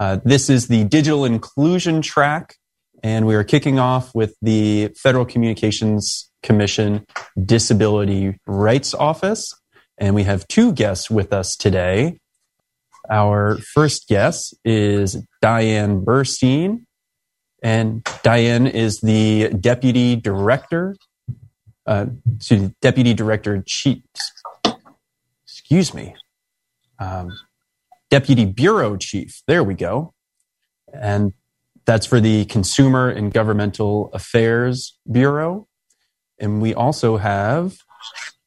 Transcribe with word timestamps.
Uh, 0.00 0.18
this 0.24 0.48
is 0.48 0.68
the 0.68 0.82
digital 0.84 1.26
inclusion 1.26 2.00
track, 2.00 2.56
and 3.02 3.26
we 3.26 3.34
are 3.34 3.44
kicking 3.44 3.78
off 3.78 4.14
with 4.14 4.34
the 4.40 4.88
Federal 4.96 5.26
Communications 5.26 6.30
Commission 6.42 7.04
Disability 7.44 8.38
Rights 8.46 8.94
Office. 8.94 9.54
And 9.98 10.14
we 10.14 10.22
have 10.22 10.48
two 10.48 10.72
guests 10.72 11.10
with 11.10 11.34
us 11.34 11.54
today. 11.54 12.18
Our 13.10 13.58
first 13.58 14.08
guest 14.08 14.54
is 14.64 15.22
Diane 15.42 16.02
Burstein, 16.02 16.86
and 17.62 18.02
Diane 18.22 18.66
is 18.66 19.02
the 19.02 19.50
Deputy 19.50 20.16
Director, 20.16 20.96
uh, 21.86 22.06
Deputy 22.80 23.12
Director 23.12 23.62
Chief, 23.66 24.02
excuse 25.44 25.92
me, 25.92 26.14
um, 26.98 27.38
Deputy 28.10 28.44
Bureau 28.44 28.96
Chief. 28.96 29.42
There 29.46 29.62
we 29.62 29.74
go. 29.74 30.12
And 30.92 31.32
that's 31.86 32.06
for 32.06 32.20
the 32.20 32.44
Consumer 32.46 33.08
and 33.08 33.32
Governmental 33.32 34.10
Affairs 34.12 34.98
Bureau. 35.10 35.68
And 36.38 36.60
we 36.60 36.74
also 36.74 37.16
have 37.16 37.78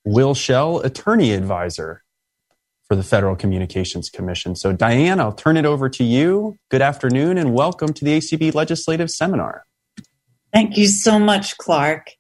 Will 0.06 0.34
Shell, 0.34 0.80
Attorney 0.80 1.32
Advisor 1.32 2.04
for 2.88 2.96
the 2.96 3.04
Federal 3.04 3.36
Communications 3.36 4.10
Commission. 4.10 4.56
So, 4.56 4.74
Diane, 4.74 5.20
I'll 5.20 5.32
turn 5.32 5.56
it 5.56 5.66
over 5.66 5.90
to 5.90 6.04
you. 6.04 6.58
Good 6.70 6.82
afternoon 6.82 7.38
and 7.38 7.54
welcome 7.54 7.94
to 7.94 8.04
the 8.04 8.18
ACB 8.18 8.54
Legislative 8.54 9.10
Seminar. 9.10 9.64
Thank 10.52 10.78
you 10.78 10.88
so 10.88 11.18
much, 11.18 11.58
Clark. 11.58 12.12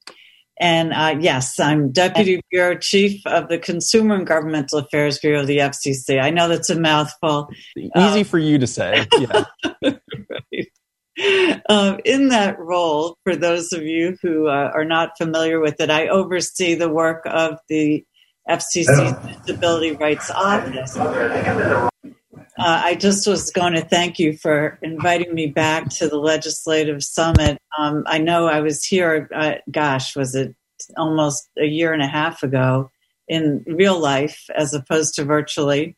And 0.59 0.93
uh, 0.93 1.15
yes, 1.19 1.59
I'm 1.59 1.91
Deputy 1.91 2.41
Bureau 2.51 2.77
Chief 2.77 3.25
of 3.25 3.49
the 3.49 3.57
Consumer 3.57 4.15
and 4.15 4.27
Governmental 4.27 4.79
Affairs 4.79 5.17
Bureau 5.19 5.41
of 5.41 5.47
the 5.47 5.57
FCC. 5.57 6.21
I 6.21 6.29
know 6.29 6.47
that's 6.47 6.69
a 6.69 6.79
mouthful. 6.79 7.49
Easy 7.75 7.91
um, 7.95 8.23
for 8.23 8.37
you 8.37 8.57
to 8.59 8.67
say. 8.67 9.05
Yeah. 9.19 9.45
right. 9.81 11.61
um, 11.69 11.99
in 12.05 12.29
that 12.29 12.59
role, 12.59 13.17
for 13.23 13.35
those 13.35 13.73
of 13.73 13.83
you 13.83 14.17
who 14.21 14.47
uh, 14.47 14.71
are 14.73 14.85
not 14.85 15.17
familiar 15.17 15.59
with 15.59 15.79
it, 15.79 15.89
I 15.89 16.07
oversee 16.07 16.75
the 16.75 16.89
work 16.89 17.23
of 17.25 17.59
the 17.69 18.05
FCC 18.49 19.45
Disability 19.45 19.91
Rights 19.93 20.29
Office. 20.29 20.97
Uh, 22.57 22.81
I 22.85 22.95
just 22.95 23.25
was 23.25 23.49
going 23.49 23.73
to 23.73 23.81
thank 23.81 24.19
you 24.19 24.37
for 24.37 24.77
inviting 24.83 25.33
me 25.33 25.47
back 25.47 25.89
to 25.89 26.07
the 26.07 26.19
Legislative 26.19 27.03
Summit. 27.03 27.57
Um, 27.77 28.03
I 28.05 28.19
know 28.19 28.45
I 28.47 28.61
was 28.61 28.83
here, 28.83 29.27
uh, 29.33 29.55
gosh, 29.71 30.15
was 30.15 30.35
it 30.35 30.55
almost 30.95 31.49
a 31.57 31.65
year 31.65 31.93
and 31.93 32.03
a 32.03 32.07
half 32.07 32.43
ago 32.43 32.91
in 33.27 33.63
real 33.65 33.99
life 33.99 34.45
as 34.55 34.73
opposed 34.73 35.15
to 35.15 35.23
virtually. 35.23 35.97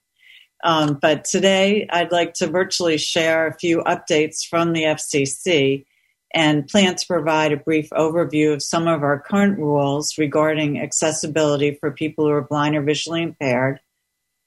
Um, 0.63 0.97
but 1.01 1.25
today 1.25 1.87
I'd 1.89 2.11
like 2.11 2.33
to 2.35 2.47
virtually 2.47 2.97
share 2.97 3.47
a 3.47 3.57
few 3.57 3.79
updates 3.79 4.47
from 4.47 4.71
the 4.71 4.83
FCC 4.83 5.85
and 6.33 6.67
plan 6.67 6.95
to 6.95 7.07
provide 7.07 7.51
a 7.51 7.57
brief 7.57 7.89
overview 7.91 8.53
of 8.53 8.63
some 8.63 8.87
of 8.87 9.03
our 9.03 9.19
current 9.19 9.57
rules 9.57 10.17
regarding 10.17 10.79
accessibility 10.79 11.77
for 11.79 11.91
people 11.91 12.25
who 12.25 12.31
are 12.31 12.41
blind 12.41 12.75
or 12.75 12.81
visually 12.81 13.21
impaired, 13.21 13.79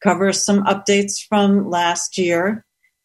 cover 0.02 0.32
some 0.32 0.64
updates 0.64 1.24
from 1.26 1.68
last 1.68 2.18
year, 2.18 2.64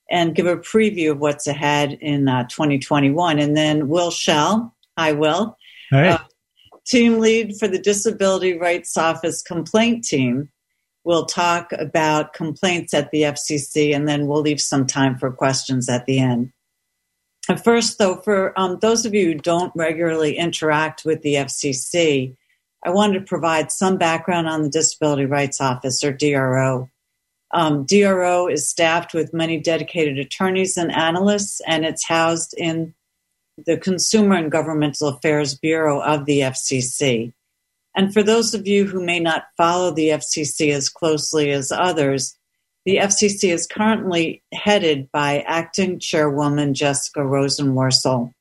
and 0.10 0.36
give 0.36 0.46
a 0.46 0.58
preview 0.58 1.12
of 1.12 1.20
what's 1.20 1.48
ahead 1.48 1.98
in 2.02 2.28
uh, 2.28 2.44
2021. 2.48 3.40
And 3.40 3.56
then 3.58 3.88
Will 3.88 4.12
Shell, 4.12 4.76
hi 4.98 5.14
Will, 5.14 5.58
uh, 6.12 6.18
team 6.86 7.20
lead 7.20 7.56
for 7.58 7.68
the 7.68 7.80
Disability 7.80 8.58
Rights 8.58 8.96
Office 8.98 9.42
complaint 9.42 10.04
team, 10.04 10.50
will 11.04 11.26
talk 11.26 11.72
about 11.74 12.34
complaints 12.34 12.94
at 12.94 13.12
the 13.12 13.24
FCC, 13.24 13.94
and 13.94 14.08
then 14.08 14.28
we'll 14.28 14.42
leave 14.42 14.62
some 14.62 14.86
time 14.86 15.18
for 15.18 15.32
questions 15.32 15.90
at 15.90 16.06
the 16.06 16.20
end. 16.20 16.52
First, 17.62 17.98
though, 17.98 18.18
for 18.18 18.58
um, 18.58 18.78
those 18.82 19.06
of 19.06 19.14
you 19.14 19.26
who 19.26 19.36
don't 19.36 19.74
regularly 19.76 20.38
interact 20.38 21.04
with 21.04 21.22
the 21.24 21.36
FCC, 21.36 22.36
I 22.86 22.90
wanted 22.90 23.20
to 23.20 23.26
provide 23.26 23.72
some 23.72 23.98
background 23.98 24.48
on 24.48 24.64
the 24.64 24.70
Disability 24.70 25.26
Rights 25.26 25.62
Office, 25.62 26.04
or 26.04 26.12
DRO. 26.12 26.90
Um, 27.52 27.86
DRO 27.86 28.48
is 28.48 28.68
staffed 28.68 29.14
with 29.14 29.34
many 29.34 29.60
dedicated 29.60 30.18
attorneys 30.18 30.76
and 30.76 30.92
analysts, 30.92 31.62
and 31.68 31.86
it's 31.86 32.08
housed 32.08 32.54
in 32.58 32.94
the 33.66 33.78
Consumer 33.78 34.36
and 34.36 34.52
Governmental 34.52 35.10
Affairs 35.10 35.56
Bureau 35.56 36.02
of 36.02 36.26
the 36.26 36.40
FCC. 36.40 37.32
And 37.96 38.12
for 38.12 38.24
those 38.24 38.54
of 38.54 38.68
you 38.68 38.86
who 38.86 39.06
may 39.06 39.20
not 39.20 39.46
follow 39.56 39.92
the 39.92 40.10
FCC 40.10 40.74
as 40.74 40.90
closely 40.90 41.52
as 41.52 41.72
others, 41.72 42.36
the 42.86 42.98
FCC 42.98 43.54
is 43.54 43.68
currently 43.68 44.42
headed 44.52 45.10
by 45.12 45.42
acting 45.42 46.00
chairwoman 46.00 46.74
Jessica 46.74 47.20
Rosenworcel. 47.20 48.34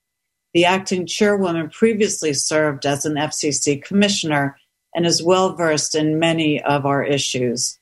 The 0.54 0.64
acting 0.66 1.06
chairwoman 1.06 1.70
previously 1.70 2.34
served 2.34 2.84
as 2.84 3.06
an 3.06 3.14
FCC 3.14 3.82
commissioner 3.82 4.58
and 4.94 5.06
is 5.06 5.22
well 5.22 5.54
versed 5.54 5.94
in 5.94 6.18
many 6.18 6.62
of 6.62 6.84
our 6.84 7.02
issues. 7.02 7.78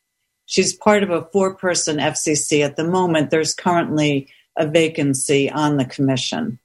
She's 0.46 0.76
part 0.76 1.02
of 1.02 1.10
a 1.10 1.28
four 1.32 1.54
person 1.54 1.98
FCC 1.98 2.64
at 2.64 2.76
the 2.76 2.84
moment. 2.84 3.30
There's 3.30 3.54
currently 3.54 4.28
a 4.56 4.66
vacancy 4.66 5.50
on 5.50 5.76
the 5.76 5.84
commission. 5.84 6.58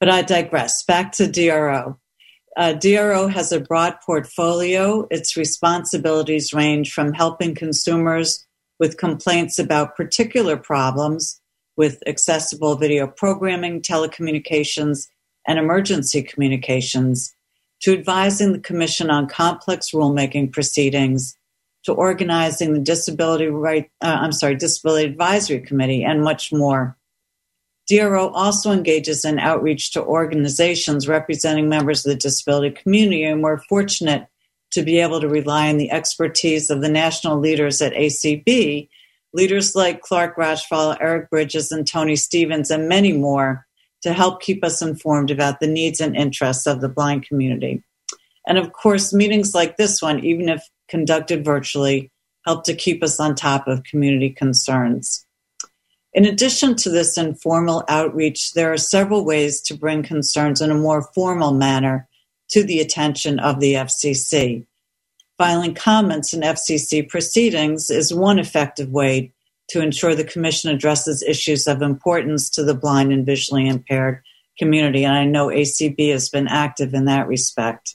But 0.00 0.10
I 0.10 0.22
digress. 0.22 0.84
Back 0.84 1.12
to 1.12 1.30
DRO. 1.30 1.98
Uh, 2.56 2.72
DRO 2.72 3.28
has 3.28 3.52
a 3.52 3.60
broad 3.60 4.00
portfolio. 4.04 5.06
Its 5.10 5.36
responsibilities 5.36 6.52
range 6.52 6.92
from 6.92 7.12
helping 7.12 7.54
consumers 7.54 8.46
with 8.78 8.96
complaints 8.96 9.58
about 9.58 9.96
particular 9.96 10.56
problems 10.56 11.40
with 11.78 12.02
accessible 12.08 12.74
video 12.74 13.06
programming, 13.06 13.80
telecommunications, 13.80 15.06
and 15.46 15.60
emergency 15.60 16.22
communications, 16.22 17.32
to 17.80 17.92
advising 17.92 18.52
the 18.52 18.58
Commission 18.58 19.10
on 19.10 19.28
complex 19.28 19.92
rulemaking 19.92 20.52
proceedings, 20.52 21.38
to 21.84 21.92
organizing 21.92 22.74
the 22.74 22.80
Disability 22.80 23.46
Right, 23.46 23.88
uh, 24.02 24.18
I'm 24.20 24.32
sorry, 24.32 24.56
Disability 24.56 25.06
Advisory 25.06 25.60
Committee, 25.60 26.02
and 26.02 26.22
much 26.22 26.52
more. 26.52 26.96
DRO 27.88 28.28
also 28.30 28.72
engages 28.72 29.24
in 29.24 29.38
outreach 29.38 29.92
to 29.92 30.02
organizations 30.02 31.06
representing 31.06 31.68
members 31.68 32.04
of 32.04 32.10
the 32.10 32.16
disability 32.16 32.74
community, 32.74 33.22
and 33.22 33.40
we're 33.40 33.62
fortunate 33.68 34.26
to 34.72 34.82
be 34.82 34.98
able 34.98 35.20
to 35.20 35.28
rely 35.28 35.68
on 35.68 35.78
the 35.78 35.92
expertise 35.92 36.70
of 36.70 36.82
the 36.82 36.88
national 36.88 37.38
leaders 37.38 37.80
at 37.80 37.94
ACB, 37.94 38.88
leaders 39.32 39.74
like 39.74 40.00
Clark 40.00 40.36
Rachfal, 40.36 40.96
Eric 41.00 41.30
Bridges, 41.30 41.70
and 41.70 41.86
Tony 41.86 42.16
Stevens, 42.16 42.70
and 42.70 42.88
many 42.88 43.12
more, 43.12 43.66
to 44.02 44.12
help 44.12 44.40
keep 44.40 44.64
us 44.64 44.80
informed 44.80 45.30
about 45.30 45.60
the 45.60 45.66
needs 45.66 46.00
and 46.00 46.16
interests 46.16 46.66
of 46.66 46.80
the 46.80 46.88
blind 46.88 47.26
community. 47.26 47.82
And 48.46 48.56
of 48.56 48.72
course, 48.72 49.12
meetings 49.12 49.54
like 49.54 49.76
this 49.76 50.00
one, 50.00 50.24
even 50.24 50.48
if 50.48 50.62
conducted 50.88 51.44
virtually, 51.44 52.10
help 52.46 52.64
to 52.64 52.74
keep 52.74 53.02
us 53.02 53.20
on 53.20 53.34
top 53.34 53.68
of 53.68 53.84
community 53.84 54.30
concerns. 54.30 55.26
In 56.14 56.24
addition 56.24 56.74
to 56.76 56.90
this 56.90 57.18
informal 57.18 57.84
outreach, 57.88 58.52
there 58.52 58.72
are 58.72 58.78
several 58.78 59.24
ways 59.24 59.60
to 59.62 59.76
bring 59.76 60.02
concerns 60.02 60.62
in 60.62 60.70
a 60.70 60.74
more 60.74 61.02
formal 61.14 61.52
manner 61.52 62.08
to 62.48 62.64
the 62.64 62.80
attention 62.80 63.38
of 63.38 63.60
the 63.60 63.74
FCC. 63.74 64.64
Filing 65.38 65.74
comments 65.74 66.34
in 66.34 66.40
FCC 66.40 67.08
proceedings 67.08 67.90
is 67.90 68.12
one 68.12 68.40
effective 68.40 68.90
way 68.90 69.32
to 69.68 69.80
ensure 69.80 70.16
the 70.16 70.24
Commission 70.24 70.68
addresses 70.68 71.22
issues 71.22 71.68
of 71.68 71.80
importance 71.80 72.50
to 72.50 72.64
the 72.64 72.74
blind 72.74 73.12
and 73.12 73.24
visually 73.24 73.68
impaired 73.68 74.20
community, 74.58 75.04
and 75.04 75.14
I 75.14 75.24
know 75.24 75.46
ACB 75.46 76.10
has 76.10 76.28
been 76.28 76.48
active 76.48 76.92
in 76.92 77.04
that 77.04 77.28
respect. 77.28 77.94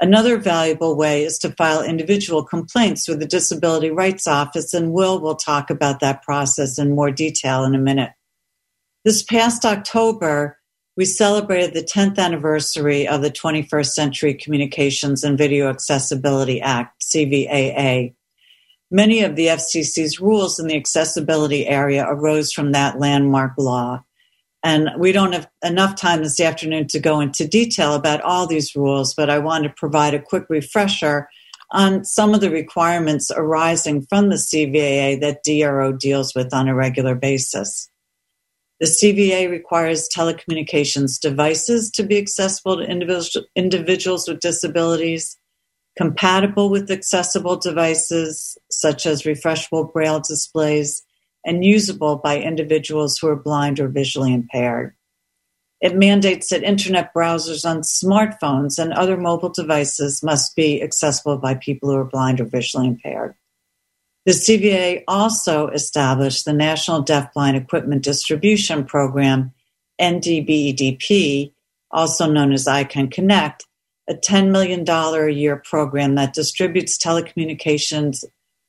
Another 0.00 0.38
valuable 0.38 0.96
way 0.96 1.22
is 1.22 1.38
to 1.38 1.52
file 1.52 1.82
individual 1.82 2.42
complaints 2.42 3.06
with 3.06 3.20
the 3.20 3.26
Disability 3.26 3.90
Rights 3.90 4.26
Office, 4.26 4.74
and 4.74 4.92
Will 4.92 5.20
will 5.20 5.36
talk 5.36 5.70
about 5.70 6.00
that 6.00 6.22
process 6.22 6.78
in 6.78 6.94
more 6.94 7.12
detail 7.12 7.62
in 7.64 7.76
a 7.76 7.78
minute. 7.78 8.10
This 9.04 9.22
past 9.22 9.64
October, 9.64 10.58
we 11.00 11.06
celebrated 11.06 11.72
the 11.72 11.82
10th 11.82 12.18
anniversary 12.18 13.08
of 13.08 13.22
the 13.22 13.30
21st 13.30 13.86
Century 13.86 14.34
Communications 14.34 15.24
and 15.24 15.38
Video 15.38 15.70
Accessibility 15.70 16.60
Act, 16.60 17.02
CVAA. 17.02 18.14
Many 18.90 19.22
of 19.22 19.34
the 19.34 19.46
FCC's 19.46 20.20
rules 20.20 20.60
in 20.60 20.66
the 20.66 20.76
accessibility 20.76 21.66
area 21.66 22.04
arose 22.06 22.52
from 22.52 22.72
that 22.72 22.98
landmark 22.98 23.52
law. 23.56 24.04
And 24.62 24.90
we 24.98 25.10
don't 25.10 25.32
have 25.32 25.48
enough 25.64 25.96
time 25.96 26.22
this 26.22 26.38
afternoon 26.38 26.86
to 26.88 27.00
go 27.00 27.20
into 27.20 27.48
detail 27.48 27.94
about 27.94 28.20
all 28.20 28.46
these 28.46 28.76
rules, 28.76 29.14
but 29.14 29.30
I 29.30 29.38
want 29.38 29.64
to 29.64 29.70
provide 29.70 30.12
a 30.12 30.20
quick 30.20 30.44
refresher 30.50 31.30
on 31.70 32.04
some 32.04 32.34
of 32.34 32.42
the 32.42 32.50
requirements 32.50 33.30
arising 33.34 34.04
from 34.10 34.28
the 34.28 34.36
CVAA 34.36 35.18
that 35.22 35.44
DRO 35.44 35.92
deals 35.92 36.34
with 36.34 36.52
on 36.52 36.68
a 36.68 36.74
regular 36.74 37.14
basis. 37.14 37.89
The 38.80 38.86
CVA 38.86 39.50
requires 39.50 40.08
telecommunications 40.08 41.20
devices 41.20 41.90
to 41.90 42.02
be 42.02 42.16
accessible 42.16 42.78
to 42.78 43.44
individuals 43.54 44.26
with 44.26 44.40
disabilities, 44.40 45.36
compatible 45.98 46.70
with 46.70 46.90
accessible 46.90 47.56
devices 47.56 48.56
such 48.70 49.04
as 49.04 49.24
refreshable 49.24 49.92
braille 49.92 50.20
displays, 50.20 51.02
and 51.44 51.62
usable 51.62 52.16
by 52.16 52.40
individuals 52.40 53.18
who 53.18 53.28
are 53.28 53.36
blind 53.36 53.80
or 53.80 53.88
visually 53.88 54.32
impaired. 54.32 54.94
It 55.82 55.96
mandates 55.96 56.48
that 56.48 56.62
internet 56.62 57.12
browsers 57.14 57.68
on 57.68 57.80
smartphones 57.82 58.78
and 58.78 58.94
other 58.94 59.16
mobile 59.16 59.48
devices 59.50 60.22
must 60.22 60.56
be 60.56 60.82
accessible 60.82 61.36
by 61.36 61.54
people 61.54 61.90
who 61.90 61.96
are 61.96 62.04
blind 62.04 62.40
or 62.40 62.44
visually 62.44 62.86
impaired. 62.86 63.34
The 64.26 64.32
CVA 64.32 65.02
also 65.08 65.68
established 65.68 66.44
the 66.44 66.52
National 66.52 67.02
Deafblind 67.02 67.56
Equipment 67.56 68.02
Distribution 68.02 68.84
Program, 68.84 69.52
NDBEDP, 70.00 71.52
also 71.90 72.30
known 72.30 72.52
as 72.52 72.66
iCan 72.66 73.10
Connect, 73.10 73.66
a 74.08 74.14
$10 74.14 74.50
million 74.50 74.88
a 74.88 75.28
year 75.28 75.56
program 75.56 76.16
that 76.16 76.34
distributes 76.34 76.98
telecommunications 76.98 78.24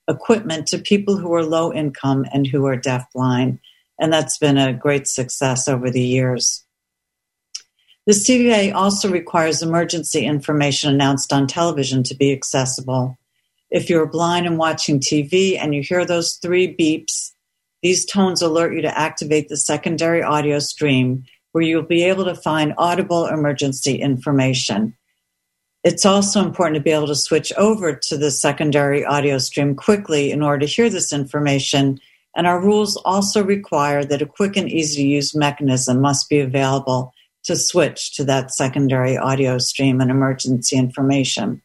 equipment 0.08 0.68
to 0.68 0.78
people 0.78 1.18
who 1.18 1.34
are 1.34 1.44
low 1.44 1.74
income 1.74 2.26
and 2.34 2.48
who 2.48 2.66
are 2.66 2.78
deafblind. 2.78 3.60
And 4.00 4.12
that's 4.12 4.38
been 4.38 4.58
a 4.58 4.74
great 4.74 5.08
success 5.08 5.68
over 5.68 5.90
the 5.90 6.02
years. 6.02 6.66
The 8.08 8.14
CVA 8.14 8.74
also 8.74 9.12
requires 9.12 9.62
emergency 9.62 10.26
information 10.26 10.92
announced 10.92 11.32
on 11.32 11.46
television 11.46 12.04
to 12.04 12.16
be 12.16 12.32
accessible. 12.32 13.18
If 13.72 13.90
you're 13.90 14.06
blind 14.06 14.46
and 14.46 14.58
watching 14.58 15.00
TV 15.00 15.58
and 15.58 15.74
you 15.74 15.82
hear 15.82 16.06
those 16.06 16.36
three 16.36 16.76
beeps, 16.76 17.32
these 17.82 18.06
tones 18.06 18.42
alert 18.42 18.76
you 18.76 18.82
to 18.82 18.98
activate 18.98 19.48
the 19.48 19.56
secondary 19.56 20.22
audio 20.22 20.60
stream 20.60 21.24
where 21.54 21.64
you'll 21.64 21.82
be 21.82 22.04
able 22.04 22.26
to 22.26 22.36
find 22.36 22.74
audible 22.78 23.26
emergency 23.26 23.96
information. 23.96 24.96
It's 25.84 26.06
also 26.06 26.44
important 26.44 26.76
to 26.76 26.84
be 26.84 26.92
able 26.92 27.08
to 27.08 27.16
switch 27.16 27.52
over 27.58 27.96
to 27.96 28.18
the 28.18 28.30
secondary 28.30 29.06
audio 29.06 29.38
stream 29.38 29.76
quickly 29.76 30.32
in 30.32 30.44
order 30.44 30.66
to 30.66 30.72
hear 30.72 30.90
this 30.90 31.12
information. 31.12 32.00
And 32.36 32.48
our 32.48 32.62
rules 32.62 32.98
also 32.98 33.44
require 33.44 34.04
that 34.06 34.22
a 34.22 34.26
quick 34.26 34.58
and 34.58 34.70
easy 34.70 35.04
to 35.04 35.08
use 35.08 35.34
mechanism 35.34 36.02
must 36.02 36.30
be 36.30 36.40
available 36.40 37.14
to 37.46 37.56
switch 37.56 38.14
to 38.16 38.24
that 38.26 38.54
secondary 38.54 39.18
audio 39.18 39.58
stream 39.58 40.02
and 40.02 40.12
emergency 40.12 40.78
information. 40.78 41.62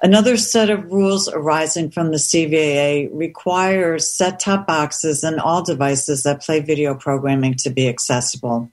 Another 0.00 0.36
set 0.36 0.70
of 0.70 0.92
rules 0.92 1.28
arising 1.28 1.90
from 1.90 2.12
the 2.12 2.18
CVAA 2.18 3.08
requires 3.12 4.16
set 4.16 4.38
top 4.38 4.64
boxes 4.64 5.24
and 5.24 5.40
all 5.40 5.62
devices 5.62 6.22
that 6.22 6.40
play 6.40 6.60
video 6.60 6.94
programming 6.94 7.54
to 7.54 7.70
be 7.70 7.88
accessible. 7.88 8.70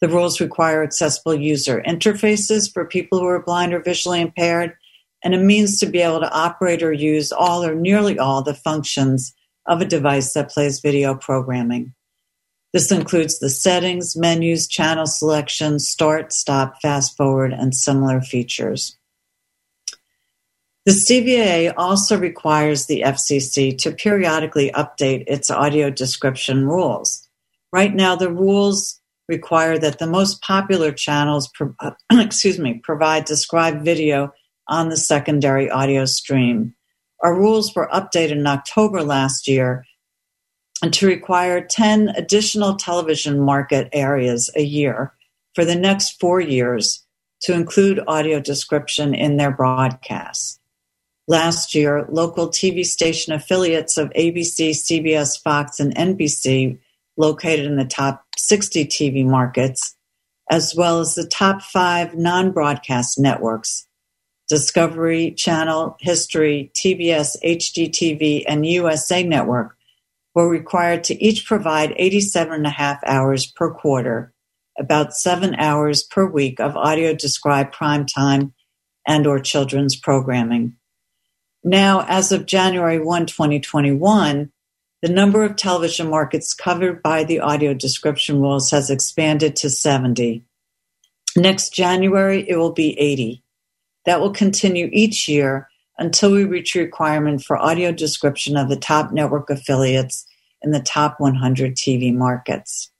The 0.00 0.08
rules 0.08 0.40
require 0.40 0.84
accessible 0.84 1.34
user 1.34 1.82
interfaces 1.84 2.72
for 2.72 2.84
people 2.84 3.18
who 3.18 3.26
are 3.26 3.42
blind 3.42 3.74
or 3.74 3.80
visually 3.80 4.20
impaired, 4.20 4.76
and 5.24 5.34
a 5.34 5.38
means 5.38 5.80
to 5.80 5.86
be 5.86 6.00
able 6.00 6.20
to 6.20 6.32
operate 6.32 6.84
or 6.84 6.92
use 6.92 7.32
all 7.32 7.64
or 7.64 7.74
nearly 7.74 8.16
all 8.16 8.42
the 8.42 8.54
functions 8.54 9.34
of 9.66 9.80
a 9.80 9.86
device 9.86 10.34
that 10.34 10.50
plays 10.50 10.78
video 10.78 11.16
programming. 11.16 11.94
This 12.72 12.92
includes 12.92 13.40
the 13.40 13.50
settings, 13.50 14.16
menus, 14.16 14.68
channel 14.68 15.06
selection, 15.06 15.80
start, 15.80 16.32
stop, 16.32 16.80
fast 16.80 17.16
forward, 17.16 17.52
and 17.52 17.74
similar 17.74 18.20
features. 18.20 18.96
The 20.86 20.92
CVA 20.92 21.72
also 21.78 22.18
requires 22.18 22.84
the 22.84 23.04
FCC 23.06 23.76
to 23.78 23.92
periodically 23.92 24.70
update 24.74 25.24
its 25.26 25.50
audio 25.50 25.88
description 25.88 26.66
rules. 26.66 27.26
Right 27.72 27.94
now, 27.94 28.16
the 28.16 28.30
rules 28.30 29.00
require 29.26 29.78
that 29.78 29.98
the 29.98 30.06
most 30.06 30.42
popular 30.42 30.92
channels 30.92 31.50
uh, 31.80 31.92
excuse 32.12 32.58
me, 32.58 32.74
provide 32.74 33.24
described 33.24 33.82
video 33.82 34.34
on 34.68 34.90
the 34.90 34.96
secondary 34.98 35.70
audio 35.70 36.04
stream. 36.04 36.74
Our 37.22 37.34
rules 37.34 37.74
were 37.74 37.88
updated 37.90 38.32
in 38.32 38.46
October 38.46 39.02
last 39.02 39.48
year 39.48 39.86
and 40.82 40.92
to 40.92 41.06
require 41.06 41.66
10 41.66 42.10
additional 42.10 42.76
television 42.76 43.40
market 43.40 43.88
areas 43.94 44.50
a 44.54 44.62
year 44.62 45.14
for 45.54 45.64
the 45.64 45.76
next 45.76 46.20
four 46.20 46.42
years 46.42 47.06
to 47.40 47.54
include 47.54 48.00
audio 48.06 48.38
description 48.38 49.14
in 49.14 49.38
their 49.38 49.50
broadcasts. 49.50 50.60
Last 51.26 51.74
year, 51.74 52.06
local 52.10 52.48
TV 52.48 52.84
station 52.84 53.32
affiliates 53.32 53.96
of 53.96 54.10
ABC, 54.10 54.70
CBS, 54.70 55.40
Fox, 55.42 55.80
and 55.80 55.94
NBC 55.94 56.78
located 57.16 57.64
in 57.64 57.76
the 57.76 57.86
top 57.86 58.24
60 58.36 58.84
TV 58.86 59.24
markets, 59.24 59.96
as 60.50 60.74
well 60.76 61.00
as 61.00 61.14
the 61.14 61.26
top 61.26 61.62
five 61.62 62.14
non 62.14 62.52
broadcast 62.52 63.18
networks 63.18 63.86
Discovery 64.48 65.30
Channel, 65.32 65.96
History, 66.00 66.70
TBS, 66.74 67.36
HGTV, 67.42 68.44
and 68.46 68.66
USA 68.66 69.22
Network 69.22 69.76
were 70.34 70.48
required 70.48 71.04
to 71.04 71.24
each 71.24 71.46
provide 71.46 71.94
87 71.96 72.52
and 72.52 72.66
a 72.66 72.70
half 72.70 72.98
hours 73.06 73.46
per 73.46 73.72
quarter, 73.72 74.34
about 74.78 75.14
seven 75.14 75.54
hours 75.54 76.02
per 76.02 76.26
week 76.26 76.60
of 76.60 76.76
audio 76.76 77.14
described 77.14 77.72
prime 77.72 78.04
time 78.04 78.52
and 79.06 79.26
or 79.26 79.38
children's 79.38 79.96
programming. 79.96 80.76
Now, 81.64 82.04
as 82.06 82.30
of 82.30 82.44
January 82.44 82.98
1, 82.98 83.24
2021, 83.24 84.52
the 85.00 85.08
number 85.08 85.44
of 85.44 85.56
television 85.56 86.10
markets 86.10 86.52
covered 86.52 87.02
by 87.02 87.24
the 87.24 87.40
audio 87.40 87.72
description 87.72 88.42
rules 88.42 88.70
has 88.70 88.90
expanded 88.90 89.56
to 89.56 89.70
70. 89.70 90.44
Next 91.36 91.72
January, 91.72 92.48
it 92.48 92.56
will 92.56 92.72
be 92.72 92.98
80. 92.98 93.42
That 94.04 94.20
will 94.20 94.32
continue 94.32 94.90
each 94.92 95.26
year 95.26 95.68
until 95.98 96.32
we 96.32 96.44
reach 96.44 96.76
a 96.76 96.80
requirement 96.80 97.42
for 97.42 97.56
audio 97.56 97.92
description 97.92 98.58
of 98.58 98.68
the 98.68 98.76
top 98.76 99.10
network 99.10 99.48
affiliates 99.48 100.26
in 100.60 100.70
the 100.70 100.80
top 100.80 101.18
100 101.18 101.76
TV 101.76 102.14
markets. 102.14 102.90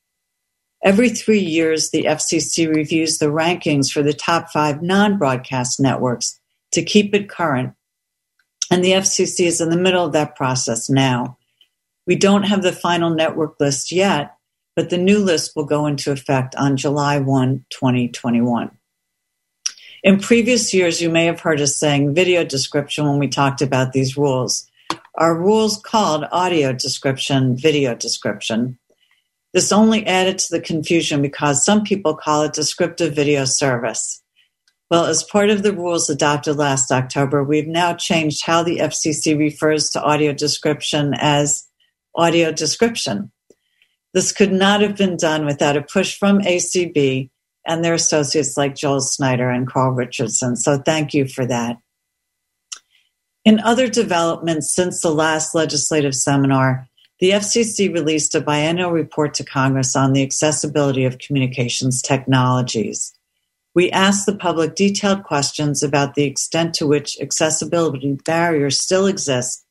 Every 0.82 1.10
three 1.10 1.40
years, 1.40 1.90
the 1.90 2.04
FCC 2.04 2.68
reviews 2.68 3.18
the 3.18 3.26
rankings 3.26 3.92
for 3.92 4.02
the 4.02 4.12
top 4.12 4.50
five 4.50 4.82
non 4.82 5.18
broadcast 5.18 5.80
networks 5.80 6.38
to 6.72 6.82
keep 6.82 7.14
it 7.14 7.28
current, 7.28 7.74
and 8.70 8.84
the 8.84 8.92
FCC 8.92 9.46
is 9.46 9.60
in 9.60 9.70
the 9.70 9.76
middle 9.76 10.04
of 10.04 10.12
that 10.12 10.36
process 10.36 10.88
now. 10.88 11.36
We 12.06 12.16
don't 12.16 12.44
have 12.44 12.62
the 12.62 12.72
final 12.72 13.10
network 13.10 13.58
list 13.60 13.92
yet, 13.92 14.36
but 14.76 14.90
the 14.90 14.98
new 14.98 15.18
list 15.18 15.52
will 15.54 15.64
go 15.64 15.86
into 15.86 16.12
effect 16.12 16.54
on 16.56 16.76
July 16.76 17.18
1, 17.18 17.64
2021. 17.70 18.70
In 20.02 20.20
previous 20.20 20.74
years, 20.74 21.00
you 21.00 21.08
may 21.08 21.24
have 21.24 21.40
heard 21.40 21.60
us 21.60 21.76
saying 21.76 22.14
video 22.14 22.44
description 22.44 23.06
when 23.06 23.18
we 23.18 23.28
talked 23.28 23.62
about 23.62 23.92
these 23.92 24.18
rules. 24.18 24.68
Our 25.14 25.34
rules 25.34 25.78
called 25.78 26.26
audio 26.30 26.72
description 26.72 27.56
video 27.56 27.94
description. 27.94 28.78
This 29.54 29.70
only 29.70 30.04
added 30.04 30.38
to 30.40 30.50
the 30.50 30.60
confusion 30.60 31.22
because 31.22 31.64
some 31.64 31.84
people 31.84 32.16
call 32.16 32.42
it 32.42 32.52
descriptive 32.52 33.14
video 33.14 33.44
service. 33.44 34.20
Well, 34.94 35.06
as 35.06 35.24
part 35.24 35.50
of 35.50 35.64
the 35.64 35.72
rules 35.72 36.08
adopted 36.08 36.54
last 36.54 36.92
October, 36.92 37.42
we've 37.42 37.66
now 37.66 37.94
changed 37.94 38.44
how 38.44 38.62
the 38.62 38.76
FCC 38.76 39.36
refers 39.36 39.90
to 39.90 40.00
audio 40.00 40.32
description 40.32 41.14
as 41.16 41.66
audio 42.14 42.52
description. 42.52 43.32
This 44.12 44.30
could 44.30 44.52
not 44.52 44.82
have 44.82 44.96
been 44.96 45.16
done 45.16 45.46
without 45.46 45.76
a 45.76 45.82
push 45.82 46.16
from 46.16 46.38
ACB 46.42 47.28
and 47.66 47.84
their 47.84 47.94
associates 47.94 48.56
like 48.56 48.76
Joel 48.76 49.00
Snyder 49.00 49.50
and 49.50 49.66
Carl 49.66 49.90
Richardson. 49.90 50.54
So 50.54 50.78
thank 50.78 51.12
you 51.12 51.26
for 51.26 51.44
that. 51.44 51.78
In 53.44 53.58
other 53.58 53.88
developments 53.88 54.72
since 54.72 55.00
the 55.00 55.10
last 55.10 55.56
legislative 55.56 56.14
seminar, 56.14 56.86
the 57.18 57.30
FCC 57.30 57.92
released 57.92 58.36
a 58.36 58.40
biennial 58.40 58.92
report 58.92 59.34
to 59.34 59.44
Congress 59.44 59.96
on 59.96 60.12
the 60.12 60.22
accessibility 60.22 61.04
of 61.04 61.18
communications 61.18 62.00
technologies. 62.00 63.12
We 63.74 63.90
asked 63.90 64.26
the 64.26 64.36
public 64.36 64.76
detailed 64.76 65.24
questions 65.24 65.82
about 65.82 66.14
the 66.14 66.24
extent 66.24 66.74
to 66.74 66.86
which 66.86 67.20
accessibility 67.20 68.16
barriers 68.24 68.80
still 68.80 69.06
exist 69.06 69.64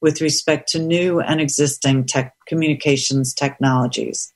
with 0.00 0.20
respect 0.20 0.68
to 0.70 0.78
new 0.78 1.20
and 1.20 1.40
existing 1.40 2.06
tech 2.06 2.34
communications 2.46 3.32
technologies. 3.32 4.32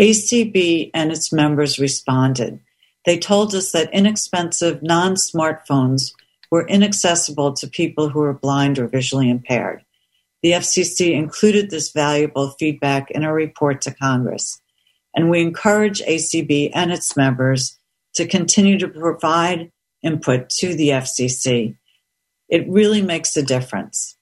ACB 0.00 0.90
and 0.94 1.12
its 1.12 1.32
members 1.32 1.78
responded. 1.78 2.60
They 3.04 3.18
told 3.18 3.54
us 3.54 3.72
that 3.72 3.92
inexpensive 3.94 4.82
non 4.82 5.14
smartphones 5.14 6.12
were 6.50 6.66
inaccessible 6.66 7.52
to 7.54 7.68
people 7.68 8.08
who 8.08 8.20
are 8.22 8.34
blind 8.34 8.78
or 8.78 8.88
visually 8.88 9.30
impaired. 9.30 9.84
The 10.42 10.52
FCC 10.52 11.12
included 11.12 11.70
this 11.70 11.92
valuable 11.92 12.50
feedback 12.58 13.10
in 13.10 13.24
a 13.24 13.32
report 13.32 13.80
to 13.82 13.94
Congress, 13.94 14.60
and 15.16 15.30
we 15.30 15.40
encourage 15.40 16.02
ACB 16.02 16.70
and 16.74 16.92
its 16.92 17.16
members 17.16 17.78
to 18.14 18.26
continue 18.26 18.78
to 18.78 18.88
provide 18.88 19.72
input 20.02 20.50
to 20.50 20.74
the 20.74 20.90
FCC. 20.90 21.76
It 22.48 22.68
really 22.68 23.02
makes 23.02 23.36
a 23.36 23.42
difference. 23.42 24.16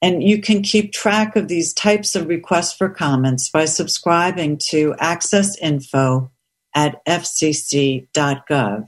And 0.00 0.22
you 0.22 0.40
can 0.40 0.62
keep 0.62 0.92
track 0.92 1.34
of 1.34 1.48
these 1.48 1.72
types 1.72 2.14
of 2.14 2.28
requests 2.28 2.74
for 2.74 2.88
comments 2.88 3.50
by 3.50 3.64
subscribing 3.64 4.58
to 4.68 4.94
Access 4.98 5.58
Info 5.58 6.30
at 6.74 7.04
fcc.gov. 7.06 8.86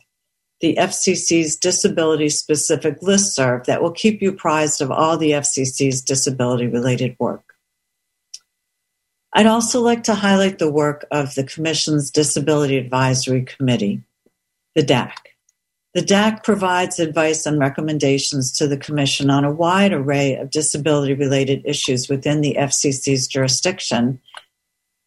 the 0.61 0.76
FCC's 0.76 1.56
disability 1.56 2.28
specific 2.28 3.00
listserv 3.00 3.64
that 3.64 3.83
will 3.83 3.92
keep 3.92 4.21
you 4.23 4.30
apprised 4.30 4.80
of 4.80 4.90
all 4.90 5.16
the 5.16 5.33
FCC's 5.33 6.02
disability 6.02 6.66
related 6.66 7.16
work. 7.18 7.45
I'd 9.36 9.46
also 9.46 9.82
like 9.82 10.04
to 10.04 10.14
highlight 10.14 10.58
the 10.58 10.72
work 10.72 11.04
of 11.10 11.34
the 11.34 11.44
Commission's 11.44 12.10
Disability 12.10 12.78
Advisory 12.78 13.42
Committee, 13.42 14.00
the 14.74 14.82
DAC. 14.82 15.12
The 15.92 16.00
DAC 16.00 16.42
provides 16.42 16.98
advice 16.98 17.44
and 17.44 17.58
recommendations 17.58 18.50
to 18.52 18.66
the 18.66 18.78
Commission 18.78 19.28
on 19.28 19.44
a 19.44 19.52
wide 19.52 19.92
array 19.92 20.36
of 20.36 20.50
disability 20.50 21.12
related 21.12 21.60
issues 21.66 22.08
within 22.08 22.40
the 22.40 22.56
FCC's 22.58 23.26
jurisdiction. 23.26 24.22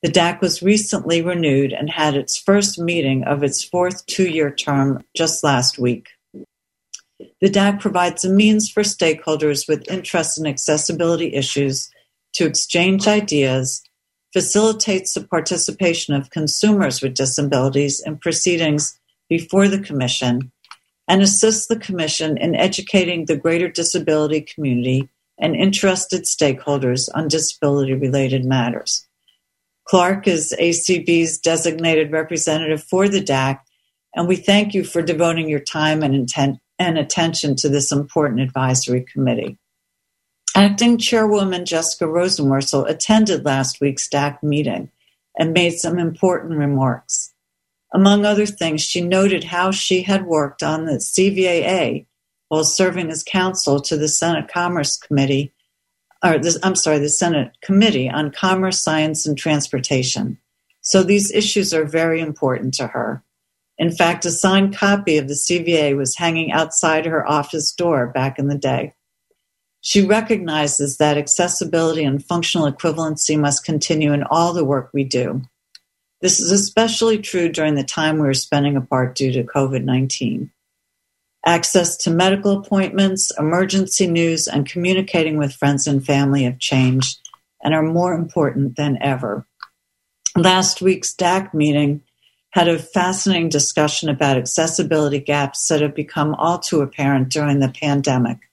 The 0.03 0.12
DAC 0.12 0.41
was 0.41 0.62
recently 0.62 1.24
renewed 1.24 1.74
and 1.74 1.89
had 1.89 2.13
its 2.13 2.38
first 2.38 2.77
meeting 2.77 3.24
of 3.24 3.41
its 3.41 3.63
fourth 3.63 4.05
two 4.05 4.29
year 4.29 4.53
term 4.53 5.03
just 5.17 5.43
last 5.43 5.79
week. 5.79 6.09
The 7.41 7.50
DAC 7.50 7.79
provides 7.79 8.24
a 8.24 8.29
means 8.29 8.69
for 8.69 8.83
stakeholders 8.83 9.67
with 9.67 9.89
interest 9.89 10.38
in 10.38 10.45
accessibility 10.45 11.33
issues 11.33 11.89
to 12.33 12.45
exchange 12.45 13.07
ideas 13.07 13.81
facilitates 14.33 15.13
the 15.13 15.24
participation 15.24 16.13
of 16.13 16.29
consumers 16.29 17.01
with 17.01 17.15
disabilities 17.15 18.01
in 18.05 18.17
proceedings 18.17 19.00
before 19.27 19.67
the 19.67 19.79
Commission, 19.79 20.51
and 21.07 21.21
assists 21.21 21.67
the 21.67 21.79
Commission 21.79 22.38
in 22.38 22.55
educating 22.55 23.25
the 23.25 23.36
greater 23.36 23.67
disability 23.67 24.41
community 24.41 25.09
and 25.39 25.55
interested 25.55 26.24
stakeholders 26.24 27.09
on 27.15 27.27
disability 27.27 27.93
related 27.93 28.45
matters. 28.45 29.07
Clark 29.86 30.27
is 30.27 30.53
ACB's 30.59 31.39
designated 31.39 32.12
representative 32.12 32.83
for 32.83 33.09
the 33.09 33.21
DAC, 33.21 33.59
and 34.15 34.27
we 34.27 34.36
thank 34.36 34.74
you 34.74 34.83
for 34.83 35.01
devoting 35.01 35.50
your 35.50 35.59
time 35.59 36.03
and, 36.03 36.13
intent, 36.13 36.59
and 36.77 36.98
attention 36.98 37.55
to 37.55 37.69
this 37.69 37.91
important 37.91 38.41
advisory 38.41 39.03
committee. 39.12 39.57
Acting 40.60 40.98
Chairwoman 40.98 41.63
Jessica 41.63 42.04
Rosenworcel 42.04 42.89
attended 42.89 43.46
last 43.46 43.80
week's 43.80 44.10
DAC 44.10 44.44
meeting 44.44 44.92
and 45.38 45.54
made 45.54 45.80
some 45.80 45.98
important 45.98 46.60
remarks. 46.60 47.34
Among 47.94 48.25
other 48.25 48.46
things, 48.46 48.82
she 48.82 49.00
noted 49.00 49.46
how 49.46 49.72
she 49.72 50.01
had 50.01 50.25
worked 50.25 50.62
on 50.62 50.84
the 50.84 50.98
CVAA 50.98 52.08
while 52.50 52.66
serving 52.66 53.10
as 53.10 53.24
counsel 53.24 53.80
to 53.84 53.96
the 53.96 54.10
Senate 54.10 54.50
Commerce 54.50 54.98
Committee, 54.98 55.54
or 56.22 56.42
I'm 56.62 56.75
sorry, 56.75 57.00
the 57.00 57.08
Senate 57.08 57.54
Committee 57.62 58.10
on 58.10 58.30
Commerce, 58.30 58.84
Science, 58.84 59.25
and 59.25 59.38
Transportation. 59.38 60.39
So 60.82 61.04
these 61.04 61.32
issues 61.32 61.74
are 61.74 61.86
very 61.86 62.20
important 62.20 62.74
to 62.74 62.88
her. 62.88 63.24
In 63.78 63.94
fact, 63.94 64.25
a 64.25 64.30
signed 64.30 64.75
copy 64.75 65.20
of 65.20 65.30
the 65.30 65.36
CVA 65.36 65.96
was 65.96 66.18
hanging 66.18 66.51
outside 66.51 67.06
her 67.06 67.25
office 67.25 67.72
door 67.72 68.08
back 68.08 68.38
in 68.38 68.50
the 68.50 68.58
day. 68.58 68.94
She 69.81 70.05
recognizes 70.05 70.98
that 70.98 71.17
accessibility 71.17 72.03
and 72.03 72.24
functional 72.24 72.71
equivalency 72.71 73.39
must 73.39 73.63
continue 73.63 74.13
in 74.13 74.24
all 74.24 74.53
the 74.53 74.65
work 74.65 74.89
we 74.93 75.03
do. 75.03 75.41
This 76.21 76.39
is 76.39 76.51
especially 76.51 77.19
true 77.19 77.48
during 77.50 77.75
the 77.75 77.83
time 77.83 78.19
we 78.19 78.27
are 78.27 78.33
spending 78.33 78.75
apart 78.75 79.15
due 79.15 79.31
to 79.31 79.43
COVID 79.43 79.86
19. 79.86 80.51
Access 81.45 81.95
to 81.98 82.12
medical 82.12 82.59
appointments, 82.59 83.31
emergency 83.39 84.05
news, 84.05 84.48
and 84.48 84.69
communicating 84.69 85.38
with 85.38 85.53
friends 85.53 85.88
and 85.88 86.05
family 86.05 86.43
have 86.43 86.59
changed 86.59 87.19
and 87.63 87.74
are 87.74 87.83
more 87.83 88.13
important 88.13 88.75
than 88.75 88.98
ever. 89.01 89.45
Last 90.36 90.81
week's 90.81 91.15
DAC 91.15 91.53
meeting 91.53 92.01
had 92.51 92.67
a 92.67 92.79
fascinating 92.79 93.48
discussion 93.48 94.09
about 94.09 94.38
accessibility 94.38 95.19
gaps 95.19 95.65
that 95.69 95.81
have 95.81 95.95
become 95.95 96.36
all 96.36 96.59
too 96.59 96.81
apparent 96.81 97.29
during 97.29 97.59
the 97.59 97.69
pandemic. 97.69 98.49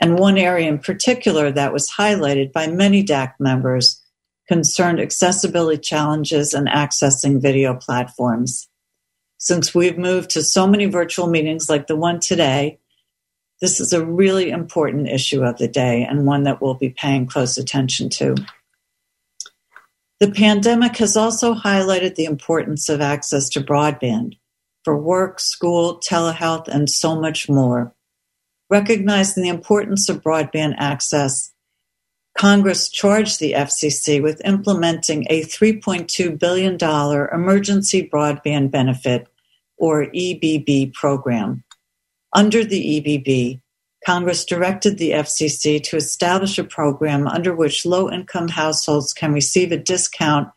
And 0.00 0.18
one 0.18 0.36
area 0.36 0.68
in 0.68 0.78
particular 0.78 1.50
that 1.50 1.72
was 1.72 1.90
highlighted 1.90 2.52
by 2.52 2.66
many 2.66 3.02
DAC 3.02 3.34
members 3.38 4.02
concerned 4.48 5.00
accessibility 5.00 5.80
challenges 5.80 6.54
and 6.54 6.68
accessing 6.68 7.40
video 7.40 7.74
platforms. 7.74 8.68
Since 9.38 9.74
we've 9.74 9.98
moved 9.98 10.30
to 10.30 10.42
so 10.42 10.66
many 10.66 10.86
virtual 10.86 11.26
meetings 11.26 11.68
like 11.68 11.86
the 11.86 11.96
one 11.96 12.20
today, 12.20 12.78
this 13.60 13.80
is 13.80 13.92
a 13.92 14.04
really 14.04 14.50
important 14.50 15.08
issue 15.08 15.42
of 15.42 15.58
the 15.58 15.68
day 15.68 16.04
and 16.04 16.26
one 16.26 16.44
that 16.44 16.60
we'll 16.60 16.74
be 16.74 16.90
paying 16.90 17.26
close 17.26 17.56
attention 17.56 18.10
to. 18.10 18.36
The 20.20 20.30
pandemic 20.30 20.96
has 20.98 21.16
also 21.16 21.54
highlighted 21.54 22.14
the 22.14 22.24
importance 22.24 22.88
of 22.88 23.00
access 23.00 23.48
to 23.50 23.60
broadband 23.60 24.38
for 24.84 24.96
work, 24.96 25.40
school, 25.40 25.98
telehealth, 26.00 26.68
and 26.68 26.88
so 26.88 27.20
much 27.20 27.48
more. 27.48 27.95
Recognizing 28.68 29.42
the 29.44 29.48
importance 29.48 30.08
of 30.08 30.22
broadband 30.22 30.74
access, 30.78 31.52
Congress 32.36 32.88
charged 32.88 33.38
the 33.38 33.52
FCC 33.52 34.22
with 34.22 34.44
implementing 34.44 35.24
a 35.30 35.42
$3.2 35.44 36.38
billion 36.38 36.74
Emergency 36.74 38.10
Broadband 38.12 38.70
Benefit, 38.70 39.28
or 39.78 40.06
EBB, 40.06 40.92
program. 40.94 41.62
Under 42.32 42.64
the 42.64 43.00
EBB, 43.00 43.60
Congress 44.04 44.44
directed 44.44 44.98
the 44.98 45.12
FCC 45.12 45.82
to 45.82 45.96
establish 45.96 46.58
a 46.58 46.64
program 46.64 47.26
under 47.26 47.54
which 47.54 47.86
low 47.86 48.10
income 48.10 48.48
households 48.48 49.12
can 49.12 49.32
receive 49.32 49.72
a 49.72 49.78
discount 49.78 50.48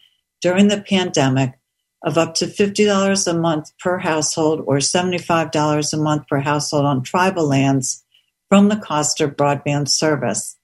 during 0.42 0.68
the 0.68 0.82
pandemic 0.82 1.59
of 2.04 2.18
up 2.18 2.36
to 2.36 2.46
$50 2.46 3.28
a 3.28 3.34
month 3.38 3.72
per 3.78 3.98
household 3.98 4.64
or 4.66 4.78
$75 4.78 5.94
a 5.94 5.98
month 5.98 6.28
per 6.28 6.40
household 6.40 6.86
on 6.86 7.04
tribal 7.04 7.48
lands 7.48 8.04
from 8.48 8.70
the 8.70 8.78
cost 8.78 9.22
of 9.22 9.36
broadband 9.36 9.90
service, 9.90 10.58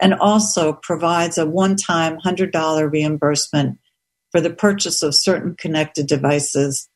and 0.00 0.14
also 0.14 0.72
provides 0.72 1.38
a 1.38 1.46
one 1.46 1.76
time 1.76 2.18
$100 2.18 2.92
reimbursement 2.92 3.78
for 4.30 4.40
the 4.40 4.50
purchase 4.50 5.02
of 5.02 5.14
certain 5.14 5.54
connected 5.54 6.06
devices, 6.06 6.88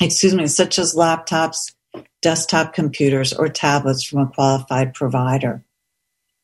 excuse 0.00 0.34
me, 0.34 0.46
such 0.46 0.78
as 0.78 0.94
laptops, 0.94 1.74
desktop 2.22 2.74
computers, 2.74 3.32
or 3.32 3.48
tablets 3.48 4.04
from 4.04 4.20
a 4.20 4.26
qualified 4.26 4.94
provider. 4.94 5.62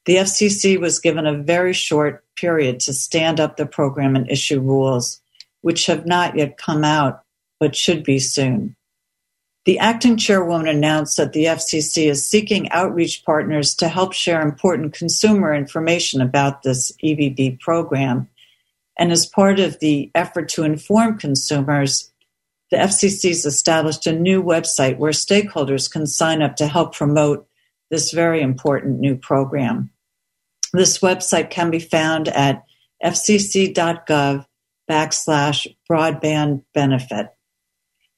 The 0.05 0.17
FCC 0.17 0.79
was 0.79 0.99
given 0.99 1.27
a 1.27 1.43
very 1.43 1.73
short 1.73 2.25
period 2.37 2.81
to 2.81 2.93
stand 2.93 3.41
up 3.41 3.57
the 3.57 3.67
program 3.67 4.17
and 4.17 4.31
issue 4.31 4.61
rules 4.61 5.22
which 5.63 5.87
have 5.87 6.07
not 6.07 6.37
yet 6.37 6.59
come 6.59 6.85
out 6.85 7.23
but 7.59 7.77
should 7.77 8.03
be 8.05 8.19
soon. 8.19 8.77
The 9.65 9.79
acting 9.79 10.17
chairwoman 10.17 10.67
announced 10.67 11.17
that 11.17 11.33
the 11.33 11.45
FCC 11.45 12.11
is 12.11 12.27
seeking 12.27 12.69
outreach 12.73 13.25
partners 13.25 13.75
to 13.77 13.89
help 13.89 14.13
share 14.13 14.43
important 14.43 14.93
consumer 14.95 15.55
information 15.55 16.21
about 16.21 16.63
this 16.63 16.91
EBB 17.03 17.61
program. 17.61 18.29
And 18.99 19.13
as 19.13 19.25
part 19.25 19.61
of 19.61 19.79
the 19.79 20.11
effort 20.17 20.49
to 20.51 20.65
inform 20.65 21.19
consumers, 21.19 22.11
the 22.73 22.79
FCC 22.79 23.29
has 23.29 23.47
established 23.47 24.07
a 24.09 24.19
new 24.19 24.43
website 24.43 24.99
where 24.99 25.13
stakeholders 25.13 25.89
can 25.89 26.09
sign 26.09 26.43
up 26.43 26.57
to 26.57 26.67
help 26.67 26.97
promote 26.97 27.47
this 27.91 28.11
very 28.11 28.43
important 28.43 28.99
new 28.99 29.15
program. 29.15 29.91
This 30.73 30.99
website 30.99 31.51
can 31.51 31.71
be 31.71 31.79
found 31.79 32.27
at 32.29 32.65
fcc.gov 33.05 34.47
backslash 34.93 35.67
broadband 35.91 36.63
benefit. 36.75 37.29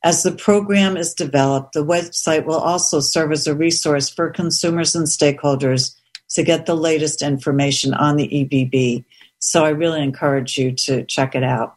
As 0.03 0.25
the 0.25 0.33
program 0.33 0.97
is 0.97 1.15
developed, 1.15 1.73
the 1.73 1.85
website 1.85 2.45
will 2.45 2.59
also 2.59 2.99
serve 2.99 3.31
as 3.31 3.47
a 3.47 3.55
resource 3.55 4.11
for 4.11 4.31
consumers 4.31 4.97
and 4.97 5.07
stakeholders 5.07 5.95
to 6.31 6.43
get 6.43 6.67
the 6.67 6.75
latest 6.75 7.23
information 7.23 7.95
on 7.95 8.17
the 8.17 8.29
EBB. 8.29 9.05
So 9.39 9.65
I 9.65 9.71
really 9.71 10.03
encourage 10.03 10.59
you 10.59 10.73
to 10.73 11.05
check 11.05 11.37
it 11.37 11.45
out. 11.45 11.77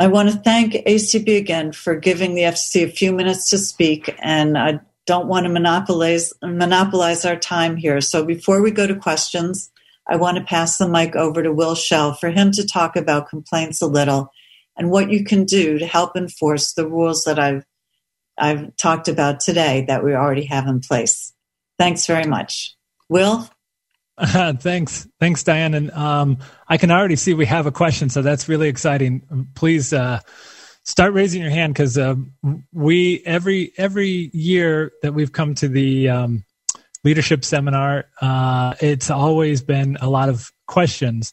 I 0.00 0.06
want 0.06 0.30
to 0.30 0.36
thank 0.38 0.72
ACB 0.72 1.36
again 1.36 1.72
for 1.72 1.94
giving 1.96 2.34
the 2.34 2.42
FCC 2.42 2.84
a 2.84 2.88
few 2.90 3.12
minutes 3.12 3.50
to 3.50 3.58
speak, 3.58 4.14
and 4.20 4.56
I 4.56 4.80
don't 5.06 5.26
want 5.26 5.44
to 5.44 5.50
monopolize 5.50 6.32
monopolize 6.42 7.24
our 7.24 7.36
time 7.36 7.76
here. 7.76 8.00
So 8.00 8.24
before 8.24 8.62
we 8.62 8.70
go 8.70 8.86
to 8.86 8.94
questions, 8.94 9.70
I 10.08 10.16
want 10.16 10.38
to 10.38 10.44
pass 10.44 10.78
the 10.78 10.88
mic 10.88 11.14
over 11.16 11.42
to 11.42 11.52
Will 11.52 11.74
Shell 11.74 12.14
for 12.14 12.30
him 12.30 12.50
to 12.52 12.66
talk 12.66 12.96
about 12.96 13.28
complaints 13.28 13.82
a 13.82 13.86
little 13.86 14.30
and 14.76 14.90
what 14.90 15.10
you 15.10 15.24
can 15.24 15.44
do 15.44 15.78
to 15.78 15.86
help 15.86 16.16
enforce 16.16 16.72
the 16.72 16.88
rules 16.88 17.24
that 17.24 17.38
I've 17.38 17.64
I've 18.38 18.76
talked 18.76 19.08
about 19.08 19.40
today 19.40 19.84
that 19.88 20.04
we 20.04 20.14
already 20.14 20.44
have 20.44 20.68
in 20.68 20.80
place. 20.80 21.34
Thanks 21.76 22.06
very 22.06 22.24
much. 22.24 22.76
Will? 23.08 23.48
Uh, 24.16 24.52
thanks. 24.60 25.08
Thanks, 25.18 25.42
Diane. 25.42 25.74
And 25.74 25.90
um, 25.90 26.38
I 26.68 26.76
can 26.76 26.90
already 26.90 27.16
see 27.16 27.34
we 27.34 27.46
have 27.46 27.66
a 27.66 27.72
question, 27.72 28.10
so 28.10 28.22
that's 28.22 28.48
really 28.48 28.68
exciting. 28.68 29.48
Please 29.56 29.92
uh, 29.92 30.20
start 30.84 31.14
raising 31.14 31.42
your 31.42 31.50
hand 31.50 31.74
because 31.74 31.98
uh, 31.98 32.14
we 32.72 33.22
every 33.26 33.72
every 33.76 34.30
year 34.32 34.92
that 35.02 35.14
we've 35.14 35.32
come 35.32 35.54
to 35.56 35.68
the 35.68 36.08
um, 36.08 36.44
leadership 37.08 37.42
seminar, 37.42 38.04
uh, 38.20 38.74
it's 38.80 39.08
always 39.08 39.62
been 39.62 39.96
a 40.02 40.10
lot 40.10 40.28
of 40.28 40.52
questions. 40.66 41.32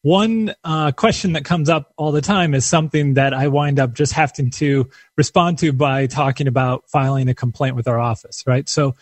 one 0.00 0.54
uh, 0.64 0.92
question 0.92 1.34
that 1.34 1.44
comes 1.44 1.68
up 1.68 1.92
all 1.98 2.10
the 2.10 2.22
time 2.22 2.54
is 2.54 2.64
something 2.64 3.14
that 3.14 3.34
I 3.34 3.48
wind 3.48 3.78
up 3.78 3.92
just 3.92 4.12
having 4.14 4.50
to 4.52 4.88
respond 5.18 5.58
to 5.58 5.74
by 5.74 6.06
talking 6.06 6.46
about 6.46 6.88
filing 6.88 7.28
a 7.28 7.34
complaint 7.34 7.76
with 7.76 7.86
our 7.86 8.00
office, 8.00 8.42
right? 8.46 8.66
So, 8.66 8.96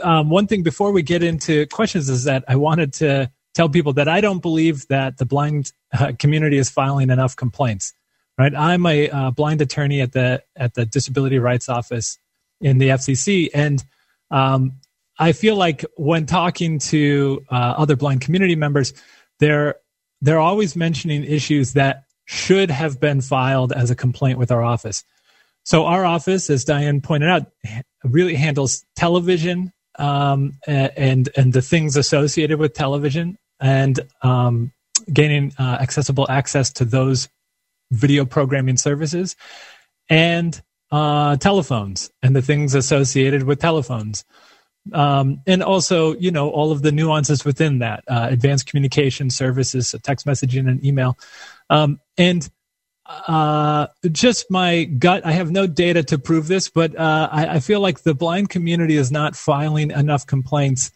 um, 0.00 0.30
one 0.30 0.46
thing 0.46 0.62
before 0.62 0.92
we 0.92 1.02
get 1.02 1.24
into 1.24 1.66
questions 1.66 2.08
is 2.08 2.22
that 2.24 2.44
I 2.46 2.54
wanted 2.54 2.92
to 2.94 3.28
tell 3.52 3.68
people 3.68 3.94
that 3.94 4.08
I 4.08 4.20
don't 4.20 4.42
believe 4.42 4.86
that 4.88 5.18
the 5.18 5.26
blind 5.26 5.72
uh, 5.92 6.12
community 6.20 6.58
is 6.58 6.70
filing 6.70 7.10
enough 7.10 7.34
complaints. 7.34 7.94
Right, 8.38 8.54
I'm 8.54 8.86
a 8.86 9.10
uh, 9.10 9.30
blind 9.32 9.60
attorney 9.60 10.00
at 10.00 10.12
the 10.12 10.42
at 10.56 10.74
the 10.74 10.86
Disability 10.86 11.38
Rights 11.38 11.68
Office 11.68 12.18
in 12.60 12.78
the 12.78 12.88
FCC, 12.88 13.50
and 13.52 13.84
um, 14.30 14.80
I 15.18 15.32
feel 15.32 15.56
like 15.56 15.84
when 15.96 16.26
talking 16.26 16.78
to 16.78 17.44
uh, 17.50 17.74
other 17.76 17.96
blind 17.96 18.20
community 18.22 18.56
members, 18.56 18.92
they're 19.38 19.76
they're 20.20 20.38
always 20.38 20.76
mentioning 20.76 21.24
issues 21.24 21.72
that 21.72 22.04
should 22.24 22.70
have 22.70 23.00
been 23.00 23.20
filed 23.20 23.72
as 23.72 23.90
a 23.90 23.96
complaint 23.96 24.38
with 24.38 24.52
our 24.52 24.62
office. 24.62 25.04
So 25.64 25.84
our 25.84 26.04
office, 26.04 26.48
as 26.48 26.64
Diane 26.64 27.00
pointed 27.00 27.28
out, 27.28 27.46
really 28.04 28.34
handles 28.34 28.84
television 28.96 29.72
um, 29.98 30.58
and 30.66 31.28
and 31.36 31.52
the 31.52 31.62
things 31.62 31.96
associated 31.96 32.58
with 32.58 32.74
television 32.74 33.38
and 33.60 34.00
um, 34.22 34.72
gaining 35.12 35.52
uh, 35.58 35.78
accessible 35.80 36.26
access 36.28 36.72
to 36.74 36.84
those 36.84 37.28
video 37.90 38.24
programming 38.24 38.76
services 38.76 39.36
and 40.08 40.62
uh, 40.90 41.36
telephones 41.36 42.10
and 42.22 42.34
the 42.34 42.42
things 42.42 42.74
associated 42.74 43.44
with 43.44 43.60
telephones. 43.60 44.24
Um, 44.92 45.42
and 45.46 45.62
also, 45.62 46.14
you 46.16 46.30
know, 46.30 46.50
all 46.50 46.72
of 46.72 46.82
the 46.82 46.92
nuances 46.92 47.44
within 47.44 47.78
that 47.78 48.04
uh, 48.08 48.28
advanced 48.30 48.66
communication 48.66 49.30
services, 49.30 49.88
so 49.88 49.98
text 49.98 50.26
messaging 50.26 50.68
and 50.68 50.84
email. 50.84 51.18
Um, 51.70 52.00
and 52.18 52.48
uh, 53.06 53.88
just 54.10 54.50
my 54.50 54.84
gut, 54.84 55.24
I 55.26 55.32
have 55.32 55.50
no 55.50 55.66
data 55.66 56.02
to 56.04 56.18
prove 56.18 56.48
this, 56.48 56.68
but 56.68 56.96
uh, 56.96 57.28
I, 57.30 57.46
I, 57.46 57.60
feel 57.60 57.80
like 57.80 58.02
the 58.02 58.14
blind 58.14 58.48
community 58.48 58.96
is 58.96 59.10
not 59.10 59.36
filing 59.36 59.90
enough 59.90 60.26
complaints 60.26 60.92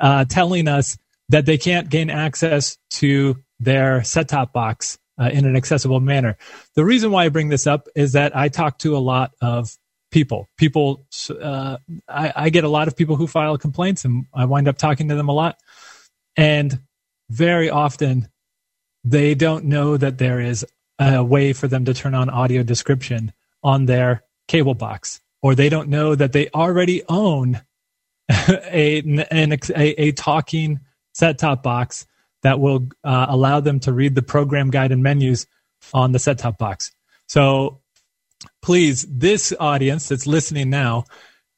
uh, 0.00 0.24
telling 0.24 0.68
us 0.68 0.96
that 1.28 1.46
they 1.46 1.58
can't 1.58 1.88
gain 1.88 2.10
access 2.10 2.78
to 2.90 3.36
their 3.60 4.04
set 4.04 4.28
top 4.28 4.52
box 4.52 4.98
uh, 5.20 5.30
in 5.32 5.44
an 5.44 5.56
accessible 5.56 6.00
manner. 6.00 6.36
The 6.74 6.84
reason 6.84 7.10
why 7.10 7.24
I 7.24 7.28
bring 7.28 7.48
this 7.48 7.66
up 7.66 7.88
is 7.94 8.12
that 8.12 8.36
I 8.36 8.48
talk 8.48 8.78
to 8.78 8.96
a 8.96 8.98
lot 8.98 9.32
of 9.40 9.76
people. 10.10 10.48
People, 10.56 11.06
uh, 11.40 11.78
I, 12.08 12.32
I, 12.34 12.50
get 12.50 12.64
a 12.64 12.68
lot 12.68 12.88
of 12.88 12.96
people 12.96 13.16
who 13.16 13.26
file 13.26 13.58
complaints, 13.58 14.04
and 14.04 14.26
I 14.34 14.44
wind 14.44 14.68
up 14.68 14.78
talking 14.78 15.08
to 15.08 15.14
them 15.14 15.28
a 15.28 15.32
lot. 15.32 15.58
And 16.36 16.80
very 17.30 17.68
often, 17.70 18.28
they 19.04 19.34
don't 19.34 19.66
know 19.66 19.96
that 19.96 20.18
there 20.18 20.40
is 20.40 20.66
a 20.98 21.22
way 21.22 21.52
for 21.52 21.68
them 21.68 21.84
to 21.84 21.94
turn 21.94 22.14
on 22.14 22.30
audio 22.30 22.62
description 22.62 23.32
on 23.62 23.86
their 23.86 24.24
cable 24.46 24.74
box, 24.74 25.20
or 25.42 25.54
they 25.54 25.68
don't 25.68 25.88
know 25.88 26.14
that 26.14 26.32
they 26.32 26.48
already 26.50 27.02
own 27.08 27.60
a, 28.30 28.98
an, 29.30 29.52
a, 29.52 30.02
a 30.02 30.12
talking 30.12 30.80
set 31.12 31.38
top 31.38 31.62
box 31.62 32.06
that 32.42 32.60
will 32.60 32.88
uh, 33.04 33.26
allow 33.28 33.60
them 33.60 33.80
to 33.80 33.92
read 33.92 34.14
the 34.14 34.22
program 34.22 34.70
guide 34.70 34.92
and 34.92 35.02
menus 35.02 35.46
on 35.92 36.12
the 36.12 36.18
set 36.18 36.38
top 36.38 36.58
box. 36.58 36.90
So 37.26 37.80
please, 38.62 39.06
this 39.08 39.52
audience 39.58 40.08
that's 40.08 40.26
listening 40.26 40.70
now 40.70 41.04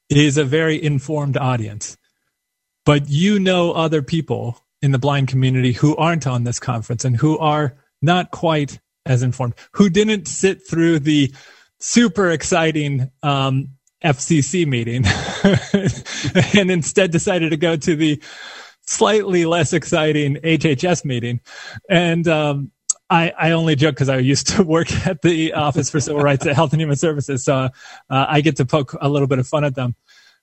is 0.09 0.37
a 0.37 0.43
very 0.43 0.81
informed 0.81 1.37
audience. 1.37 1.97
But 2.85 3.09
you 3.09 3.39
know 3.39 3.71
other 3.71 4.01
people 4.01 4.57
in 4.81 4.91
the 4.91 4.99
blind 4.99 5.27
community 5.27 5.71
who 5.71 5.95
aren't 5.95 6.27
on 6.27 6.43
this 6.43 6.59
conference 6.59 7.05
and 7.05 7.15
who 7.15 7.37
are 7.37 7.77
not 8.01 8.31
quite 8.31 8.79
as 9.05 9.23
informed, 9.23 9.55
who 9.73 9.89
didn't 9.89 10.27
sit 10.27 10.67
through 10.67 10.99
the 10.99 11.33
super 11.79 12.31
exciting 12.31 13.11
um, 13.23 13.69
FCC 14.03 14.65
meeting 14.65 15.03
and 16.57 16.71
instead 16.71 17.11
decided 17.11 17.51
to 17.51 17.57
go 17.57 17.75
to 17.75 17.95
the 17.95 18.21
slightly 18.81 19.45
less 19.45 19.73
exciting 19.73 20.35
HHS 20.37 21.05
meeting. 21.05 21.39
And 21.89 22.27
um, 22.27 22.71
I, 23.11 23.33
I, 23.37 23.51
only 23.51 23.75
joke 23.75 23.95
because 23.95 24.07
I 24.07 24.17
used 24.19 24.47
to 24.47 24.63
work 24.77 24.89
at 25.05 25.21
the 25.21 25.53
Office 25.53 25.89
for 25.89 25.99
Civil 25.99 26.21
Rights 26.21 26.45
at 26.45 26.55
Health 26.55 26.71
and 26.71 26.81
Human 26.81 26.95
Services, 26.95 27.43
so 27.43 27.53
uh, 27.53 27.69
I 28.09 28.39
get 28.39 28.55
to 28.55 28.65
poke 28.65 28.95
a 28.99 29.09
little 29.09 29.27
bit 29.27 29.37
of 29.37 29.47
fun 29.47 29.65
at 29.65 29.75
them. 29.75 29.95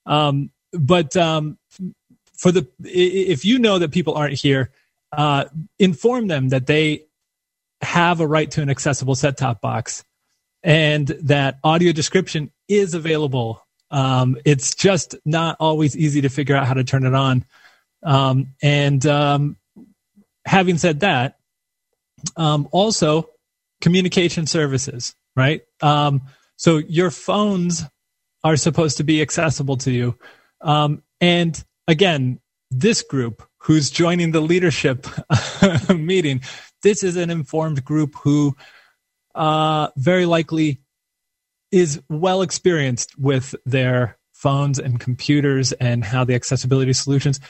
Um, 0.05 0.51
but 0.73 1.17
um, 1.17 1.59
for 2.35 2.53
the 2.53 2.69
if 2.81 3.45
you 3.45 3.59
know 3.59 3.79
that 3.79 3.91
people 3.91 4.15
aren't 4.15 4.35
here, 4.35 4.71
uh, 5.13 5.47
inform 5.79 6.29
them 6.29 6.51
that 6.51 6.67
they 6.67 7.07
have 7.81 8.21
a 8.21 8.27
right 8.27 8.51
to 8.51 8.61
an 8.61 8.69
accessible 8.69 9.15
set-top 9.15 9.63
box, 9.63 10.05
and 10.63 11.09
that 11.23 11.59
audio 11.65 11.93
description 11.93 12.53
is 12.69 12.93
available. 12.93 13.67
Um, 13.91 14.37
it's 14.45 14.75
just 14.75 15.17
not 15.25 15.57
always 15.59 15.97
easy 15.97 16.21
to 16.21 16.29
figure 16.29 16.55
out 16.55 16.67
how 16.67 16.75
to 16.75 16.85
turn 16.85 17.07
it 17.07 17.15
on. 17.15 17.47
Um, 18.03 18.55
and 18.63 19.05
um, 19.07 19.57
having 20.45 20.77
said 20.77 21.01
that, 21.01 21.38
um, 22.37 22.69
also 22.73 23.31
communication 23.81 24.47
services, 24.47 25.15
right? 25.37 25.63
Um, 25.81 26.23
so 26.57 26.79
your 26.79 27.11
phones 27.11 27.85
are 28.45 28.57
supposed 28.57 28.97
to 28.99 29.05
be 29.05 29.23
accessible 29.23 29.77
to 29.79 29.91
you. 29.91 30.19
Um, 30.61 31.03
and 31.21 31.63
again, 31.87 32.41
this 32.71 33.03
group 33.03 33.43
who's 33.59 33.91
joining 33.91 34.33
the 34.33 34.41
leadership 34.41 35.07
meeting, 35.95 36.43
this 36.83 37.03
is 37.03 37.17
an 37.17 37.31
informed 37.31 37.85
group 37.85 38.15
who 38.17 38.57
uh, 39.35 39.89
very 39.97 40.27
likely 40.27 40.81
is 41.71 42.01
well 42.09 42.43
experienced 42.43 43.19
with 43.19 43.55
their 43.67 44.17
phones 44.33 44.79
and 44.79 45.01
computers 45.01 45.73
and 45.73 46.05
how 46.05 46.25
the 46.25 46.35
accessibility 46.35 46.93
solutions 46.93 47.41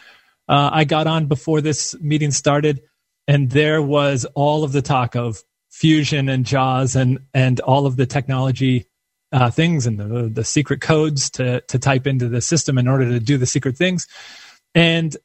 uh, 0.49 0.71
I 0.73 0.85
got 0.85 1.07
on 1.07 1.27
before 1.27 1.61
this 1.61 1.95
meeting 2.01 2.31
started, 2.31 2.81
and 3.29 3.51
there 3.51 3.81
was 3.83 4.25
all 4.35 4.65
of 4.65 4.73
the 4.73 4.83
talk 4.83 5.15
of 5.15 5.45
fusion 5.71 6.29
and 6.29 6.45
JAWS 6.45 6.97
and 6.97 7.21
and 7.35 7.61
all 7.61 7.87
of 7.87 7.97
the 7.97 8.07
technology 8.07 8.87
uh, 9.31 9.51
things 9.51 9.87
and 9.87 9.99
the 9.99 10.29
the 10.29 10.45
secret 10.45 10.81
codes 10.81 11.31
to 11.31 11.61
to 11.63 11.79
type 11.79 12.07
into 12.07 12.29
the 12.29 12.41
system 12.41 12.79
in 12.79 12.89
order 12.89 13.09
to 13.09 13.21
do 13.21 13.37
the 13.37 13.47
secret 13.47 13.77
things. 13.77 14.09
And 14.75 15.17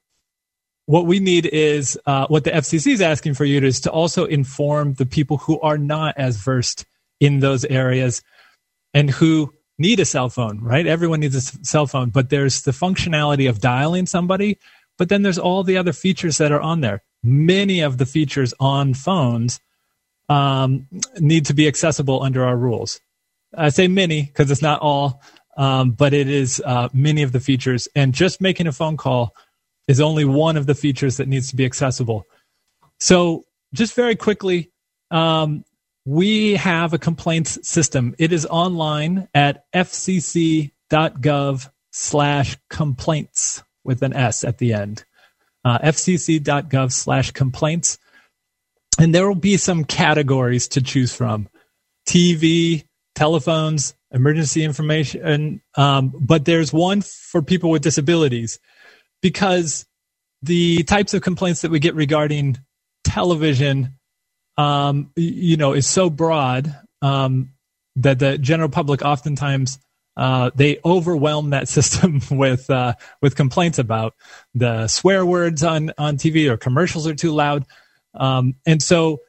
what 0.85 1.05
we 1.05 1.19
need 1.19 1.45
is 1.45 1.97
uh, 2.05 2.27
what 2.27 2.43
the 2.43 2.51
FCC 2.51 2.91
is 2.91 3.01
asking 3.01 3.35
for 3.35 3.45
you 3.45 3.61
is 3.61 3.79
to 3.81 3.91
also 3.91 4.25
inform 4.25 4.95
the 4.95 5.05
people 5.05 5.37
who 5.37 5.59
are 5.61 5.77
not 5.77 6.15
as 6.17 6.35
versed 6.35 6.85
in 7.21 7.39
those 7.39 7.63
areas 7.63 8.21
and 8.93 9.09
who 9.09 9.53
need 9.79 10.01
a 10.01 10.05
cell 10.05 10.29
phone, 10.29 10.59
right? 10.59 10.85
Everyone 10.85 11.21
needs 11.21 11.35
a 11.35 11.41
cell 11.65 11.87
phone, 11.87 12.09
but 12.09 12.29
there's 12.29 12.63
the 12.63 12.71
functionality 12.71 13.49
of 13.49 13.61
dialing 13.61 14.05
somebody 14.05 14.59
but 14.97 15.09
then 15.09 15.21
there's 15.21 15.39
all 15.39 15.63
the 15.63 15.77
other 15.77 15.93
features 15.93 16.37
that 16.37 16.51
are 16.51 16.61
on 16.61 16.81
there. 16.81 17.01
Many 17.23 17.81
of 17.81 17.97
the 17.97 18.05
features 18.05 18.53
on 18.59 18.93
phones 18.93 19.59
um, 20.29 20.87
need 21.19 21.45
to 21.45 21.53
be 21.53 21.67
accessible 21.67 22.21
under 22.21 22.43
our 22.43 22.57
rules. 22.57 22.99
I 23.55 23.69
say 23.69 23.87
many 23.87 24.23
because 24.23 24.49
it's 24.51 24.61
not 24.61 24.81
all, 24.81 25.21
um, 25.57 25.91
but 25.91 26.13
it 26.13 26.27
is 26.27 26.61
uh, 26.65 26.89
many 26.93 27.23
of 27.23 27.31
the 27.31 27.39
features. 27.39 27.87
And 27.95 28.13
just 28.13 28.41
making 28.41 28.67
a 28.67 28.71
phone 28.71 28.97
call 28.97 29.35
is 29.87 30.01
only 30.01 30.25
one 30.25 30.57
of 30.57 30.65
the 30.65 30.75
features 30.75 31.17
that 31.17 31.27
needs 31.27 31.49
to 31.49 31.55
be 31.55 31.65
accessible. 31.65 32.25
So, 32.99 33.45
just 33.73 33.95
very 33.95 34.15
quickly, 34.15 34.71
um, 35.11 35.65
we 36.05 36.55
have 36.55 36.93
a 36.93 36.99
complaints 36.99 37.59
system. 37.67 38.15
It 38.19 38.31
is 38.31 38.45
online 38.45 39.27
at 39.33 39.65
fcc.gov 39.73 40.69
slash 41.91 42.57
complaints 42.69 43.63
with 43.83 44.01
an 44.03 44.13
S 44.13 44.43
at 44.43 44.57
the 44.57 44.73
end. 44.73 45.05
Uh, 45.65 45.79
fcc.gov 45.79 46.91
slash 46.91 47.31
complaints. 47.31 47.97
And 48.99 49.15
there 49.15 49.27
will 49.27 49.35
be 49.35 49.57
some 49.57 49.85
categories 49.85 50.67
to 50.69 50.81
choose 50.81 51.13
from 51.15 51.47
TV, 52.07 52.85
telephones, 53.15 53.95
emergency 54.11 54.63
information. 54.63 55.61
Um, 55.75 56.13
but 56.19 56.45
there's 56.45 56.71
one 56.71 57.01
for 57.01 57.41
people 57.41 57.69
with 57.69 57.81
disabilities 57.81 58.59
because 59.21 59.85
the 60.41 60.83
types 60.83 61.13
of 61.13 61.21
complaints 61.21 61.61
that 61.61 61.71
we 61.71 61.79
get 61.79 61.95
regarding 61.95 62.57
television, 63.03 63.97
um, 64.57 65.11
you 65.15 65.57
know, 65.57 65.73
is 65.73 65.87
so 65.87 66.09
broad 66.09 66.75
um, 67.01 67.53
that 67.95 68.19
the 68.19 68.37
general 68.37 68.69
public 68.69 69.01
oftentimes 69.01 69.79
uh, 70.15 70.51
they 70.55 70.79
overwhelm 70.85 71.51
that 71.51 71.67
system 71.77 72.21
with 72.31 72.69
uh, 72.69 72.93
with 73.21 73.35
complaints 73.35 73.79
about 73.79 74.15
the 74.53 74.87
swear 74.87 75.25
words 75.25 75.63
on 75.63 75.91
on 75.97 76.17
TV 76.17 76.49
or 76.49 76.57
commercials 76.57 77.07
are 77.07 77.15
too 77.15 77.31
loud, 77.31 77.65
um, 78.13 78.55
and 78.65 78.81
so 78.81 79.19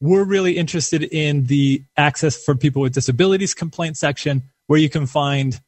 we're 0.00 0.24
really 0.24 0.56
interested 0.56 1.02
in 1.02 1.44
the 1.44 1.82
access 1.96 2.42
for 2.42 2.54
people 2.54 2.82
with 2.82 2.92
disabilities 2.92 3.54
complaint 3.54 3.96
section 3.96 4.42
where 4.66 4.78
you 4.78 4.90
can 4.90 5.06
find 5.06 5.60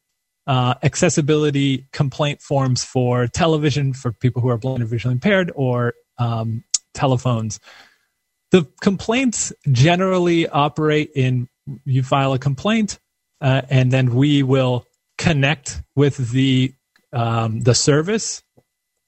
uh, 0.47 0.75
accessibility 0.83 1.87
complaint 1.91 2.41
forms 2.41 2.83
for 2.83 3.27
television 3.27 3.93
for 3.93 4.11
people 4.11 4.41
who 4.41 4.49
are 4.49 4.57
blind 4.57 4.81
or 4.81 4.85
visually 4.85 5.13
impaired 5.13 5.51
or 5.55 5.93
um, 6.19 6.63
telephones. 6.93 7.59
the 8.51 8.65
complaints 8.81 9.51
generally 9.71 10.47
operate 10.47 11.11
in 11.15 11.47
you 11.83 12.01
file 12.01 12.33
a 12.33 12.39
complaint, 12.39 12.99
uh, 13.41 13.61
and 13.69 13.91
then 13.91 14.15
we 14.15 14.43
will 14.43 14.85
connect 15.17 15.81
with 15.95 16.31
the 16.31 16.73
um, 17.13 17.61
the 17.61 17.73
service, 17.73 18.43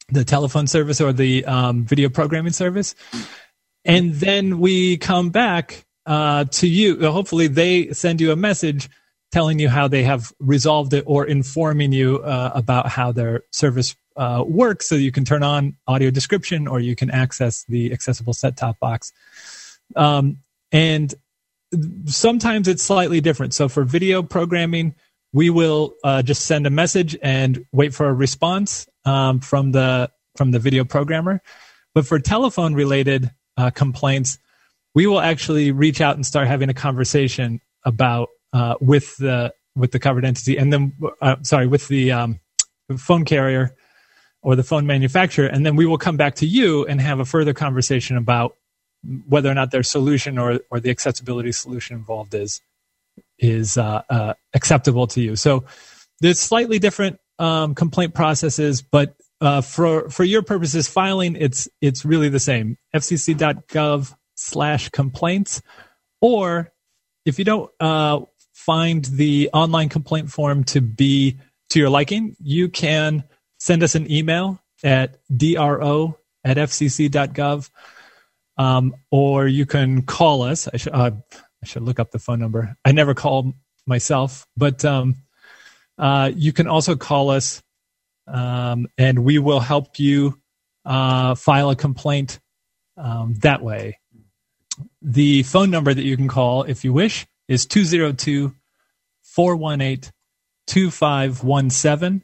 the 0.09 0.23
telephone 0.23 0.67
service 0.67 1.01
or 1.01 1.13
the 1.13 1.45
um, 1.45 1.85
video 1.85 2.09
programming 2.09 2.53
service, 2.53 2.95
and 3.85 4.13
then 4.13 4.59
we 4.59 4.97
come 4.97 5.29
back 5.29 5.85
uh, 6.05 6.45
to 6.45 6.67
you. 6.67 7.11
Hopefully, 7.11 7.47
they 7.47 7.91
send 7.91 8.21
you 8.21 8.31
a 8.31 8.35
message 8.35 8.89
telling 9.31 9.59
you 9.59 9.69
how 9.69 9.87
they 9.87 10.03
have 10.03 10.31
resolved 10.39 10.93
it 10.93 11.03
or 11.05 11.25
informing 11.25 11.91
you 11.91 12.17
uh, 12.19 12.51
about 12.55 12.89
how 12.89 13.11
their 13.11 13.43
service 13.51 13.95
uh, 14.17 14.43
works 14.45 14.87
so 14.87 14.95
you 14.95 15.11
can 15.11 15.23
turn 15.23 15.43
on 15.43 15.77
audio 15.87 16.09
description 16.09 16.67
or 16.67 16.79
you 16.79 16.95
can 16.95 17.11
access 17.11 17.63
the 17.65 17.93
accessible 17.93 18.33
set 18.33 18.57
top 18.57 18.79
box. 18.79 19.13
Um, 19.95 20.39
and 20.71 21.13
sometimes 22.05 22.67
it's 22.67 22.83
slightly 22.83 23.21
different. 23.21 23.53
So 23.53 23.69
for 23.69 23.83
video 23.83 24.23
programming, 24.23 24.95
we 25.33 25.49
will 25.49 25.93
uh, 26.03 26.21
just 26.21 26.45
send 26.45 26.65
a 26.65 26.69
message 26.69 27.17
and 27.21 27.65
wait 27.71 27.93
for 27.93 28.07
a 28.07 28.13
response 28.13 28.87
um, 29.05 29.39
from 29.39 29.71
the 29.71 30.11
from 30.35 30.51
the 30.51 30.59
video 30.59 30.85
programmer. 30.85 31.41
But 31.93 32.05
for 32.05 32.19
telephone 32.19 32.73
related 32.73 33.31
uh, 33.57 33.71
complaints, 33.71 34.37
we 34.95 35.05
will 35.05 35.19
actually 35.19 35.71
reach 35.71 36.01
out 36.01 36.15
and 36.15 36.25
start 36.25 36.47
having 36.47 36.69
a 36.69 36.73
conversation 36.73 37.61
about 37.83 38.29
uh, 38.53 38.75
with 38.81 39.17
the 39.17 39.53
with 39.75 39.91
the 39.91 39.99
covered 39.99 40.25
entity, 40.25 40.57
and 40.57 40.73
then 40.73 40.93
uh, 41.21 41.35
sorry, 41.43 41.67
with 41.67 41.87
the 41.87 42.11
um, 42.11 42.39
phone 42.97 43.25
carrier 43.25 43.75
or 44.41 44.55
the 44.55 44.63
phone 44.63 44.87
manufacturer, 44.87 45.47
and 45.47 45.65
then 45.65 45.75
we 45.75 45.85
will 45.85 45.97
come 45.97 46.17
back 46.17 46.35
to 46.35 46.47
you 46.47 46.85
and 46.85 46.99
have 47.01 47.19
a 47.19 47.25
further 47.25 47.53
conversation 47.53 48.17
about 48.17 48.55
whether 49.27 49.49
or 49.49 49.53
not 49.53 49.71
their 49.71 49.83
solution 49.83 50.37
or 50.37 50.59
or 50.69 50.79
the 50.79 50.89
accessibility 50.89 51.51
solution 51.51 51.95
involved 51.95 52.33
is 52.33 52.61
is 53.37 53.77
uh, 53.77 54.01
uh, 54.09 54.33
acceptable 54.53 55.07
to 55.07 55.21
you. 55.21 55.35
So 55.35 55.65
there's 56.19 56.39
slightly 56.39 56.79
different 56.79 57.19
um, 57.37 57.75
complaint 57.75 58.13
processes, 58.13 58.81
but 58.81 59.15
uh, 59.41 59.61
for 59.61 60.09
for 60.09 60.23
your 60.23 60.41
purposes, 60.41 60.87
filing 60.87 61.35
it's 61.35 61.67
it's 61.81 62.03
really 62.03 62.29
the 62.29 62.39
same. 62.39 62.77
FCC.gov 62.93 64.13
slash 64.35 64.89
complaints, 64.89 65.61
or 66.21 66.71
if 67.25 67.39
you 67.39 67.45
don't 67.45 67.71
uh, 67.79 68.21
find 68.53 69.05
the 69.05 69.49
online 69.53 69.89
complaint 69.89 70.29
form 70.29 70.63
to 70.65 70.81
be 70.81 71.37
to 71.69 71.79
your 71.79 71.89
liking, 71.89 72.35
you 72.41 72.67
can 72.69 73.23
send 73.59 73.83
us 73.83 73.95
an 73.95 74.11
email 74.11 74.61
at 74.83 75.17
dro 75.35 76.17
at 76.43 76.57
fcc.gov, 76.57 77.69
um, 78.59 78.93
or 79.09 79.47
you 79.47 79.65
can 79.65 80.03
call 80.03 80.43
us. 80.43 80.67
I 80.71 80.77
should, 80.77 80.93
uh, 80.93 81.11
I 81.63 81.65
should 81.65 81.81
look 81.81 81.99
up 81.99 82.11
the 82.11 82.19
phone 82.19 82.39
number. 82.39 82.75
I 82.85 82.91
never 82.91 83.15
call 83.15 83.53
myself, 83.87 84.45
but 84.55 84.83
um, 84.85 85.15
uh, 85.97 86.31
you 86.35 86.51
can 86.53 86.67
also 86.67 86.95
call 86.95 87.31
us, 87.31 87.63
um, 88.27 88.87
and 88.97 89.23
we 89.23 89.39
will 89.39 89.61
help 89.61 89.97
you 89.97 90.39
uh, 90.85 91.35
file 91.35 91.69
a 91.69 91.75
complaint 91.75 92.39
um, 92.97 93.35
that 93.41 93.63
way. 93.63 93.97
The 95.01 95.43
phone 95.43 95.71
number 95.71 95.93
that 95.93 96.03
you 96.03 96.17
can 96.17 96.27
call, 96.27 96.63
if 96.63 96.83
you 96.83 96.91
wish, 96.91 97.25
is 97.47 97.65
202 97.65 98.53
418 99.21 100.11
2517. 100.67 102.23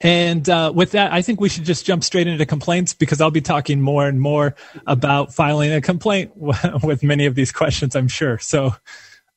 And 0.00 0.48
uh, 0.48 0.72
with 0.74 0.92
that, 0.92 1.12
I 1.12 1.20
think 1.22 1.40
we 1.40 1.48
should 1.48 1.64
just 1.64 1.84
jump 1.84 2.02
straight 2.04 2.26
into 2.26 2.46
complaints 2.46 2.94
because 2.94 3.20
I'll 3.20 3.30
be 3.30 3.42
talking 3.42 3.80
more 3.80 4.08
and 4.08 4.20
more 4.20 4.54
about 4.86 5.34
filing 5.34 5.72
a 5.72 5.80
complaint 5.80 6.32
with 6.36 7.02
many 7.02 7.26
of 7.26 7.34
these 7.34 7.52
questions, 7.52 7.94
I'm 7.94 8.08
sure. 8.08 8.38
So 8.38 8.74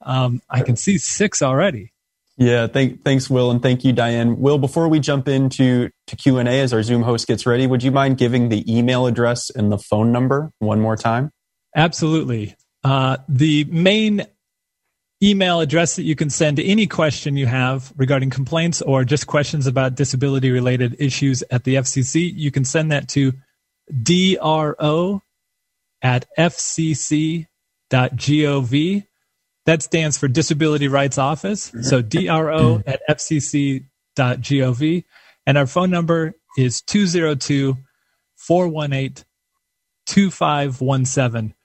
um, 0.02 0.41
I 0.49 0.62
can 0.62 0.76
see 0.78 0.97
six 0.97 1.41
already. 1.41 1.91
Yeah, 2.38 2.67
thank, 2.67 3.04
thanks, 3.04 3.30
Will, 3.30 3.52
and 3.52 3.62
thank 3.62 3.84
you, 3.84 3.93
Diane. 3.93 4.39
Will, 4.39 4.58
before 4.58 4.88
we 4.88 4.99
jump 4.99 5.28
into 5.28 5.89
to 6.08 6.15
Q 6.15 6.39
and 6.39 6.49
A 6.49 6.62
as 6.62 6.73
our 6.73 6.82
Zoom 6.82 7.04
host 7.04 7.28
gets 7.28 7.45
ready, 7.45 7.67
would 7.67 7.84
you 7.84 7.91
mind 7.91 8.17
giving 8.17 8.49
the 8.49 8.63
email 8.73 9.06
address 9.06 9.52
and 9.52 9.71
the 9.71 9.78
phone 9.78 10.12
number 10.12 10.52
one 10.58 10.80
more 10.80 10.95
time? 10.95 11.30
Absolutely. 11.76 12.56
Uh, 12.84 13.17
the 13.30 13.65
main 13.65 14.26
email 15.24 15.62
address 15.62 15.96
that 15.96 16.04
you 16.04 16.16
can 16.16 16.30
send 16.30 16.60
any 16.60 16.86
question 16.86 17.38
you 17.38 17.46
have 17.46 17.94
regarding 17.96 18.30
complaints 18.30 18.82
or 18.82 19.06
just 19.06 19.26
questions 19.26 19.66
about 19.68 19.96
disability 19.96 20.52
related 20.52 20.96
issues 21.00 21.44
at 21.50 21.64
the 21.64 21.76
FCC, 21.76 22.32
you 22.36 22.52
can 22.52 22.66
send 22.66 22.92
that 22.92 23.08
to 23.10 23.32
dro 24.02 25.22
at 26.02 26.26
fcc.gov. 26.38 27.48
That 29.66 29.82
stands 29.82 30.18
for 30.18 30.28
Disability 30.28 30.90
Rights 30.90 31.18
Office. 31.18 31.72
So 31.82 32.02
dro 32.02 32.84
at 32.86 33.00
fcc.gov. 33.10 35.06
And 35.46 35.58
our 35.58 35.68
phone 35.68 35.90
number 35.90 36.34
is 36.58 36.82
202 36.82 37.78
418 38.36 39.24
2517. 40.06 41.56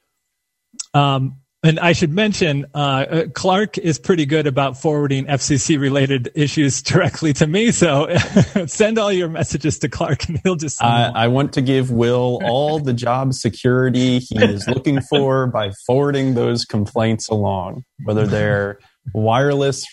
Um, 0.95 1.38
and 1.65 1.81
I 1.81 1.93
should 1.93 2.13
mention, 2.13 2.67
uh, 2.73 2.79
uh 2.79 3.25
Clark 3.35 3.79
is 3.79 3.99
pretty 3.99 4.27
good 4.27 4.47
about 4.47 4.81
forwarding 4.81 5.27
FCC 5.27 5.79
related 5.79 6.31
issues 6.35 6.83
directly 6.83 7.33
to 7.35 7.47
me. 7.47 7.73
So 7.73 8.15
send 8.67 8.99
all 8.99 9.13
your 9.13 9.29
messages 9.29 9.79
to 9.81 9.89
Clark 9.89 10.29
and 10.29 10.41
he'll 10.45 10.57
just. 10.57 10.81
Uh, 10.83 11.13
I 11.15 11.29
want 11.29 11.53
to 11.55 11.61
give 11.61 11.91
Will 11.91 12.41
all 12.45 12.79
the 12.79 12.93
job 12.93 13.35
security 13.35 14.21
he 14.21 14.39
is 14.39 14.69
looking 14.69 15.01
for 15.01 15.47
by 15.59 15.73
forwarding 15.87 16.35
those 16.35 16.65
complaints 16.65 17.29
along, 17.29 17.85
whether 18.05 18.27
they're 18.27 18.79
wireless 19.13 19.85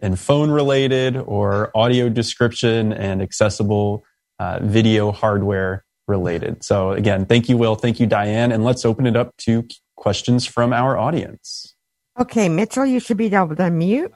and 0.00 0.18
phone 0.18 0.50
related 0.50 1.16
or 1.16 1.76
audio 1.76 2.08
description 2.08 2.92
and 2.92 3.20
accessible 3.20 4.04
uh, 4.38 4.60
video 4.62 5.12
hardware 5.12 5.84
related. 6.08 6.62
So 6.64 6.92
again, 6.92 7.26
thank 7.26 7.48
you, 7.48 7.56
Will. 7.56 7.74
Thank 7.74 8.00
you, 8.00 8.06
Diane. 8.06 8.52
And 8.52 8.64
let's 8.64 8.84
open 8.84 9.06
it 9.06 9.16
up 9.16 9.36
to 9.38 9.66
questions 10.00 10.46
from 10.46 10.72
our 10.72 10.98
audience. 10.98 11.74
Okay, 12.18 12.48
Mitchell, 12.48 12.86
you 12.86 12.98
should 12.98 13.18
be 13.18 13.26
able 13.26 13.54
to 13.54 13.62
unmute. 13.62 14.10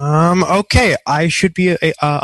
Um. 0.00 0.42
Okay, 0.42 0.96
I 1.06 1.28
should 1.28 1.54
be 1.54 1.72
uh, 1.72 1.76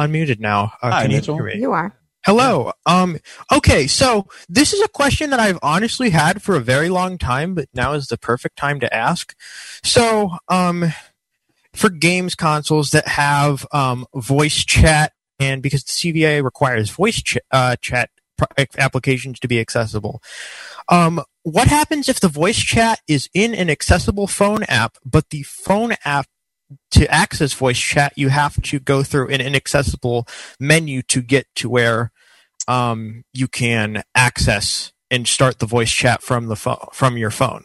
unmuted 0.02 0.40
now. 0.40 0.72
Uh, 0.82 0.90
Hi, 0.90 1.06
Mitchell. 1.06 1.36
You, 1.36 1.60
you 1.60 1.72
are. 1.72 1.94
Hello. 2.24 2.72
Um. 2.86 3.18
Okay, 3.52 3.86
so 3.86 4.26
this 4.48 4.72
is 4.72 4.80
a 4.80 4.88
question 4.88 5.30
that 5.30 5.38
I've 5.38 5.58
honestly 5.62 6.10
had 6.10 6.42
for 6.42 6.56
a 6.56 6.60
very 6.60 6.88
long 6.88 7.18
time, 7.18 7.54
but 7.54 7.68
now 7.74 7.92
is 7.92 8.08
the 8.08 8.18
perfect 8.18 8.56
time 8.56 8.80
to 8.80 8.92
ask. 8.94 9.34
So, 9.84 10.36
um, 10.48 10.92
for 11.74 11.90
games 11.90 12.34
consoles 12.34 12.90
that 12.90 13.06
have 13.06 13.66
um 13.72 14.06
voice 14.14 14.64
chat, 14.64 15.12
and 15.38 15.62
because 15.62 15.84
the 15.84 15.92
CVA 15.92 16.42
requires 16.42 16.90
voice 16.90 17.22
ch- 17.22 17.38
uh, 17.52 17.76
chat 17.80 18.10
applications 18.78 19.38
to 19.40 19.48
be 19.48 19.60
accessible. 19.60 20.22
Um, 20.90 21.22
what 21.42 21.68
happens 21.68 22.08
if 22.08 22.20
the 22.20 22.28
voice 22.28 22.58
chat 22.58 23.00
is 23.08 23.30
in 23.32 23.54
an 23.54 23.70
accessible 23.70 24.26
phone 24.26 24.64
app, 24.64 24.98
but 25.04 25.30
the 25.30 25.44
phone 25.44 25.94
app 26.04 26.26
to 26.90 27.10
access 27.12 27.52
voice 27.52 27.78
chat, 27.78 28.12
you 28.16 28.28
have 28.28 28.60
to 28.62 28.78
go 28.78 29.02
through 29.02 29.28
an 29.28 29.40
inaccessible 29.40 30.26
menu 30.58 31.02
to 31.02 31.22
get 31.22 31.46
to 31.56 31.68
where 31.68 32.10
um, 32.68 33.24
you 33.32 33.48
can 33.48 34.02
access 34.14 34.92
and 35.10 35.26
start 35.26 35.58
the 35.58 35.66
voice 35.66 35.90
chat 35.90 36.22
from 36.22 36.46
the 36.46 36.56
phone 36.56 36.86
from 36.92 37.16
your 37.16 37.30
phone. 37.30 37.64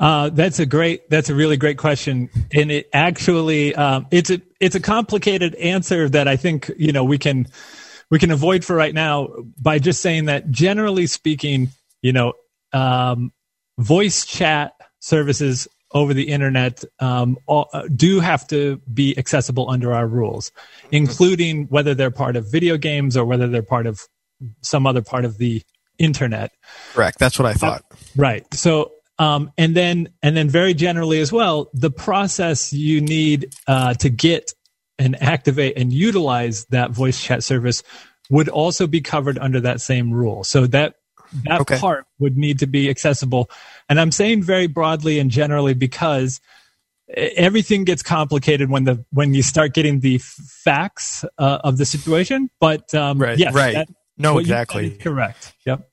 Uh, 0.00 0.30
that's 0.30 0.58
a 0.58 0.66
great. 0.66 1.08
That's 1.10 1.30
a 1.30 1.34
really 1.34 1.56
great 1.56 1.78
question, 1.78 2.28
and 2.52 2.70
it 2.72 2.88
actually 2.92 3.74
um, 3.74 4.06
it's 4.10 4.30
a 4.30 4.40
it's 4.60 4.74
a 4.74 4.80
complicated 4.80 5.54
answer 5.56 6.08
that 6.08 6.28
I 6.28 6.36
think 6.36 6.70
you 6.76 6.92
know 6.92 7.04
we 7.04 7.18
can 7.18 7.46
we 8.12 8.18
can 8.18 8.30
avoid 8.30 8.62
for 8.62 8.76
right 8.76 8.92
now 8.92 9.30
by 9.58 9.78
just 9.78 10.02
saying 10.02 10.26
that 10.26 10.50
generally 10.50 11.06
speaking, 11.06 11.70
you 12.02 12.12
know, 12.12 12.34
um, 12.74 13.32
voice 13.78 14.26
chat 14.26 14.74
services 15.00 15.66
over 15.92 16.12
the 16.12 16.28
internet 16.28 16.84
um, 17.00 17.38
all, 17.46 17.70
uh, 17.72 17.88
do 17.96 18.20
have 18.20 18.46
to 18.48 18.76
be 18.92 19.16
accessible 19.16 19.70
under 19.70 19.94
our 19.94 20.06
rules, 20.06 20.52
including 20.90 21.64
whether 21.68 21.94
they're 21.94 22.10
part 22.10 22.36
of 22.36 22.52
video 22.52 22.76
games 22.76 23.16
or 23.16 23.24
whether 23.24 23.48
they're 23.48 23.62
part 23.62 23.86
of 23.86 24.02
some 24.60 24.86
other 24.86 25.00
part 25.00 25.24
of 25.24 25.38
the 25.38 25.62
internet. 25.96 26.52
Correct. 26.92 27.18
That's 27.18 27.38
what 27.38 27.46
I 27.46 27.54
thought. 27.54 27.82
Uh, 27.90 27.96
right. 28.16 28.54
So, 28.54 28.92
um, 29.18 29.52
and 29.56 29.74
then, 29.74 30.10
and 30.22 30.36
then 30.36 30.50
very 30.50 30.74
generally 30.74 31.20
as 31.20 31.32
well, 31.32 31.70
the 31.72 31.90
process 31.90 32.74
you 32.74 33.00
need 33.00 33.54
uh, 33.66 33.94
to 33.94 34.10
get 34.10 34.52
and 34.98 35.20
activate 35.22 35.76
and 35.76 35.92
utilize 35.92 36.64
that 36.66 36.90
voice 36.90 37.22
chat 37.22 37.42
service 37.42 37.82
would 38.30 38.48
also 38.48 38.86
be 38.86 39.00
covered 39.00 39.38
under 39.38 39.60
that 39.60 39.80
same 39.80 40.12
rule. 40.12 40.44
So 40.44 40.66
that 40.68 40.94
that 41.44 41.62
okay. 41.62 41.78
part 41.78 42.06
would 42.18 42.36
need 42.36 42.58
to 42.58 42.66
be 42.66 42.90
accessible. 42.90 43.50
And 43.88 43.98
I'm 43.98 44.12
saying 44.12 44.42
very 44.42 44.66
broadly 44.66 45.18
and 45.18 45.30
generally 45.30 45.74
because 45.74 46.40
everything 47.08 47.84
gets 47.84 48.02
complicated 48.02 48.70
when 48.70 48.84
the 48.84 49.04
when 49.12 49.34
you 49.34 49.42
start 49.42 49.74
getting 49.74 50.00
the 50.00 50.18
facts 50.18 51.24
uh, 51.38 51.58
of 51.64 51.78
the 51.78 51.84
situation. 51.84 52.50
But 52.60 52.94
um, 52.94 53.18
right, 53.18 53.38
yes, 53.38 53.54
right, 53.54 53.74
that, 53.74 53.88
no, 54.16 54.38
exactly, 54.38 54.90
correct. 54.90 55.54
Yep. 55.66 55.88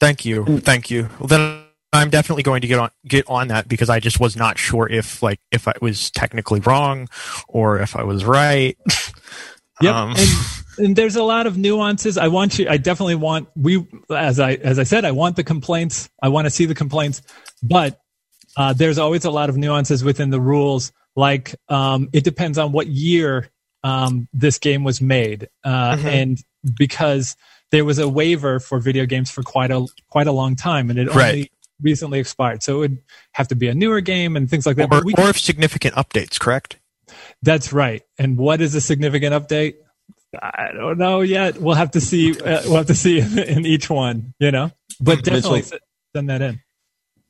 Thank 0.00 0.24
you, 0.24 0.60
thank 0.60 0.90
you. 0.90 1.08
Well, 1.18 1.28
then 1.28 1.63
I'm 1.94 2.10
definitely 2.10 2.42
going 2.42 2.60
to 2.62 2.66
get 2.66 2.78
on 2.78 2.90
get 3.06 3.24
on 3.28 3.48
that 3.48 3.68
because 3.68 3.88
I 3.88 4.00
just 4.00 4.20
was 4.20 4.36
not 4.36 4.58
sure 4.58 4.88
if 4.90 5.22
like 5.22 5.40
if 5.52 5.66
I 5.68 5.74
was 5.80 6.10
technically 6.10 6.60
wrong 6.60 7.08
or 7.48 7.78
if 7.80 7.96
I 7.96 8.02
was 8.04 8.24
right. 8.24 8.76
Yep. 9.80 9.92
Um, 9.92 10.10
and, 10.16 10.28
and 10.86 10.96
there's 10.96 11.16
a 11.16 11.22
lot 11.24 11.48
of 11.48 11.58
nuances. 11.58 12.16
I 12.16 12.28
want 12.28 12.60
you. 12.60 12.68
I 12.68 12.76
definitely 12.76 13.16
want 13.16 13.48
we 13.56 13.84
as 14.08 14.38
I 14.38 14.52
as 14.52 14.78
I 14.78 14.84
said. 14.84 15.04
I 15.04 15.10
want 15.10 15.34
the 15.34 15.42
complaints. 15.42 16.08
I 16.22 16.28
want 16.28 16.44
to 16.46 16.50
see 16.50 16.64
the 16.64 16.76
complaints, 16.76 17.22
but 17.60 18.00
uh, 18.56 18.72
there's 18.72 18.98
always 18.98 19.24
a 19.24 19.32
lot 19.32 19.48
of 19.48 19.56
nuances 19.56 20.04
within 20.04 20.30
the 20.30 20.40
rules. 20.40 20.92
Like 21.16 21.56
um, 21.68 22.08
it 22.12 22.22
depends 22.22 22.56
on 22.56 22.70
what 22.70 22.86
year 22.86 23.48
um, 23.82 24.28
this 24.32 24.58
game 24.58 24.84
was 24.84 25.00
made, 25.00 25.48
uh, 25.64 25.96
Mhm. 25.96 26.04
and 26.04 26.38
because 26.78 27.34
there 27.72 27.84
was 27.84 27.98
a 27.98 28.08
waiver 28.08 28.60
for 28.60 28.78
video 28.78 29.06
games 29.06 29.28
for 29.28 29.42
quite 29.42 29.72
a 29.72 29.84
quite 30.08 30.28
a 30.28 30.32
long 30.32 30.54
time, 30.54 30.88
and 30.88 31.00
it 31.00 31.12
Right. 31.12 31.50
Only 31.84 31.90
recently 31.90 32.18
expired. 32.20 32.62
So 32.62 32.76
it 32.76 32.78
would 32.80 32.98
have 33.32 33.48
to 33.48 33.54
be 33.54 33.68
a 33.68 33.74
newer 33.74 34.00
game 34.00 34.36
and 34.36 34.48
things 34.48 34.66
like 34.66 34.76
that. 34.76 34.92
or, 34.92 35.02
we, 35.04 35.14
or 35.14 35.28
if 35.28 35.38
significant 35.38 35.94
updates, 35.94 36.38
correct? 36.38 36.78
that's 37.42 37.72
right. 37.72 38.02
And 38.18 38.36
what 38.36 38.60
is 38.60 38.74
a 38.74 38.80
significant 38.80 39.34
update? 39.34 39.74
I 40.40 40.70
don't 40.72 40.98
know 40.98 41.20
yet. 41.20 41.60
We'll 41.60 41.76
have 41.76 41.92
to 41.92 42.00
see. 42.00 42.32
Uh, 42.32 42.62
we'll 42.64 42.76
have 42.76 42.86
to 42.86 42.94
see 42.94 43.20
in, 43.20 43.38
in 43.38 43.66
each 43.66 43.88
one. 43.88 44.34
You 44.40 44.50
know, 44.50 44.70
but 45.00 45.22
definitely 45.22 45.60
Mitchell. 45.60 45.78
send 46.16 46.30
that 46.30 46.42
in. 46.42 46.60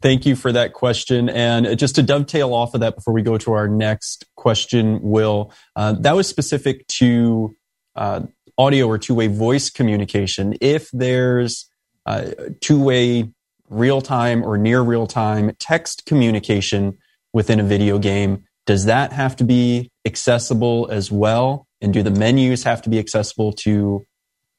Thank 0.00 0.26
you 0.26 0.36
for 0.36 0.52
that 0.52 0.74
question. 0.74 1.28
And 1.28 1.78
just 1.78 1.94
to 1.96 2.02
dovetail 2.02 2.52
off 2.52 2.74
of 2.74 2.80
that 2.80 2.94
before 2.94 3.14
we 3.14 3.22
go 3.22 3.38
to 3.38 3.52
our 3.52 3.68
next 3.68 4.26
question, 4.36 5.00
Will, 5.02 5.52
uh, 5.76 5.92
that 6.00 6.14
was 6.14 6.28
specific 6.28 6.86
to 6.88 7.56
uh, 7.96 8.22
audio 8.58 8.86
or 8.86 8.98
two 8.98 9.14
way 9.14 9.26
voice 9.28 9.70
communication. 9.70 10.56
If 10.60 10.90
there's 10.92 11.68
uh, 12.06 12.30
two 12.60 12.82
way 12.82 13.33
real 13.68 14.00
time 14.00 14.44
or 14.44 14.58
near 14.58 14.82
real 14.82 15.06
time 15.06 15.54
text 15.58 16.04
communication 16.06 16.98
within 17.32 17.60
a 17.60 17.64
video 17.64 17.98
game, 17.98 18.44
does 18.66 18.84
that 18.86 19.12
have 19.12 19.36
to 19.36 19.44
be 19.44 19.90
accessible 20.04 20.88
as 20.90 21.10
well? 21.10 21.66
And 21.80 21.92
do 21.92 22.02
the 22.02 22.10
menus 22.10 22.64
have 22.64 22.82
to 22.82 22.90
be 22.90 22.98
accessible 22.98 23.52
to 23.52 24.04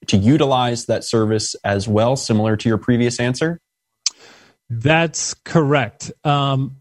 to 0.08 0.18
utilize 0.18 0.86
that 0.86 1.04
service 1.04 1.56
as 1.64 1.88
well, 1.88 2.16
similar 2.16 2.56
to 2.58 2.70
your 2.70 2.78
previous 2.78 3.20
answer? 3.20 3.60
That's 4.70 5.34
correct. 5.34 6.12
Um, 6.24 6.78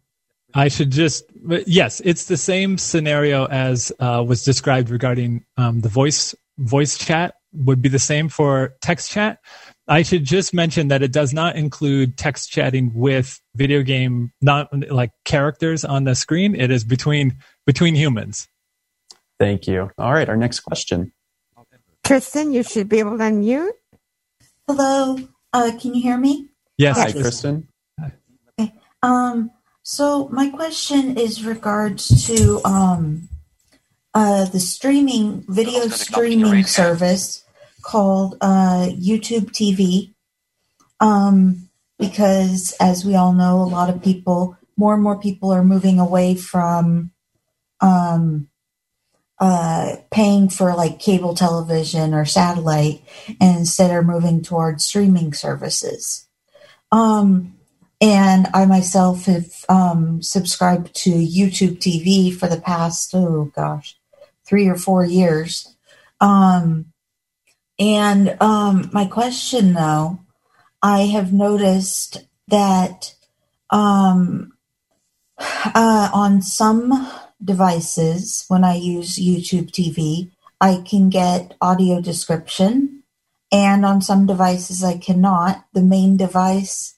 I 0.55 0.69
should 0.69 0.91
just 0.91 1.25
yes, 1.67 2.01
it's 2.05 2.27
the 2.27 2.37
same 2.37 2.79
scenario 2.79 3.47
as 3.47 3.93
uh, 3.99 4.25
was 4.27 4.45
described 4.45 4.91
regarding 4.91 5.45
um, 5.57 5.81
the 5.81 5.89
voice 5.89 6.35
voice 6.59 6.97
chat 6.97 7.35
would 7.53 7.83
be 7.83 7.89
the 7.89 7.99
same 7.99 8.29
for 8.29 8.75
text 8.81 9.11
chat. 9.11 9.39
I 9.87 10.03
should 10.03 10.25
just 10.25 10.55
mention 10.55 10.89
that 10.89 11.03
it 11.03 11.13
does 11.13 11.35
not 11.35 11.57
include 11.57 12.17
text 12.17 12.51
chatting 12.51 12.93
with 12.95 13.39
video 13.55 13.83
game 13.83 14.33
not 14.41 14.69
like 14.91 15.11
characters 15.25 15.85
on 15.85 16.05
the 16.05 16.15
screen. 16.15 16.55
It 16.55 16.71
is 16.71 16.85
between 16.85 17.37
between 17.67 17.95
humans. 17.95 18.49
Thank 19.39 19.67
you. 19.67 19.91
All 19.99 20.13
right, 20.13 20.29
our 20.29 20.37
next 20.37 20.61
question. 20.61 21.13
Tristan, 22.03 22.53
you 22.53 22.63
should 22.63 22.89
be 22.89 22.99
able 22.99 23.19
to 23.19 23.25
unmute. 23.25 23.73
Hello, 24.67 25.19
uh, 25.53 25.73
can 25.79 25.95
you 25.95 26.03
hear 26.03 26.17
me? 26.17 26.49
Yes, 26.79 26.97
Hi, 26.97 27.09
Yes. 27.09 27.21
Kristen. 27.21 27.69
Um, 29.03 29.51
so 29.83 30.29
my 30.29 30.49
question 30.49 31.19
is 31.19 31.45
regards 31.45 32.27
to 32.27 32.63
um, 32.65 33.29
uh, 34.15 34.47
the 34.47 34.61
streaming 34.61 35.45
video 35.47 35.89
streaming 35.89 36.65
service 36.65 37.44
called 37.85 38.37
uh, 38.41 38.89
YouTube 38.91 39.51
TV. 39.53 40.15
Um, 41.01 41.69
because 41.99 42.75
as 42.81 43.05
we 43.05 43.15
all 43.15 43.33
know, 43.33 43.61
a 43.61 43.65
lot 43.65 43.91
of 43.91 44.03
people, 44.03 44.57
more 44.77 44.95
and 44.95 45.03
more 45.03 45.19
people 45.21 45.53
are 45.53 45.65
moving 45.65 46.01
away 46.01 46.35
from 46.35 47.13
um, 47.81 48.49
uh, 49.39 49.97
paying 50.11 50.49
for 50.49 50.75
like 50.75 50.99
cable 50.99 51.35
television 51.35 52.15
or 52.15 52.25
satellite, 52.25 53.03
and 53.41 53.59
instead 53.59 53.91
are 53.91 54.03
moving 54.03 54.43
towards 54.43 54.85
streaming 54.85 55.33
services. 55.33 56.27
Um, 56.91 57.55
and 58.01 58.49
I 58.55 58.65
myself 58.65 59.27
have 59.27 59.65
um, 59.69 60.23
subscribed 60.23 60.95
to 60.97 61.11
YouTube 61.11 61.79
TV 61.79 62.35
for 62.35 62.49
the 62.49 62.61
past 62.61 63.15
oh 63.15 63.51
gosh, 63.55 63.97
three 64.47 64.69
or 64.69 64.77
four 64.77 65.05
years. 65.05 65.77
Um, 66.21 66.87
and 67.79 68.37
um, 68.41 68.91
my 68.93 69.07
question 69.07 69.75
though, 69.75 70.21
I 70.83 71.03
have 71.07 71.33
noticed 71.33 72.25
that 72.49 73.15
um, 73.71 74.53
uh, 75.39 76.11
on 76.13 76.43
some 76.43 77.11
devices, 77.43 78.45
when 78.49 78.65
I 78.65 78.75
use 78.77 79.19
YouTube 79.19 79.71
TV, 79.71 80.31
I 80.61 80.83
can 80.89 81.11
get 81.11 81.57
audio 81.61 82.01
description, 82.01 83.03
and 83.53 83.85
on 83.85 84.01
some 84.01 84.27
devices 84.27 84.83
I 84.83 84.97
cannot. 84.97 85.65
The 85.73 85.83
main 85.83 86.17
device 86.17 86.95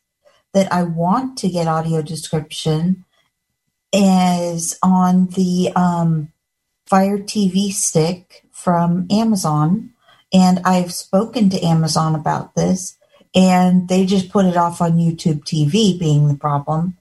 that 0.52 0.72
I 0.72 0.82
want 0.84 1.36
to 1.38 1.48
get 1.48 1.66
audio 1.66 2.02
description 2.02 3.04
is 3.92 4.78
on 4.82 5.26
the 5.28 5.72
um, 5.74 6.32
Fire 6.86 7.18
TV 7.18 7.72
stick 7.72 8.46
from 8.52 9.06
Amazon. 9.10 9.92
And 10.32 10.60
I've 10.64 10.92
spoken 10.92 11.50
to 11.50 11.62
Amazon 11.62 12.14
about 12.14 12.54
this, 12.54 12.96
and 13.34 13.88
they 13.88 14.06
just 14.06 14.30
put 14.30 14.46
it 14.46 14.56
off 14.56 14.80
on 14.80 14.98
YouTube 14.98 15.44
TV 15.44 15.98
being 15.98 16.28
the 16.28 16.36
problem. 16.36 16.96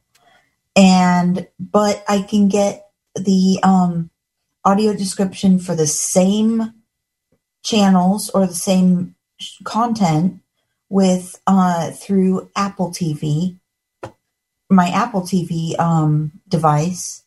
And, 0.76 1.48
but 1.60 2.04
I 2.08 2.22
can 2.22 2.50
get 2.50 2.90
the 3.16 3.60
um, 3.64 4.10
audio 4.64 4.94
description 4.94 5.60
for 5.60 5.76
the 5.76 5.88
same 5.88 6.74
channels 7.64 8.30
or 8.30 8.46
the 8.46 8.54
same 8.54 9.16
content 9.64 10.42
with 10.90 11.42
uh, 11.48 11.92
through 11.92 12.50
Apple 12.56 12.92
TV, 12.92 13.58
my 14.70 14.90
Apple 14.90 15.22
TV 15.22 15.78
um, 15.80 16.32
device, 16.48 17.24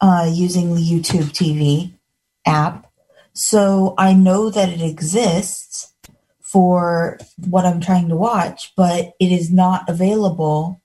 uh, 0.00 0.30
using 0.30 0.74
the 0.74 0.82
YouTube 0.82 1.30
TV 1.30 1.92
app. 2.46 2.87
So 3.38 3.94
I 3.96 4.14
know 4.14 4.50
that 4.50 4.68
it 4.68 4.82
exists 4.82 5.92
for 6.40 7.18
what 7.48 7.64
I'm 7.64 7.80
trying 7.80 8.08
to 8.08 8.16
watch, 8.16 8.72
but 8.76 9.12
it 9.20 9.30
is 9.30 9.48
not 9.48 9.88
available 9.88 10.82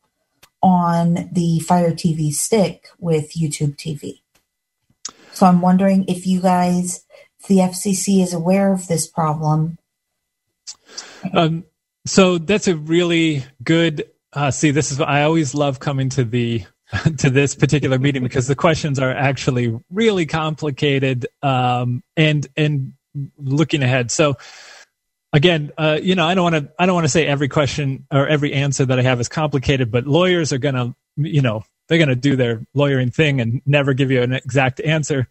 on 0.62 1.30
the 1.32 1.62
Fire 1.62 1.94
TV 1.94 2.32
stick 2.32 2.86
with 3.00 3.34
YouTube 3.34 3.76
TV. 3.76 4.22
So 5.32 5.48
I'm 5.48 5.62
wondering 5.62 6.06
if 6.08 6.28
you 6.28 6.42
guys, 6.42 7.04
if 7.40 7.48
the 7.48 7.58
FCC 7.58 8.22
is 8.22 8.36
aware 8.36 8.72
of 8.72 8.88
this 8.88 9.08
problem. 9.08 9.80
Um, 11.34 11.64
so 12.06 12.38
that's 12.38 12.68
a 12.68 12.76
really 12.76 13.46
good. 13.64 14.06
Uh, 14.32 14.52
see, 14.52 14.70
this 14.70 14.92
is 14.92 15.02
I 15.02 15.24
always 15.24 15.56
love 15.56 15.80
coming 15.80 16.10
to 16.10 16.24
the 16.24 16.66
to 17.18 17.30
this 17.30 17.56
particular 17.56 17.98
meeting 17.98 18.24
because 18.24 18.48
the 18.48 18.56
questions 18.56 19.00
are 19.00 19.12
actually 19.12 19.78
really 19.92 20.26
complicated 20.26 21.28
um, 21.42 22.04
and 22.16 22.48
and 22.56 22.94
looking 23.38 23.84
ahead. 23.84 24.12
So 24.12 24.38
again, 25.32 25.72
uh, 25.78 26.00
you 26.02 26.16
know, 26.16 26.26
I 26.26 26.36
don't 26.36 26.44
want 26.44 26.56
to 26.56 26.74
I 26.78 26.86
don't 26.86 26.96
want 26.96 27.06
to 27.06 27.12
say 27.12 27.26
every 27.26 27.48
question 27.48 28.06
or 28.12 28.28
every 28.28 28.54
answer 28.54 28.86
that 28.86 29.00
I 29.00 29.02
have 29.02 29.20
is 29.20 29.30
complicated, 29.30 29.92
but 29.92 30.06
lawyers 30.06 30.54
are 30.54 30.58
gonna 30.58 30.96
you 31.16 31.42
know 31.42 31.64
they're 31.88 31.98
gonna 31.98 32.16
do 32.16 32.36
their 32.36 32.66
lawyering 32.74 33.12
thing 33.12 33.42
and 33.42 33.62
never 33.66 33.94
give 33.94 34.12
you 34.12 34.22
an 34.22 34.34
exact 34.34 34.80
answer. 34.82 35.28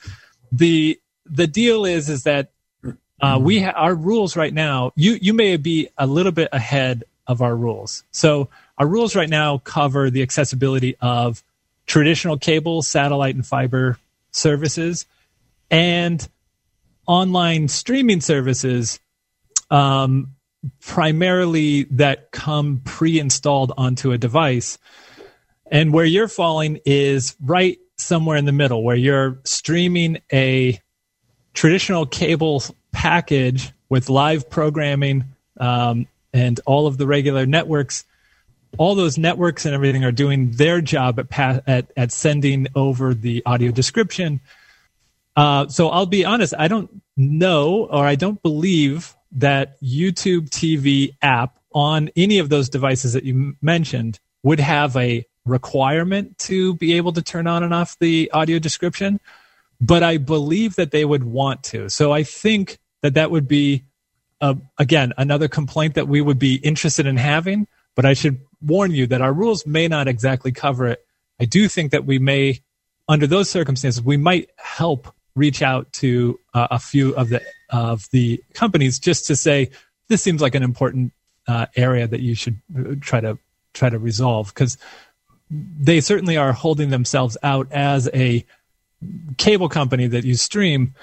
The 0.51 0.99
the 1.27 1.47
deal 1.47 1.85
is 1.85 2.09
is 2.09 2.25
that 2.25 2.51
uh, 3.21 3.39
we 3.41 3.61
ha- 3.61 3.75
our 3.77 3.95
rules 3.95 4.37
right 4.37 4.53
now. 4.53 4.93
You 4.97 5.19
you 5.21 5.33
may 5.33 5.57
be 5.57 5.89
a 5.97 6.07
little 6.07 6.33
bit 6.33 6.49
ahead 6.53 7.05
of 7.27 7.41
our 7.41 7.55
rules. 7.55 8.03
So 8.11 8.49
our 8.79 8.87
rules 8.87 9.15
right 9.15 9.31
now 9.31 9.59
cover 9.59 10.11
the 10.11 10.23
accessibility 10.23 10.97
of 11.01 11.45
traditional 11.87 12.39
cable, 12.39 12.83
satellite, 12.83 13.35
and 13.35 13.47
fiber 13.47 13.99
services, 14.31 15.07
and 15.71 16.27
online 17.07 17.69
streaming 17.69 18.21
services, 18.21 19.01
um, 19.71 20.35
primarily 20.81 21.85
that 21.85 22.31
come 22.31 22.81
pre-installed 22.85 23.73
onto 23.77 24.13
a 24.13 24.19
device. 24.19 24.79
And 25.71 25.93
where 25.93 26.05
you're 26.05 26.29
falling 26.29 26.81
is 26.85 27.35
right 27.41 27.79
somewhere 27.97 28.37
in 28.37 28.45
the 28.45 28.53
middle, 28.53 28.83
where 28.85 28.97
you're 28.97 29.41
streaming 29.45 30.21
a 30.33 30.81
traditional 31.55 32.07
cable 32.07 32.63
package 32.93 33.73
with 33.89 34.09
live 34.09 34.49
programming 34.49 35.25
um, 35.59 36.07
and 36.33 36.61
all 36.67 36.87
of 36.87 36.99
the 36.99 37.07
regular 37.07 37.47
networks 37.47 38.05
all 38.79 38.95
those 38.95 39.19
networks 39.19 39.65
and 39.67 39.75
everything 39.75 40.05
are 40.05 40.13
doing 40.13 40.51
their 40.53 40.81
job 40.81 41.19
at 41.19 41.29
pa- 41.29 41.61
at, 41.67 41.91
at 41.97 42.13
sending 42.13 42.67
over 42.75 43.15
the 43.15 43.43
audio 43.47 43.71
description 43.71 44.41
uh, 45.37 45.67
so 45.69 45.89
i'll 45.89 46.07
be 46.07 46.25
honest 46.25 46.55
i 46.59 46.69
don't 46.69 47.03
know 47.17 47.87
or 47.91 48.07
i 48.07 48.15
don't 48.15 48.43
believe 48.43 49.15
that 49.33 49.81
youtube 49.83 50.49
tv 50.51 51.15
app 51.23 51.59
on 51.75 52.11
any 52.17 52.39
of 52.39 52.49
those 52.49 52.69
devices 52.69 53.13
that 53.13 53.25
you 53.25 53.57
mentioned 53.63 54.21
would 54.43 54.61
have 54.61 54.97
a 54.97 55.25
requirement 55.45 56.39
to 56.39 56.75
be 56.75 56.95
able 56.95 57.13
to 57.13 57.23
turn 57.23 57.47
on 57.47 57.63
and 57.63 57.75
off 57.75 57.99
the 57.99 58.31
audio 58.33 58.59
description, 58.59 59.21
but 59.81 60.03
I 60.03 60.17
believe 60.19 60.77
that 60.77 60.91
they 60.91 61.05
would 61.05 61.25
want 61.25 61.63
to. 61.65 61.89
So 61.89 62.13
I 62.13 62.23
think 62.23 62.79
that 63.03 63.15
that 63.15 63.31
would 63.31 63.49
be, 63.49 63.85
uh, 64.41 64.55
again, 64.79 65.13
another 65.19 65.49
complaint 65.49 65.95
that 65.95 66.09
we 66.09 66.21
would 66.21 66.39
be 66.39 66.57
interested 66.57 67.07
in 67.07 67.17
having. 67.17 67.67
But 67.95 68.07
I 68.07 68.15
should 68.15 68.41
warn 68.65 68.93
you 68.93 69.07
that 69.09 69.21
our 69.21 69.33
rules 69.33 69.67
may 69.67 69.89
not 69.89 70.09
exactly 70.09 70.53
cover 70.53 70.87
it. 70.89 71.05
I 71.41 71.45
do 71.45 71.69
think 71.69 71.93
that 71.93 72.05
we 72.05 72.19
may, 72.19 72.61
under 73.09 73.27
those 73.27 73.51
circumstances, 73.51 74.03
we 74.03 74.17
might 74.17 74.51
help 74.57 75.13
reach 75.35 75.63
out 75.63 75.93
to 75.95 76.39
uh, 76.55 76.69
a 76.71 76.79
few 76.79 77.15
of 77.17 77.31
the 77.31 77.43
of 77.71 78.09
the 78.11 78.43
companies 78.53 78.99
just 78.99 79.27
to 79.27 79.35
say 79.37 79.71
this 80.09 80.23
seems 80.23 80.43
like 80.43 80.55
an 80.55 80.63
important 80.63 81.13
uh, 81.49 81.67
area 81.75 82.07
that 82.07 82.21
you 82.21 82.35
should 82.35 82.61
uh, 82.79 82.95
try 83.01 83.21
to 83.21 83.39
try 83.73 83.89
to 83.89 83.99
resolve. 83.99 84.49
Because 84.49 84.77
they 85.51 86.01
certainly 86.01 86.37
are 86.37 86.53
holding 86.53 86.91
themselves 86.91 87.37
out 87.43 87.71
as 87.73 88.09
a 88.15 88.45
cable 89.39 89.69
company 89.69 90.07
that 90.07 90.25
you 90.25 90.35
stream. 90.35 90.95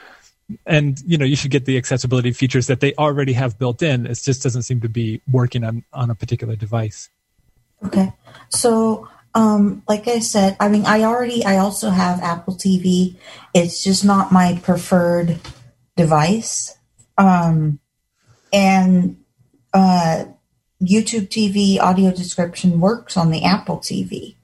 And 0.65 1.00
you 1.06 1.17
know 1.17 1.26
you 1.26 1.36
should 1.36 1.52
get 1.52 1.65
the 1.65 1.78
accessibility 1.78 2.32
features 2.32 2.67
that 2.67 2.80
they 2.80 2.95
already 2.95 3.34
have 3.34 3.60
built 3.60 3.84
in. 3.84 4.08
It 4.08 4.19
just 4.24 4.41
doesn't 4.41 4.63
seem 4.63 4.82
to 4.82 4.89
be 4.89 5.22
working 5.32 5.63
on 5.63 5.84
on 5.93 6.10
a 6.10 6.15
particular 6.15 6.56
device 6.56 7.10
okay 7.84 8.13
so 8.50 9.08
um 9.36 9.84
like 9.88 10.08
i 10.08 10.20
said 10.20 10.56
i 10.60 10.68
mean 10.68 10.86
i 10.86 11.04
already 11.04 11.44
i 11.46 11.58
also 11.58 11.89
have 11.89 12.20
apple 12.22 12.56
tv 12.56 13.18
it's 13.54 13.84
just 13.84 14.04
not 14.04 14.32
my 14.32 14.60
preferred 14.63 15.39
device 15.96 16.78
um 17.18 17.80
and 18.52 19.18
uh 19.74 20.26
youtube 20.82 21.28
tv 21.30 21.80
audio 21.80 22.12
description 22.12 22.80
works 22.80 23.18
on 23.18 23.32
the 23.32 23.44
apple 23.44 23.78
tv 23.78 24.36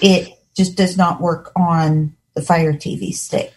it 0.00 0.38
just 0.56 0.76
does 0.76 0.96
not 0.96 1.20
work 1.20 1.50
on 1.56 2.14
the 2.34 2.42
fire 2.42 2.72
tv 2.72 3.12
stick 3.12 3.52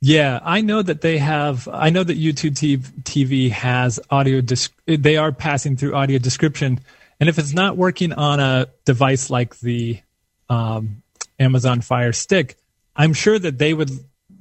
yeah, 0.00 0.40
I 0.44 0.60
know 0.60 0.82
that 0.82 1.00
they 1.00 1.18
have. 1.18 1.68
I 1.72 1.90
know 1.90 2.04
that 2.04 2.18
YouTube 2.18 2.80
TV 3.02 3.50
has 3.50 3.98
audio. 4.10 4.42
they 4.86 5.16
are 5.16 5.32
passing 5.32 5.76
through 5.76 5.94
audio 5.94 6.18
description, 6.18 6.80
and 7.20 7.28
if 7.28 7.38
it's 7.38 7.52
not 7.52 7.76
working 7.76 8.12
on 8.12 8.40
a 8.40 8.66
device 8.84 9.30
like 9.30 9.58
the 9.60 10.00
um, 10.48 11.02
Amazon 11.38 11.80
Fire 11.80 12.12
Stick, 12.12 12.56
I'm 12.94 13.12
sure 13.12 13.38
that 13.38 13.58
they 13.58 13.74
would 13.74 13.90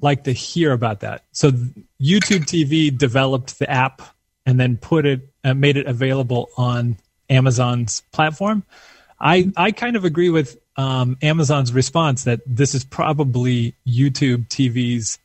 like 0.01 0.25
to 0.25 0.31
hear 0.31 0.71
about 0.71 1.01
that. 1.01 1.23
So 1.31 1.51
YouTube 1.51 2.45
TV 2.45 2.95
developed 2.95 3.59
the 3.59 3.69
app 3.69 4.01
and 4.45 4.59
then 4.59 4.77
put 4.77 5.05
it, 5.05 5.29
uh, 5.43 5.53
made 5.53 5.77
it 5.77 5.87
available 5.87 6.49
on 6.57 6.97
Amazon's 7.29 8.03
platform. 8.11 8.63
I 9.19 9.51
I 9.55 9.71
kind 9.71 9.95
of 9.95 10.05
agree 10.05 10.29
with 10.29 10.57
um, 10.75 11.17
Amazon's 11.21 11.71
response 11.73 12.25
that 12.25 12.41
this 12.45 12.75
is 12.75 12.83
probably 12.83 13.75
YouTube 13.87 14.47
TV's 14.47 15.17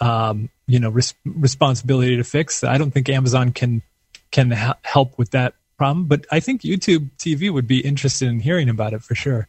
um, 0.00 0.50
you 0.66 0.80
know 0.80 0.90
res- 0.90 1.14
responsibility 1.24 2.16
to 2.16 2.24
fix. 2.24 2.64
I 2.64 2.76
don't 2.76 2.90
think 2.90 3.08
Amazon 3.08 3.52
can 3.52 3.82
can 4.30 4.50
ha- 4.50 4.78
help 4.82 5.16
with 5.16 5.30
that 5.30 5.54
problem, 5.80 6.04
but 6.04 6.26
I 6.30 6.40
think 6.40 6.60
YouTube 6.60 7.08
TV 7.16 7.50
would 7.50 7.66
be 7.66 7.80
interested 7.80 8.28
in 8.28 8.40
hearing 8.40 8.68
about 8.68 8.92
it 8.92 9.02
for 9.02 9.14
sure. 9.14 9.48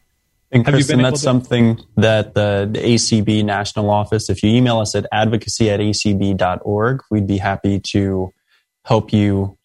And 0.50 0.64
Kristen, 0.64 1.02
that's 1.02 1.20
to- 1.20 1.24
something 1.24 1.78
that 1.96 2.32
the, 2.32 2.70
the, 2.72 2.78
ACB 2.78 3.44
national 3.44 3.90
office, 3.90 4.30
if 4.30 4.42
you 4.42 4.50
email 4.50 4.78
us 4.78 4.94
at 4.94 5.04
advocacy 5.12 5.68
at 5.68 5.78
acb.org, 5.80 7.02
we'd 7.10 7.26
be 7.26 7.36
happy 7.36 7.80
to 7.92 8.32
help 8.86 9.12
you 9.12 9.58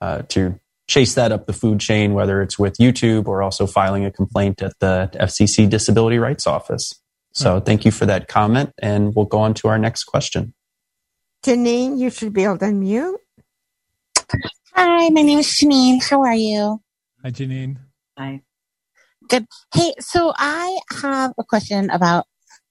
uh, 0.00 0.22
to 0.28 0.60
chase 0.86 1.14
that 1.14 1.32
up 1.32 1.46
the 1.46 1.52
food 1.52 1.80
chain, 1.80 2.14
whether 2.14 2.40
it's 2.40 2.56
with 2.56 2.76
YouTube 2.76 3.26
or 3.26 3.42
also 3.42 3.66
filing 3.66 4.04
a 4.04 4.12
complaint 4.12 4.62
at 4.62 4.78
the 4.78 5.10
FCC 5.14 5.68
Disability 5.68 6.20
Rights 6.20 6.46
Office. 6.46 6.94
So 7.32 7.58
thank 7.58 7.84
you 7.84 7.90
for 7.90 8.06
that 8.06 8.28
comment, 8.28 8.70
and 8.80 9.12
we'll 9.16 9.26
go 9.26 9.40
on 9.40 9.54
to 9.54 9.68
our 9.68 9.78
next 9.78 10.04
question. 10.04 10.54
Janine, 11.44 11.98
you 11.98 12.10
should 12.10 12.32
be 12.32 12.44
able 12.44 12.58
to 12.58 12.66
unmute. 12.66 13.16
Hi, 14.74 15.10
my 15.10 15.22
name 15.22 15.38
is 15.38 15.48
Janine. 15.48 16.02
How 16.02 16.22
are 16.22 16.34
you? 16.34 16.80
Hi, 17.22 17.30
Janine. 17.30 17.76
Hi. 18.18 18.40
Good. 19.28 19.46
Hey, 19.74 19.92
so 20.00 20.32
I 20.36 20.78
have 21.02 21.32
a 21.38 21.44
question 21.44 21.90
about 21.90 22.24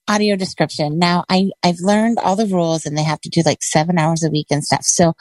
audio 0.08 0.36
description. 0.36 0.98
Now, 0.98 1.26
I, 1.30 1.52
I've 1.64 1.80
learned 1.80 2.18
all 2.18 2.36
the 2.36 2.48
rules 2.48 2.86
and 2.86 2.98
they 2.98 3.04
have 3.04 3.22
to 3.22 3.30
do 3.30 3.44
like 3.46 3.62
seven 3.62 4.00
hours 4.00 4.24
a 4.24 4.32
week 4.32 4.48
and 4.50 4.64
stuff. 4.64 4.84
So, 4.84 5.14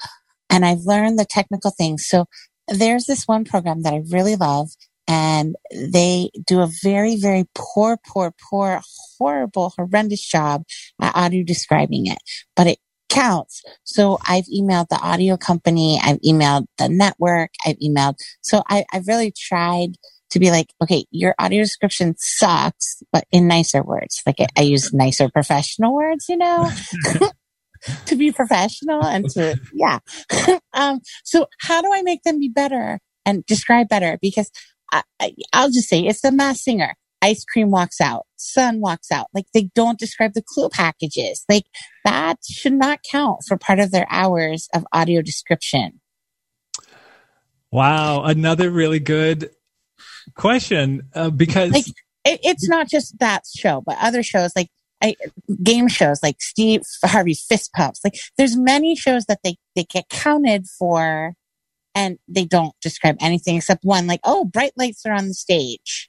and 0.48 0.64
I've 0.64 0.86
learned 0.86 1.18
the 1.18 1.26
technical 1.26 1.70
things. 1.70 2.06
So 2.06 2.24
there's 2.68 3.04
this 3.04 3.24
one 3.24 3.44
program 3.44 3.82
that 3.82 3.92
I 3.92 4.02
really 4.10 4.36
love 4.36 4.70
and 5.06 5.56
they 5.74 6.30
do 6.46 6.60
a 6.60 6.70
very, 6.82 7.16
very 7.16 7.44
poor, 7.54 7.98
poor, 8.06 8.32
poor, 8.48 8.80
horrible, 9.18 9.74
horrendous 9.76 10.26
job 10.26 10.62
at 11.00 11.14
audio 11.14 11.44
describing 11.44 12.06
it, 12.06 12.18
but 12.56 12.66
it 12.66 12.78
counts. 13.10 13.62
So 13.84 14.18
I've 14.26 14.46
emailed 14.46 14.88
the 14.88 14.98
audio 15.02 15.36
company, 15.36 16.00
I've 16.02 16.20
emailed 16.20 16.64
the 16.78 16.88
network, 16.88 17.50
I've 17.66 17.78
emailed. 17.78 18.14
So 18.40 18.62
I, 18.68 18.84
I've 18.92 19.06
really 19.06 19.32
tried 19.36 19.96
to 20.30 20.38
be 20.38 20.50
like, 20.50 20.68
okay, 20.82 21.04
your 21.10 21.34
audio 21.38 21.62
description 21.62 22.14
sucks, 22.16 23.02
but 23.12 23.24
in 23.32 23.48
nicer 23.48 23.82
words. 23.82 24.22
Like 24.24 24.36
I, 24.40 24.46
I 24.56 24.62
use 24.62 24.92
nicer 24.92 25.28
professional 25.28 25.94
words, 25.94 26.26
you 26.28 26.38
know? 26.38 26.70
to 28.06 28.14
be 28.14 28.30
professional 28.30 29.02
and 29.02 29.30
to 29.30 29.58
yeah 29.72 30.00
um 30.74 31.00
so 31.24 31.46
how 31.60 31.80
do 31.80 31.90
i 31.94 32.02
make 32.02 32.22
them 32.24 32.38
be 32.38 32.46
better 32.46 32.98
and 33.24 33.42
describe 33.46 33.88
better 33.88 34.18
because 34.20 34.50
I, 34.92 35.32
will 35.54 35.70
just 35.70 35.88
say 35.88 36.00
it's 36.00 36.20
the 36.20 36.32
Masked 36.32 36.64
Singer. 36.64 36.94
Ice 37.22 37.44
cream 37.44 37.70
walks 37.70 38.00
out, 38.00 38.26
sun 38.36 38.80
walks 38.80 39.12
out. 39.12 39.28
Like 39.34 39.46
they 39.52 39.70
don't 39.74 39.98
describe 39.98 40.32
the 40.34 40.42
clue 40.42 40.68
packages. 40.70 41.44
Like 41.48 41.64
that 42.04 42.38
should 42.48 42.72
not 42.72 43.00
count 43.10 43.40
for 43.46 43.56
part 43.56 43.78
of 43.78 43.90
their 43.90 44.06
hours 44.10 44.68
of 44.74 44.86
audio 44.92 45.20
description. 45.20 46.00
Wow, 47.70 48.24
another 48.24 48.70
really 48.70 49.00
good 49.00 49.50
question 50.34 51.02
uh, 51.14 51.30
because 51.30 51.72
like 51.72 51.86
it, 52.24 52.40
it's 52.42 52.68
not 52.68 52.88
just 52.88 53.18
that 53.18 53.44
show, 53.54 53.82
but 53.84 53.96
other 54.00 54.22
shows 54.22 54.52
like 54.56 54.68
I, 55.02 55.16
game 55.62 55.88
shows 55.88 56.22
like 56.22 56.40
Steve 56.40 56.82
Harvey 57.04 57.34
Fist 57.34 57.72
Pumps. 57.74 58.00
Like 58.02 58.14
there's 58.38 58.56
many 58.56 58.96
shows 58.96 59.26
that 59.26 59.40
they 59.44 59.56
they 59.76 59.84
get 59.84 60.08
counted 60.08 60.66
for 60.66 61.34
and 61.94 62.18
they 62.28 62.44
don't 62.44 62.74
describe 62.80 63.16
anything 63.20 63.56
except 63.56 63.84
one 63.84 64.06
like 64.06 64.20
oh 64.24 64.44
bright 64.44 64.72
lights 64.76 65.04
are 65.06 65.12
on 65.12 65.28
the 65.28 65.34
stage 65.34 66.08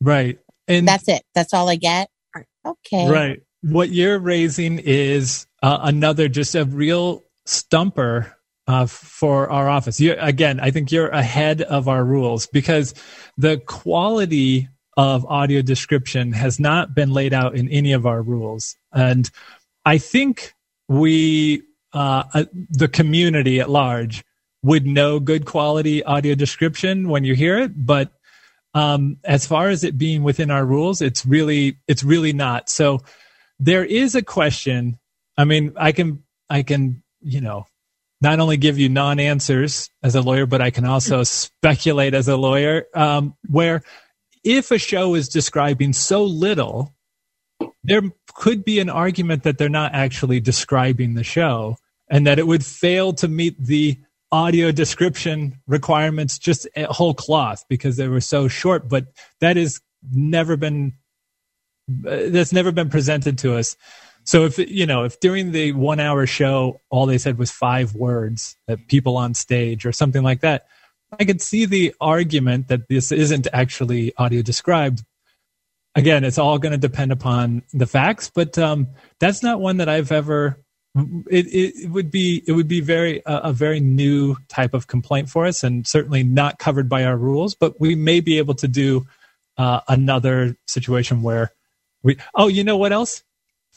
right 0.00 0.38
and 0.78 0.88
that's 0.88 1.08
it. 1.08 1.22
That's 1.34 1.54
all 1.54 1.68
i 1.68 1.76
get? 1.76 2.08
Okay. 2.64 3.08
Right. 3.08 3.42
What 3.62 3.90
you're 3.90 4.18
raising 4.18 4.78
is 4.78 5.46
uh, 5.62 5.78
another 5.82 6.28
just 6.28 6.54
a 6.54 6.64
real 6.64 7.24
stumper 7.46 8.36
uh, 8.66 8.86
for 8.86 9.50
our 9.50 9.68
office. 9.68 10.00
You, 10.00 10.14
again 10.18 10.60
i 10.60 10.70
think 10.70 10.92
you're 10.92 11.08
ahead 11.08 11.62
of 11.62 11.88
our 11.88 12.04
rules 12.04 12.46
because 12.46 12.94
the 13.36 13.58
quality 13.58 14.68
of 14.96 15.24
audio 15.26 15.62
description 15.62 16.32
has 16.32 16.60
not 16.60 16.94
been 16.94 17.12
laid 17.12 17.32
out 17.32 17.56
in 17.56 17.68
any 17.70 17.92
of 17.92 18.06
our 18.06 18.22
rules. 18.22 18.76
And 18.92 19.30
i 19.84 19.98
think 19.98 20.54
we 20.88 21.62
uh, 21.92 22.24
uh 22.34 22.44
the 22.70 22.88
community 22.88 23.60
at 23.60 23.68
large 23.68 24.24
would 24.62 24.86
know 24.86 25.18
good 25.18 25.44
quality 25.44 26.04
audio 26.04 26.34
description 26.34 27.08
when 27.08 27.24
you 27.24 27.34
hear 27.34 27.58
it, 27.58 27.72
but 27.74 28.12
um, 28.74 29.18
as 29.24 29.46
far 29.46 29.68
as 29.68 29.84
it 29.84 29.98
being 29.98 30.22
within 30.22 30.50
our 30.50 30.64
rules, 30.64 31.02
it's 31.02 31.26
really 31.26 31.78
it's 31.86 32.02
really 32.02 32.32
not. 32.32 32.68
So 32.68 33.00
there 33.58 33.84
is 33.84 34.14
a 34.14 34.22
question. 34.22 34.98
I 35.36 35.44
mean, 35.44 35.72
I 35.76 35.92
can 35.92 36.22
I 36.48 36.62
can 36.62 37.02
you 37.20 37.40
know 37.40 37.66
not 38.20 38.40
only 38.40 38.56
give 38.56 38.78
you 38.78 38.88
non-answers 38.88 39.90
as 40.02 40.14
a 40.14 40.22
lawyer, 40.22 40.46
but 40.46 40.62
I 40.62 40.70
can 40.70 40.84
also 40.84 41.24
speculate 41.24 42.14
as 42.14 42.28
a 42.28 42.36
lawyer. 42.36 42.86
Um, 42.94 43.34
where 43.48 43.82
if 44.44 44.70
a 44.70 44.78
show 44.78 45.14
is 45.14 45.28
describing 45.28 45.92
so 45.92 46.24
little, 46.24 46.94
there 47.84 48.02
could 48.34 48.64
be 48.64 48.78
an 48.78 48.88
argument 48.88 49.42
that 49.42 49.58
they're 49.58 49.68
not 49.68 49.92
actually 49.92 50.40
describing 50.40 51.14
the 51.14 51.24
show, 51.24 51.76
and 52.08 52.26
that 52.26 52.38
it 52.38 52.46
would 52.46 52.64
fail 52.64 53.12
to 53.14 53.28
meet 53.28 53.62
the 53.62 53.98
audio 54.32 54.72
description 54.72 55.60
requirements 55.66 56.38
just 56.38 56.66
a 56.74 56.84
whole 56.84 57.14
cloth 57.14 57.64
because 57.68 57.96
they 57.96 58.08
were 58.08 58.20
so 58.20 58.48
short 58.48 58.88
but 58.88 59.06
that 59.40 59.56
is 59.56 59.80
never 60.10 60.56
been 60.56 60.94
uh, 62.06 62.28
that's 62.28 62.52
never 62.52 62.72
been 62.72 62.88
presented 62.88 63.38
to 63.38 63.56
us. 63.56 63.76
So 64.24 64.44
if 64.44 64.58
you 64.58 64.86
know 64.86 65.04
if 65.04 65.18
during 65.18 65.50
the 65.50 65.72
one 65.72 65.98
hour 65.98 66.26
show 66.26 66.80
all 66.90 67.06
they 67.06 67.18
said 67.18 67.38
was 67.38 67.50
five 67.50 67.94
words 67.94 68.56
that 68.68 68.86
people 68.86 69.16
on 69.16 69.34
stage 69.34 69.84
or 69.84 69.90
something 69.92 70.22
like 70.22 70.42
that 70.42 70.66
i 71.18 71.24
could 71.24 71.42
see 71.42 71.64
the 71.64 71.92
argument 72.00 72.68
that 72.68 72.88
this 72.88 73.10
isn't 73.10 73.48
actually 73.52 74.14
audio 74.16 74.40
described. 74.40 75.04
Again 75.96 76.22
it's 76.22 76.38
all 76.38 76.58
going 76.58 76.72
to 76.72 76.78
depend 76.78 77.10
upon 77.10 77.62
the 77.72 77.86
facts 77.86 78.30
but 78.32 78.56
um, 78.58 78.86
that's 79.18 79.42
not 79.42 79.60
one 79.60 79.78
that 79.78 79.88
i've 79.88 80.12
ever 80.12 80.62
it, 80.94 81.46
it, 81.46 81.90
would 81.90 82.10
be 82.10 82.42
it 82.46 82.52
would 82.52 82.68
be 82.68 82.80
very 82.80 83.24
uh, 83.24 83.50
a 83.50 83.52
very 83.52 83.80
new 83.80 84.36
type 84.48 84.74
of 84.74 84.86
complaint 84.86 85.30
for 85.30 85.46
us, 85.46 85.64
and 85.64 85.86
certainly 85.86 86.22
not 86.22 86.58
covered 86.58 86.88
by 86.88 87.04
our 87.04 87.16
rules. 87.16 87.54
But 87.54 87.80
we 87.80 87.94
may 87.94 88.20
be 88.20 88.38
able 88.38 88.54
to 88.56 88.68
do 88.68 89.06
uh, 89.56 89.80
another 89.88 90.56
situation 90.66 91.22
where 91.22 91.52
we. 92.02 92.18
Oh, 92.34 92.48
you 92.48 92.64
know 92.64 92.76
what 92.76 92.92
else? 92.92 93.22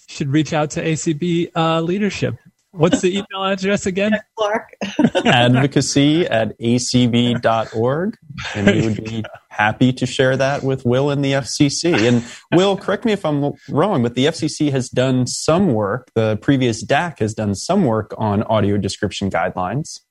Should 0.07 0.29
reach 0.29 0.53
out 0.53 0.71
to 0.71 0.83
ACB 0.83 1.51
uh, 1.55 1.81
leadership. 1.81 2.35
What's 2.75 3.01
the 3.01 3.11
email 3.11 3.43
address 3.43 3.85
again? 3.85 4.19
Clark. 4.37 4.75
Advocacy 5.25 6.25
at 6.25 6.59
acb.org. 6.59 8.17
And 8.53 8.67
we 8.67 8.81
would 8.87 9.03
be 9.03 9.23
happy 9.47 9.93
to 9.93 10.05
share 10.05 10.35
that 10.35 10.63
with 10.63 10.85
Will 10.85 11.09
and 11.09 11.23
the 11.23 11.33
FCC. 11.33 12.07
And 12.07 12.23
Will, 12.53 12.75
correct 12.75 13.05
me 13.05 13.13
if 13.13 13.25
I'm 13.25 13.53
wrong, 13.69 14.03
but 14.03 14.15
the 14.15 14.25
FCC 14.25 14.71
has 14.71 14.89
done 14.89 15.25
some 15.25 15.73
work. 15.73 16.11
The 16.15 16.37
previous 16.41 16.83
DAC 16.83 17.19
has 17.19 17.33
done 17.33 17.55
some 17.55 17.85
work 17.85 18.13
on 18.17 18.43
audio 18.43 18.77
description 18.77 19.31
guidelines. 19.31 20.01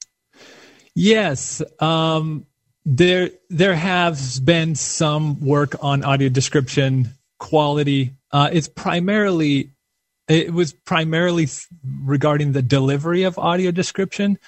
Yes. 0.95 1.61
Um, 1.81 2.47
there, 2.87 3.31
there 3.51 3.75
has 3.75 4.41
been 4.41 4.75
some 4.75 5.41
work 5.41 5.77
on 5.83 6.03
audio 6.03 6.29
description 6.31 7.11
quality. 7.39 8.15
Uh, 8.31 8.49
it's 8.53 8.69
primarily 8.69 9.74
it 10.29 10.53
was 10.53 10.73
primarily 10.73 11.49
regarding 12.03 12.53
the 12.53 12.63
delivery 12.63 13.25
of 13.25 13.39
audio 13.39 13.71
description, 13.71 14.39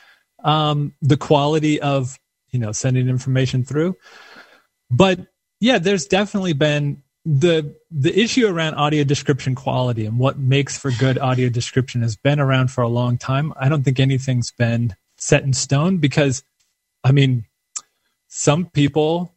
um, 0.45 0.95
the 1.03 1.17
quality 1.17 1.81
of 1.81 2.19
you 2.51 2.59
know 2.59 2.73
sending 2.73 3.09
information 3.09 3.65
through. 3.65 3.97
But 4.91 5.21
yeah, 5.61 5.79
there's 5.79 6.07
definitely 6.07 6.53
been 6.53 7.03
the 7.25 7.75
the 7.91 8.19
issue 8.19 8.47
around 8.47 8.75
audio 8.75 9.03
description 9.03 9.57
quality 9.57 10.07
and 10.07 10.19
what 10.19 10.39
makes 10.39 10.79
for 10.79 10.93
good 10.93 11.19
audio 11.19 11.49
description 11.49 12.01
has 12.03 12.17
been 12.17 12.39
around 12.39 12.71
for 12.71 12.83
a 12.83 12.89
long 12.89 13.19
time. 13.19 13.53
I 13.57 13.69
don't 13.69 13.83
think 13.83 13.99
anything's 13.99 14.53
been 14.53 14.95
set 15.19 15.43
in 15.43 15.53
stone 15.53 15.99
because, 15.99 16.45
I 17.03 17.11
mean, 17.13 17.47
some 18.29 18.67
people 18.67 19.35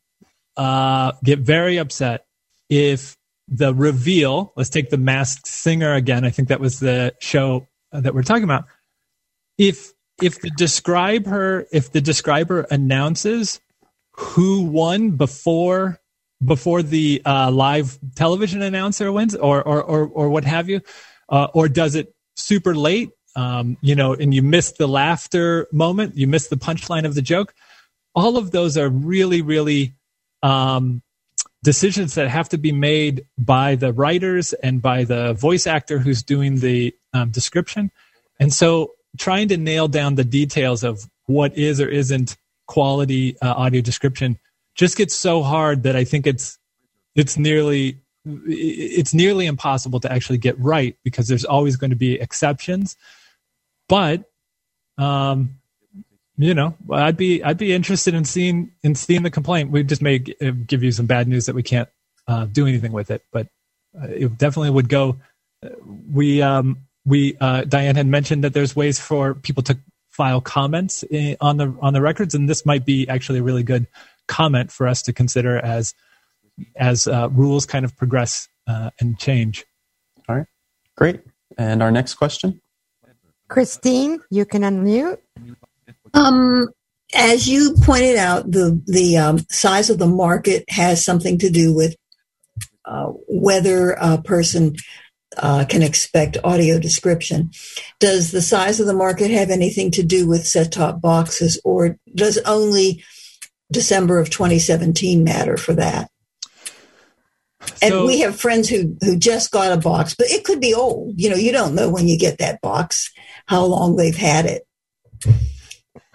uh, 0.55 1.13
get 1.23 1.39
very 1.39 1.77
upset 1.77 2.25
if 2.69 3.17
the 3.49 3.73
reveal. 3.73 4.53
Let's 4.55 4.69
take 4.69 4.89
the 4.89 4.97
Masked 4.97 5.47
Singer 5.47 5.93
again. 5.93 6.23
I 6.23 6.29
think 6.29 6.49
that 6.49 6.59
was 6.59 6.79
the 6.79 7.15
show 7.19 7.67
that 7.91 8.13
we're 8.13 8.23
talking 8.23 8.43
about. 8.43 8.65
If 9.57 9.91
if 10.21 10.41
the 10.41 10.51
describer 10.51 11.65
if 11.71 11.91
the 11.91 12.01
describer 12.01 12.61
announces 12.69 13.59
who 14.11 14.63
won 14.63 15.11
before 15.11 15.99
before 16.45 16.83
the 16.83 17.21
uh, 17.25 17.51
live 17.51 17.97
television 18.15 18.61
announcer 18.61 19.11
wins 19.11 19.35
or 19.35 19.63
or 19.63 19.83
or, 19.83 20.07
or 20.07 20.29
what 20.29 20.45
have 20.45 20.69
you, 20.69 20.81
uh, 21.29 21.47
or 21.53 21.67
does 21.67 21.95
it 21.95 22.13
super 22.35 22.75
late? 22.75 23.09
Um, 23.35 23.77
you 23.81 23.95
know, 23.95 24.13
and 24.13 24.33
you 24.33 24.41
miss 24.41 24.73
the 24.73 24.87
laughter 24.87 25.67
moment, 25.71 26.17
you 26.17 26.27
miss 26.27 26.47
the 26.47 26.57
punchline 26.57 27.05
of 27.05 27.15
the 27.15 27.21
joke. 27.21 27.53
All 28.15 28.37
of 28.37 28.51
those 28.51 28.77
are 28.77 28.89
really, 28.89 29.41
really 29.41 29.93
um, 30.41 31.01
decisions 31.63 32.15
that 32.15 32.29
have 32.29 32.49
to 32.49 32.57
be 32.57 32.71
made 32.71 33.25
by 33.37 33.75
the 33.75 33.91
writers 33.91 34.53
and 34.53 34.81
by 34.81 35.03
the 35.03 35.33
voice 35.33 35.67
actor 35.67 35.99
who's 35.99 36.23
doing 36.23 36.59
the 36.59 36.95
um, 37.13 37.31
description. 37.31 37.91
And 38.39 38.53
so 38.53 38.93
trying 39.17 39.49
to 39.49 39.57
nail 39.57 39.87
down 39.87 40.15
the 40.15 40.23
details 40.23 40.83
of 40.83 41.09
what 41.25 41.57
is 41.57 41.81
or 41.81 41.89
isn't 41.89 42.37
quality 42.67 43.37
uh, 43.41 43.53
audio 43.53 43.81
description 43.81 44.37
just 44.75 44.95
gets 44.97 45.15
so 45.15 45.43
hard 45.43 45.83
that 45.83 45.95
I 45.95 46.03
think 46.03 46.25
it's 46.25 46.57
it's 47.15 47.37
nearly 47.37 47.99
it's 48.25 49.13
nearly 49.13 49.45
impossible 49.45 49.99
to 50.01 50.11
actually 50.11 50.37
get 50.37 50.57
right 50.59 50.95
because 51.03 51.27
there's 51.27 51.45
always 51.45 51.75
going 51.75 51.89
to 51.89 51.95
be 51.95 52.13
exceptions. 52.19 52.95
But 53.87 54.23
um, 54.97 55.58
you 56.39 56.53
know, 56.53 56.73
I'd 56.89 57.17
be 57.17 57.43
I'd 57.43 57.57
be 57.57 57.73
interested 57.73 58.13
in 58.13 58.23
seeing 58.23 58.71
in 58.81 58.95
seeing 58.95 59.23
the 59.23 59.29
complaint. 59.29 59.71
We 59.71 59.83
just 59.83 60.01
may 60.01 60.23
uh, 60.41 60.51
give 60.65 60.81
you 60.83 60.93
some 60.93 61.05
bad 61.05 61.27
news 61.27 61.47
that 61.47 61.53
we 61.53 61.63
can't 61.63 61.89
uh, 62.29 62.45
do 62.45 62.65
anything 62.65 62.93
with 62.93 63.11
it, 63.11 63.23
but 63.33 63.47
uh, 64.01 64.07
it 64.07 64.37
definitely 64.37 64.69
would 64.69 64.87
go. 64.87 65.17
Uh, 65.61 65.71
we 66.09 66.41
um, 66.41 66.77
we 67.05 67.35
uh, 67.41 67.65
Diane 67.65 67.97
had 67.97 68.07
mentioned 68.07 68.45
that 68.45 68.53
there's 68.53 68.73
ways 68.73 69.01
for 69.01 69.35
people 69.35 69.63
to 69.63 69.77
file 70.11 70.39
comments 70.39 71.03
in, 71.03 71.35
on 71.41 71.57
the 71.57 71.75
on 71.81 71.91
the 71.91 72.01
records, 72.01 72.33
and 72.33 72.47
this 72.47 72.65
might 72.65 72.85
be 72.85 73.05
actually 73.09 73.39
a 73.39 73.43
really 73.43 73.63
good 73.63 73.85
comment 74.29 74.71
for 74.71 74.87
us 74.87 75.01
to 75.01 75.11
consider 75.11 75.57
as 75.57 75.93
as 76.77 77.05
uh, 77.05 77.27
rules 77.33 77.65
kind 77.65 77.83
of 77.83 77.97
progress 77.97 78.47
and 78.65 79.19
change. 79.19 79.65
All 80.29 80.37
right, 80.37 80.47
great. 80.95 81.19
And 81.57 81.83
our 81.83 81.91
next 81.91 82.13
question, 82.13 82.61
Christine, 83.49 84.21
you 84.29 84.45
can 84.45 84.61
unmute. 84.61 85.17
Um, 86.13 86.69
as 87.13 87.47
you 87.47 87.75
pointed 87.81 88.17
out, 88.17 88.51
the 88.51 88.81
the 88.85 89.17
um, 89.17 89.39
size 89.49 89.89
of 89.89 89.97
the 89.97 90.07
market 90.07 90.65
has 90.69 91.03
something 91.03 91.37
to 91.39 91.49
do 91.49 91.73
with 91.73 91.95
uh, 92.85 93.07
whether 93.27 93.91
a 93.91 94.21
person 94.21 94.75
uh, 95.37 95.65
can 95.67 95.81
expect 95.81 96.37
audio 96.43 96.79
description. 96.79 97.51
Does 97.99 98.31
the 98.31 98.41
size 98.41 98.79
of 98.79 98.87
the 98.87 98.93
market 98.93 99.31
have 99.31 99.49
anything 99.49 99.91
to 99.91 100.03
do 100.03 100.27
with 100.27 100.47
set 100.47 100.71
top 100.71 101.01
boxes, 101.01 101.59
or 101.63 101.97
does 102.13 102.37
only 102.39 103.03
December 103.71 104.19
of 104.19 104.29
2017 104.29 105.23
matter 105.23 105.57
for 105.57 105.73
that? 105.73 106.09
And 107.81 107.91
so, 107.91 108.05
we 108.05 108.19
have 108.21 108.39
friends 108.39 108.69
who 108.69 108.95
who 109.01 109.17
just 109.17 109.51
got 109.51 109.71
a 109.71 109.77
box, 109.77 110.15
but 110.15 110.27
it 110.27 110.43
could 110.43 110.61
be 110.61 110.73
old. 110.73 111.13
You 111.17 111.29
know, 111.29 111.35
you 111.35 111.51
don't 111.51 111.75
know 111.75 111.89
when 111.89 112.07
you 112.07 112.17
get 112.17 112.37
that 112.37 112.61
box 112.61 113.11
how 113.47 113.63
long 113.65 113.95
they've 113.95 114.15
had 114.15 114.45
it. 114.45 114.63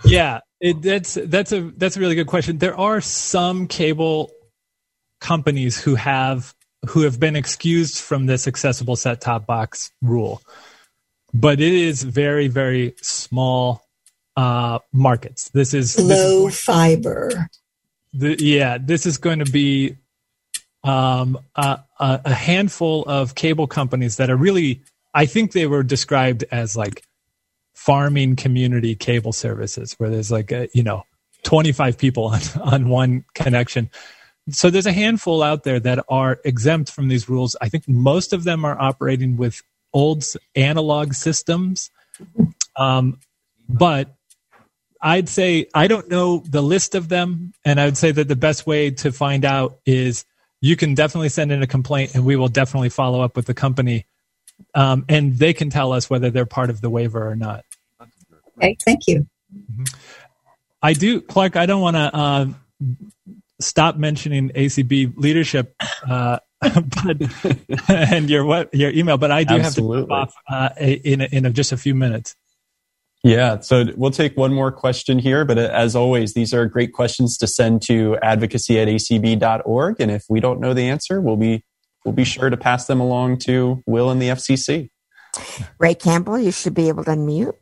Yeah, 0.04 0.40
it, 0.60 0.82
that's 0.82 1.14
that's 1.14 1.52
a 1.52 1.72
that's 1.76 1.96
a 1.96 2.00
really 2.00 2.14
good 2.14 2.26
question. 2.26 2.58
There 2.58 2.78
are 2.78 3.00
some 3.00 3.66
cable 3.66 4.30
companies 5.20 5.80
who 5.80 5.94
have 5.94 6.54
who 6.88 7.02
have 7.02 7.18
been 7.18 7.36
excused 7.36 7.98
from 7.98 8.26
this 8.26 8.46
accessible 8.46 8.96
set 8.96 9.20
top 9.20 9.46
box 9.46 9.90
rule, 10.02 10.42
but 11.32 11.60
it 11.60 11.72
is 11.72 12.02
very 12.02 12.48
very 12.48 12.94
small 13.02 13.82
uh, 14.36 14.78
markets. 14.92 15.48
This 15.50 15.74
is 15.74 15.98
low 15.98 16.46
this 16.46 16.54
is, 16.54 16.60
fiber. 16.62 17.48
The, 18.12 18.36
yeah, 18.38 18.78
this 18.80 19.06
is 19.06 19.18
going 19.18 19.40
to 19.40 19.50
be 19.50 19.96
um, 20.82 21.38
a, 21.56 21.80
a 21.98 22.32
handful 22.34 23.02
of 23.04 23.34
cable 23.34 23.66
companies 23.66 24.16
that 24.16 24.30
are 24.30 24.36
really. 24.36 24.82
I 25.16 25.26
think 25.26 25.52
they 25.52 25.66
were 25.66 25.84
described 25.84 26.44
as 26.50 26.76
like 26.76 27.04
farming 27.84 28.34
community 28.34 28.94
cable 28.94 29.30
services 29.30 29.92
where 29.98 30.08
there's 30.08 30.30
like 30.30 30.50
a, 30.50 30.68
you 30.72 30.82
know 30.82 31.04
25 31.42 31.98
people 31.98 32.24
on, 32.24 32.40
on 32.62 32.88
one 32.88 33.24
connection. 33.34 33.90
So 34.48 34.70
there's 34.70 34.86
a 34.86 34.92
handful 34.92 35.42
out 35.42 35.64
there 35.64 35.78
that 35.80 36.02
are 36.08 36.40
exempt 36.44 36.90
from 36.90 37.08
these 37.08 37.28
rules. 37.28 37.56
I 37.60 37.68
think 37.68 37.86
most 37.86 38.32
of 38.32 38.44
them 38.44 38.64
are 38.64 38.80
operating 38.80 39.36
with 39.36 39.62
old 39.92 40.24
analog 40.54 41.12
systems. 41.12 41.90
Um, 42.76 43.20
but 43.68 44.14
i'd 45.00 45.28
say 45.28 45.66
i 45.74 45.86
don't 45.86 46.08
know 46.08 46.42
the 46.48 46.62
list 46.62 46.94
of 46.94 47.08
them 47.08 47.52
and 47.64 47.80
i 47.80 47.84
would 47.84 47.96
say 47.96 48.10
that 48.10 48.28
the 48.28 48.36
best 48.36 48.66
way 48.66 48.90
to 48.90 49.12
find 49.12 49.44
out 49.44 49.78
is 49.84 50.24
you 50.60 50.76
can 50.76 50.94
definitely 50.94 51.28
send 51.28 51.52
in 51.52 51.62
a 51.62 51.66
complaint 51.66 52.14
and 52.14 52.24
we 52.24 52.36
will 52.36 52.48
definitely 52.48 52.88
follow 52.88 53.20
up 53.20 53.36
with 53.36 53.46
the 53.46 53.54
company 53.54 54.06
um, 54.74 55.04
and 55.08 55.38
they 55.38 55.52
can 55.52 55.70
tell 55.70 55.92
us 55.92 56.08
whether 56.08 56.30
they're 56.30 56.46
part 56.46 56.70
of 56.70 56.80
the 56.80 56.90
waiver 56.90 57.28
or 57.28 57.36
not. 57.36 57.64
Okay, 58.58 58.76
thank 58.84 59.06
you. 59.06 59.26
I 60.82 60.92
do, 60.92 61.20
Clark. 61.20 61.56
I 61.56 61.66
don't 61.66 61.80
want 61.80 61.96
to 61.96 62.14
uh, 62.14 62.46
stop 63.60 63.96
mentioning 63.96 64.50
ACB 64.50 65.14
leadership, 65.16 65.74
uh, 66.08 66.38
but 66.60 67.16
and 67.88 68.28
your 68.28 68.66
your 68.72 68.90
email, 68.90 69.18
but 69.18 69.30
I 69.30 69.44
do 69.44 69.54
Absolutely. 69.54 70.14
have 70.14 70.28
to 70.28 70.34
off 70.34 70.34
uh, 70.50 70.68
in 70.78 71.22
in 71.22 71.52
just 71.52 71.72
a 71.72 71.76
few 71.76 71.94
minutes. 71.94 72.36
Yeah, 73.24 73.60
so 73.60 73.86
we'll 73.96 74.10
take 74.10 74.36
one 74.36 74.52
more 74.52 74.70
question 74.70 75.18
here, 75.18 75.46
but 75.46 75.56
uh, 75.56 75.70
as 75.72 75.96
always, 75.96 76.34
these 76.34 76.52
are 76.52 76.66
great 76.66 76.92
questions 76.92 77.38
to 77.38 77.46
send 77.46 77.80
to 77.82 78.18
advocacy 78.22 78.78
at 78.78 78.86
acb.org. 78.86 79.98
And 79.98 80.10
if 80.10 80.24
we 80.28 80.40
don't 80.40 80.60
know 80.60 80.74
the 80.74 80.90
answer, 80.90 81.22
we'll 81.22 81.38
be 81.38 81.64
we'll 82.04 82.12
be 82.12 82.24
sure 82.24 82.50
to 82.50 82.56
pass 82.58 82.86
them 82.86 83.00
along 83.00 83.38
to 83.38 83.82
Will 83.86 84.10
and 84.10 84.20
the 84.20 84.28
FCC. 84.28 84.90
Ray 85.78 85.94
Campbell, 85.94 86.38
you 86.38 86.52
should 86.52 86.74
be 86.74 86.88
able 86.88 87.02
to 87.04 87.12
unmute. 87.12 87.54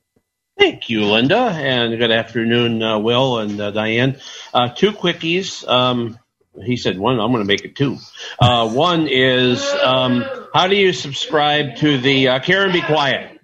Thank 0.58 0.90
you, 0.90 1.06
Linda, 1.06 1.36
and 1.36 1.98
good 1.98 2.10
afternoon, 2.10 2.82
uh, 2.82 2.98
Will 2.98 3.38
and 3.38 3.60
uh, 3.60 3.70
Diane. 3.70 4.18
Uh, 4.52 4.68
two 4.68 4.92
quickies. 4.92 5.66
Um, 5.66 6.18
he 6.62 6.76
said 6.76 6.98
one. 6.98 7.18
I'm 7.18 7.32
going 7.32 7.42
to 7.42 7.48
make 7.48 7.64
it 7.64 7.74
two. 7.74 7.96
Uh, 8.38 8.68
one 8.68 9.08
is 9.08 9.64
um, 9.82 10.24
how 10.52 10.68
do 10.68 10.76
you 10.76 10.92
subscribe 10.92 11.76
to 11.76 11.96
the 11.96 12.28
uh, 12.28 12.40
Karen? 12.40 12.70
Be 12.72 12.82
quiet. 12.82 13.40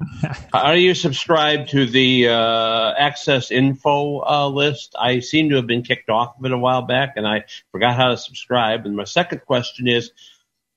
How 0.53 0.75
do 0.75 0.81
you 0.81 0.95
subscribe 0.95 1.69
to 1.69 1.87
the 1.87 2.29
uh, 2.29 2.93
access 2.99 3.51
info 3.51 4.49
list? 4.51 4.95
I 4.99 5.21
seem 5.21 5.49
to 5.51 5.57
have 5.57 5.67
been 5.67 5.83
kicked 5.83 6.11
off 6.11 6.39
of 6.39 6.45
it 6.45 6.53
a 6.53 6.59
while 6.59 6.83
back, 6.83 7.15
and 7.17 7.27
I 7.27 7.45
forgot 7.73 7.97
how 7.97 8.09
to 8.09 8.19
subscribe. 8.19 8.85
And 8.85 8.95
my 8.95 9.05
second 9.05 9.41
question 9.47 9.89
is 9.89 10.13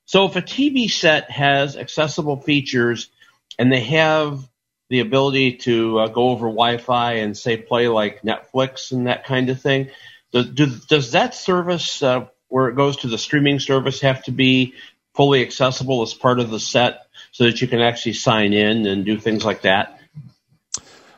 so 0.06 0.26
if 0.26 0.36
a 0.36 0.42
TV 0.42 0.90
set 0.90 1.30
has 1.30 1.76
accessible 1.76 2.40
features 2.40 3.10
and 3.58 3.70
they 3.70 3.80
have 3.80 4.48
the 4.92 5.00
ability 5.00 5.54
to 5.54 6.00
uh, 6.00 6.08
go 6.08 6.28
over 6.28 6.48
Wi-Fi 6.48 7.12
and 7.14 7.34
say 7.34 7.56
play 7.56 7.88
like 7.88 8.20
Netflix 8.20 8.92
and 8.92 9.06
that 9.06 9.24
kind 9.24 9.48
of 9.48 9.58
thing. 9.58 9.88
Does, 10.32 10.50
do, 10.50 10.66
does 10.66 11.12
that 11.12 11.34
service, 11.34 12.02
uh, 12.02 12.26
where 12.48 12.68
it 12.68 12.76
goes 12.76 12.98
to 12.98 13.08
the 13.08 13.16
streaming 13.16 13.58
service, 13.58 14.02
have 14.02 14.22
to 14.24 14.32
be 14.32 14.74
fully 15.14 15.40
accessible 15.40 16.02
as 16.02 16.12
part 16.12 16.40
of 16.40 16.50
the 16.50 16.60
set 16.60 17.06
so 17.30 17.44
that 17.44 17.62
you 17.62 17.68
can 17.68 17.80
actually 17.80 18.12
sign 18.12 18.52
in 18.52 18.86
and 18.86 19.06
do 19.06 19.18
things 19.18 19.46
like 19.46 19.62
that? 19.62 19.98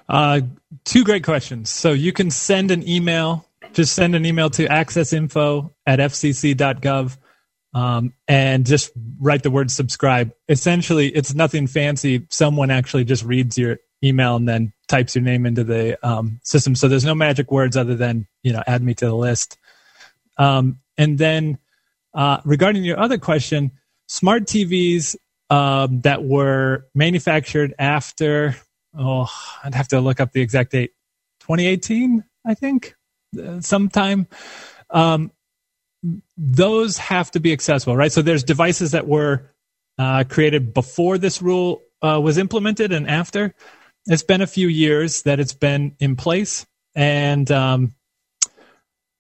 Uh, 0.09 0.43
two 0.85 1.03
great 1.03 1.25
questions. 1.25 1.69
So 1.69 1.91
you 1.91 2.13
can 2.13 2.31
send 2.31 2.71
an 2.71 2.89
email, 2.89 3.45
just 3.73 3.93
send 3.97 4.15
an 4.15 4.25
email 4.25 4.51
to 4.51 4.67
accessinfo 4.67 5.73
at 5.85 5.99
fcc.gov 5.99 7.17
um, 7.75 8.15
and 8.29 8.65
just 8.65 8.93
write 9.21 9.43
the 9.43 9.51
word 9.51 9.71
subscribe. 9.71 10.33
Essentially, 10.49 11.09
it's 11.09 11.35
nothing 11.35 11.67
fancy. 11.67 12.27
Someone 12.31 12.71
actually 12.71 13.05
just 13.05 13.25
reads 13.25 13.59
your 13.59 13.79
email 14.03 14.37
and 14.37 14.49
then 14.49 14.73
types 14.87 15.15
your 15.15 15.25
name 15.25 15.45
into 15.45 15.65
the 15.65 15.99
um, 16.07 16.41
system. 16.45 16.75
So 16.77 16.89
there's 16.89 17.05
no 17.05 17.15
magic 17.15 17.51
words 17.51 17.77
other 17.77 17.97
than, 17.97 18.27
you 18.43 18.53
know, 18.53 18.63
add 18.67 18.83
me 18.83 18.95
to 18.95 19.07
the 19.07 19.15
list. 19.15 19.59
Um, 20.39 20.79
and 20.97 21.19
then 21.19 21.59
uh, 22.15 22.41
regarding 22.45 22.85
your 22.85 22.99
other 22.99 23.19
question, 23.19 23.73
smart 24.07 24.45
TVs 24.45 25.17
um, 25.51 26.01
that 26.03 26.25
were 26.25 26.87
manufactured 26.95 27.75
after, 27.79 28.57
oh, 28.97 29.29
I'd 29.65 29.75
have 29.75 29.89
to 29.89 30.01
look 30.01 30.21
up 30.21 30.33
the 30.33 30.43
exact 30.43 30.73
date, 30.73 30.93
2018, 31.41 32.23
I 32.47 32.55
think, 32.55 32.95
uh, 33.43 33.61
sometime. 33.61 34.29
Those 36.37 36.99
have 36.99 37.31
to 37.33 37.41
be 37.41 37.53
accessible, 37.53 37.97
right? 37.97 38.13
So 38.13 38.23
there's 38.23 38.45
devices 38.45 38.91
that 38.93 39.07
were 39.07 39.51
uh, 39.99 40.25
created 40.29 40.75
before 40.75 41.19
this 41.19 41.41
rule 41.41 41.83
uh, 42.03 42.21
was 42.21 42.39
implemented 42.39 42.93
and 42.93 43.09
after. 43.09 43.55
It's 44.07 44.23
been 44.23 44.43
a 44.43 44.47
few 44.47 44.69
years 44.69 45.23
that 45.23 45.41
it's 45.41 45.55
been 45.55 45.97
in 45.99 46.17
place, 46.17 46.67
and 46.95 47.51
um, 47.51 47.95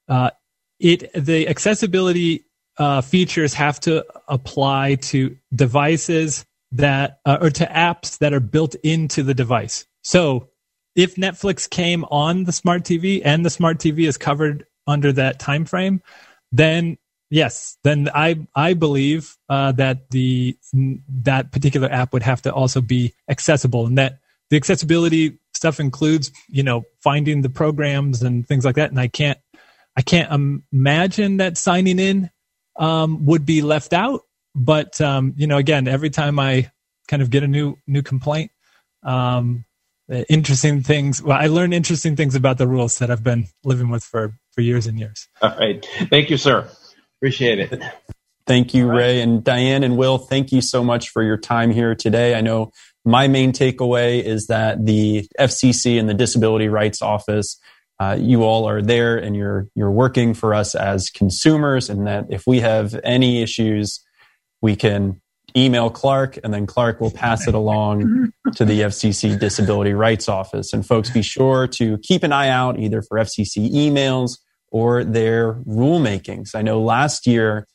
uh, 0.09 0.31
it 0.79 1.11
the 1.15 1.49
accessibility 1.49 2.45
uh, 2.77 3.01
features 3.01 3.55
have 3.55 3.81
to 3.81 4.05
apply 4.29 4.97
to 4.97 5.37
devices 5.55 6.45
that 6.73 7.21
uh, 7.25 7.39
or 7.41 7.51
to 7.51 7.65
apps 7.67 8.19
that 8.19 8.35
are 8.35 8.41
built 8.41 8.75
into 8.83 9.23
the 9.23 9.35
device. 9.35 9.87
So 10.03 10.51
if 10.95 11.17
Netflix 11.17 11.69
came 11.69 12.05
on 12.05 12.45
the 12.45 12.53
smart 12.53 12.83
TV 12.83 13.23
and 13.25 13.45
the 13.45 13.51
smart 13.51 13.79
TV 13.79 14.07
is 14.07 14.19
covered 14.19 14.67
under 14.87 15.13
that 15.13 15.39
time 15.39 15.65
frame, 15.65 16.03
then 16.53 16.99
yes, 17.31 17.77
then 17.85 18.09
I 18.15 18.47
I 18.55 18.75
believe 18.75 19.37
uh, 19.49 19.73
that 19.73 20.11
the 20.11 20.57
that 21.23 21.53
particular 21.53 21.89
app 21.91 22.13
would 22.13 22.23
have 22.23 22.43
to 22.43 22.53
also 22.53 22.81
be 22.81 23.15
accessible, 23.29 23.87
and 23.87 23.99
that 23.99 24.19
the 24.51 24.57
accessibility 24.57 25.39
stuff 25.55 25.81
includes 25.81 26.31
you 26.49 26.63
know 26.63 26.85
finding 27.01 27.43
the 27.43 27.51
programs 27.51 28.23
and 28.23 28.47
things 28.47 28.65
like 28.65 28.77
that. 28.77 28.91
And 28.91 29.01
I 29.01 29.09
can't 29.09 29.39
I 29.97 30.03
can't 30.03 30.61
imagine 30.73 31.39
that 31.39 31.57
signing 31.57 31.99
in 31.99 32.31
um, 32.77 33.27
would 33.27 33.47
be 33.47 33.63
left 33.63 33.93
out. 33.93 34.23
But 34.55 35.01
um, 35.01 35.35
you 35.37 35.47
know, 35.47 35.57
again, 35.57 35.89
every 35.89 36.11
time 36.11 36.39
I 36.39 36.71
kind 37.09 37.23
of 37.23 37.31
get 37.31 37.43
a 37.43 37.49
new 37.49 37.77
new 37.87 38.03
complaint, 38.03 38.51
um, 39.03 39.65
interesting 40.29 40.83
things. 40.83 41.23
Well, 41.23 41.39
I 41.39 41.47
learn 41.47 41.73
interesting 41.73 42.17
things 42.17 42.35
about 42.35 42.59
the 42.59 42.69
rules 42.69 42.99
that 42.99 43.11
I've 43.11 43.25
been 43.25 43.49
living 43.65 43.89
with 43.89 44.05
for 44.05 44.39
for 44.53 44.61
years 44.61 44.87
and 44.87 44.99
years. 44.99 45.29
All 45.43 45.57
right, 45.57 45.85
thank 46.11 46.31
you, 46.31 46.37
sir. 46.37 46.69
Appreciate 47.25 47.59
it. 47.59 47.83
Thank 48.47 48.75
you, 48.75 48.87
Ray 48.87 49.23
and 49.23 49.43
Diane 49.43 49.83
and 49.83 49.97
Will. 49.97 50.19
Thank 50.19 50.53
you 50.53 50.61
so 50.61 50.85
much 50.85 51.09
for 51.09 51.23
your 51.23 51.39
time 51.39 51.71
here 51.71 51.95
today. 51.95 52.35
I 52.35 52.43
know 52.43 52.71
my 53.03 53.29
main 53.29 53.53
takeaway 53.53 54.23
is 54.23 54.49
that 54.49 54.85
the 54.85 55.27
FCC 55.41 55.99
and 55.99 56.07
the 56.07 56.13
Disability 56.13 56.69
Rights 56.69 57.01
Office 57.01 57.59
uh, 57.99 58.19
you 58.21 58.43
all 58.43 58.69
are 58.69 58.83
there 58.83 59.17
and 59.17 59.35
you're 59.35 59.69
you're 59.75 59.91
working 59.91 60.35
for 60.35 60.53
us 60.53 60.75
as 60.75 61.09
consumers, 61.09 61.89
and 61.89 62.07
that 62.07 62.27
if 62.29 62.47
we 62.47 62.61
have 62.61 62.95
any 63.03 63.41
issues, 63.41 64.05
we 64.61 64.77
can 64.77 65.23
email 65.57 65.89
Clark, 65.89 66.39
and 66.45 66.53
then 66.53 66.67
Clark 66.67 67.01
will 67.01 67.11
pass 67.11 67.49
it 67.49 67.55
along 67.55 68.35
to 68.57 68.67
the 68.67 68.83
FCC 68.83 69.41
Disability 69.41 69.95
Rights 69.95 70.29
Office. 70.29 70.75
And 70.75 70.85
folks, 70.85 71.09
be 71.09 71.23
sure 71.23 71.67
to 71.69 71.97
keep 71.99 72.23
an 72.23 72.33
eye 72.33 72.51
out 72.51 72.79
either 72.79 73.01
for 73.01 73.17
FCC 73.17 73.73
emails 73.73 74.41
or 74.75 75.05
their 75.05 75.55
rulemakings. 75.55 76.57
I 76.57 76.63
know 76.63 76.83
last 76.83 77.27
year. 77.27 77.67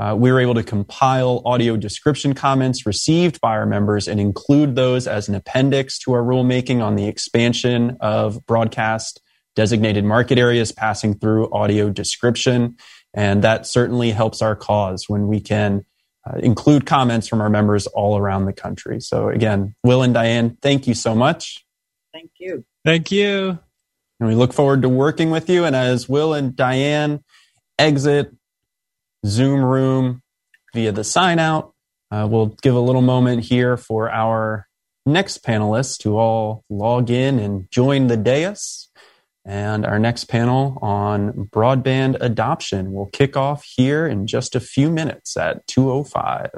Uh, 0.00 0.14
we 0.16 0.30
were 0.30 0.38
able 0.38 0.54
to 0.54 0.62
compile 0.62 1.42
audio 1.44 1.76
description 1.76 2.32
comments 2.32 2.86
received 2.86 3.40
by 3.40 3.50
our 3.50 3.66
members 3.66 4.06
and 4.06 4.20
include 4.20 4.76
those 4.76 5.08
as 5.08 5.28
an 5.28 5.34
appendix 5.34 5.98
to 5.98 6.12
our 6.12 6.22
rulemaking 6.22 6.80
on 6.80 6.94
the 6.94 7.08
expansion 7.08 7.96
of 7.98 8.46
broadcast 8.46 9.20
designated 9.56 10.04
market 10.04 10.38
areas 10.38 10.70
passing 10.70 11.14
through 11.14 11.50
audio 11.52 11.90
description. 11.90 12.76
And 13.12 13.42
that 13.42 13.66
certainly 13.66 14.12
helps 14.12 14.40
our 14.40 14.54
cause 14.54 15.08
when 15.08 15.26
we 15.26 15.40
can 15.40 15.84
uh, 16.24 16.38
include 16.38 16.86
comments 16.86 17.26
from 17.26 17.40
our 17.40 17.50
members 17.50 17.88
all 17.88 18.16
around 18.16 18.44
the 18.44 18.52
country. 18.52 19.00
So 19.00 19.30
again, 19.30 19.74
Will 19.82 20.04
and 20.04 20.14
Diane, 20.14 20.56
thank 20.62 20.86
you 20.86 20.94
so 20.94 21.12
much. 21.12 21.64
Thank 22.12 22.30
you. 22.38 22.64
Thank 22.84 23.10
you. 23.10 23.58
And 24.20 24.28
we 24.28 24.34
look 24.34 24.52
forward 24.52 24.82
to 24.82 24.88
working 24.88 25.30
with 25.30 25.48
you. 25.48 25.64
And 25.64 25.76
as 25.76 26.08
Will 26.08 26.34
and 26.34 26.54
Diane 26.56 27.22
exit 27.78 28.34
Zoom 29.24 29.64
room 29.64 30.22
via 30.74 30.92
the 30.92 31.04
sign 31.04 31.38
out, 31.38 31.74
uh, 32.10 32.26
we'll 32.30 32.56
give 32.62 32.74
a 32.74 32.80
little 32.80 33.02
moment 33.02 33.44
here 33.44 33.76
for 33.76 34.10
our 34.10 34.66
next 35.06 35.44
panelists 35.44 35.98
to 35.98 36.18
all 36.18 36.64
log 36.68 37.10
in 37.10 37.38
and 37.38 37.70
join 37.70 38.06
the 38.06 38.16
dais. 38.16 38.88
And 39.44 39.86
our 39.86 39.98
next 39.98 40.24
panel 40.24 40.78
on 40.82 41.48
broadband 41.50 42.18
adoption 42.20 42.92
will 42.92 43.06
kick 43.06 43.36
off 43.36 43.64
here 43.64 44.06
in 44.06 44.26
just 44.26 44.54
a 44.54 44.60
few 44.60 44.90
minutes 44.90 45.36
at 45.36 45.66
205. 45.68 46.50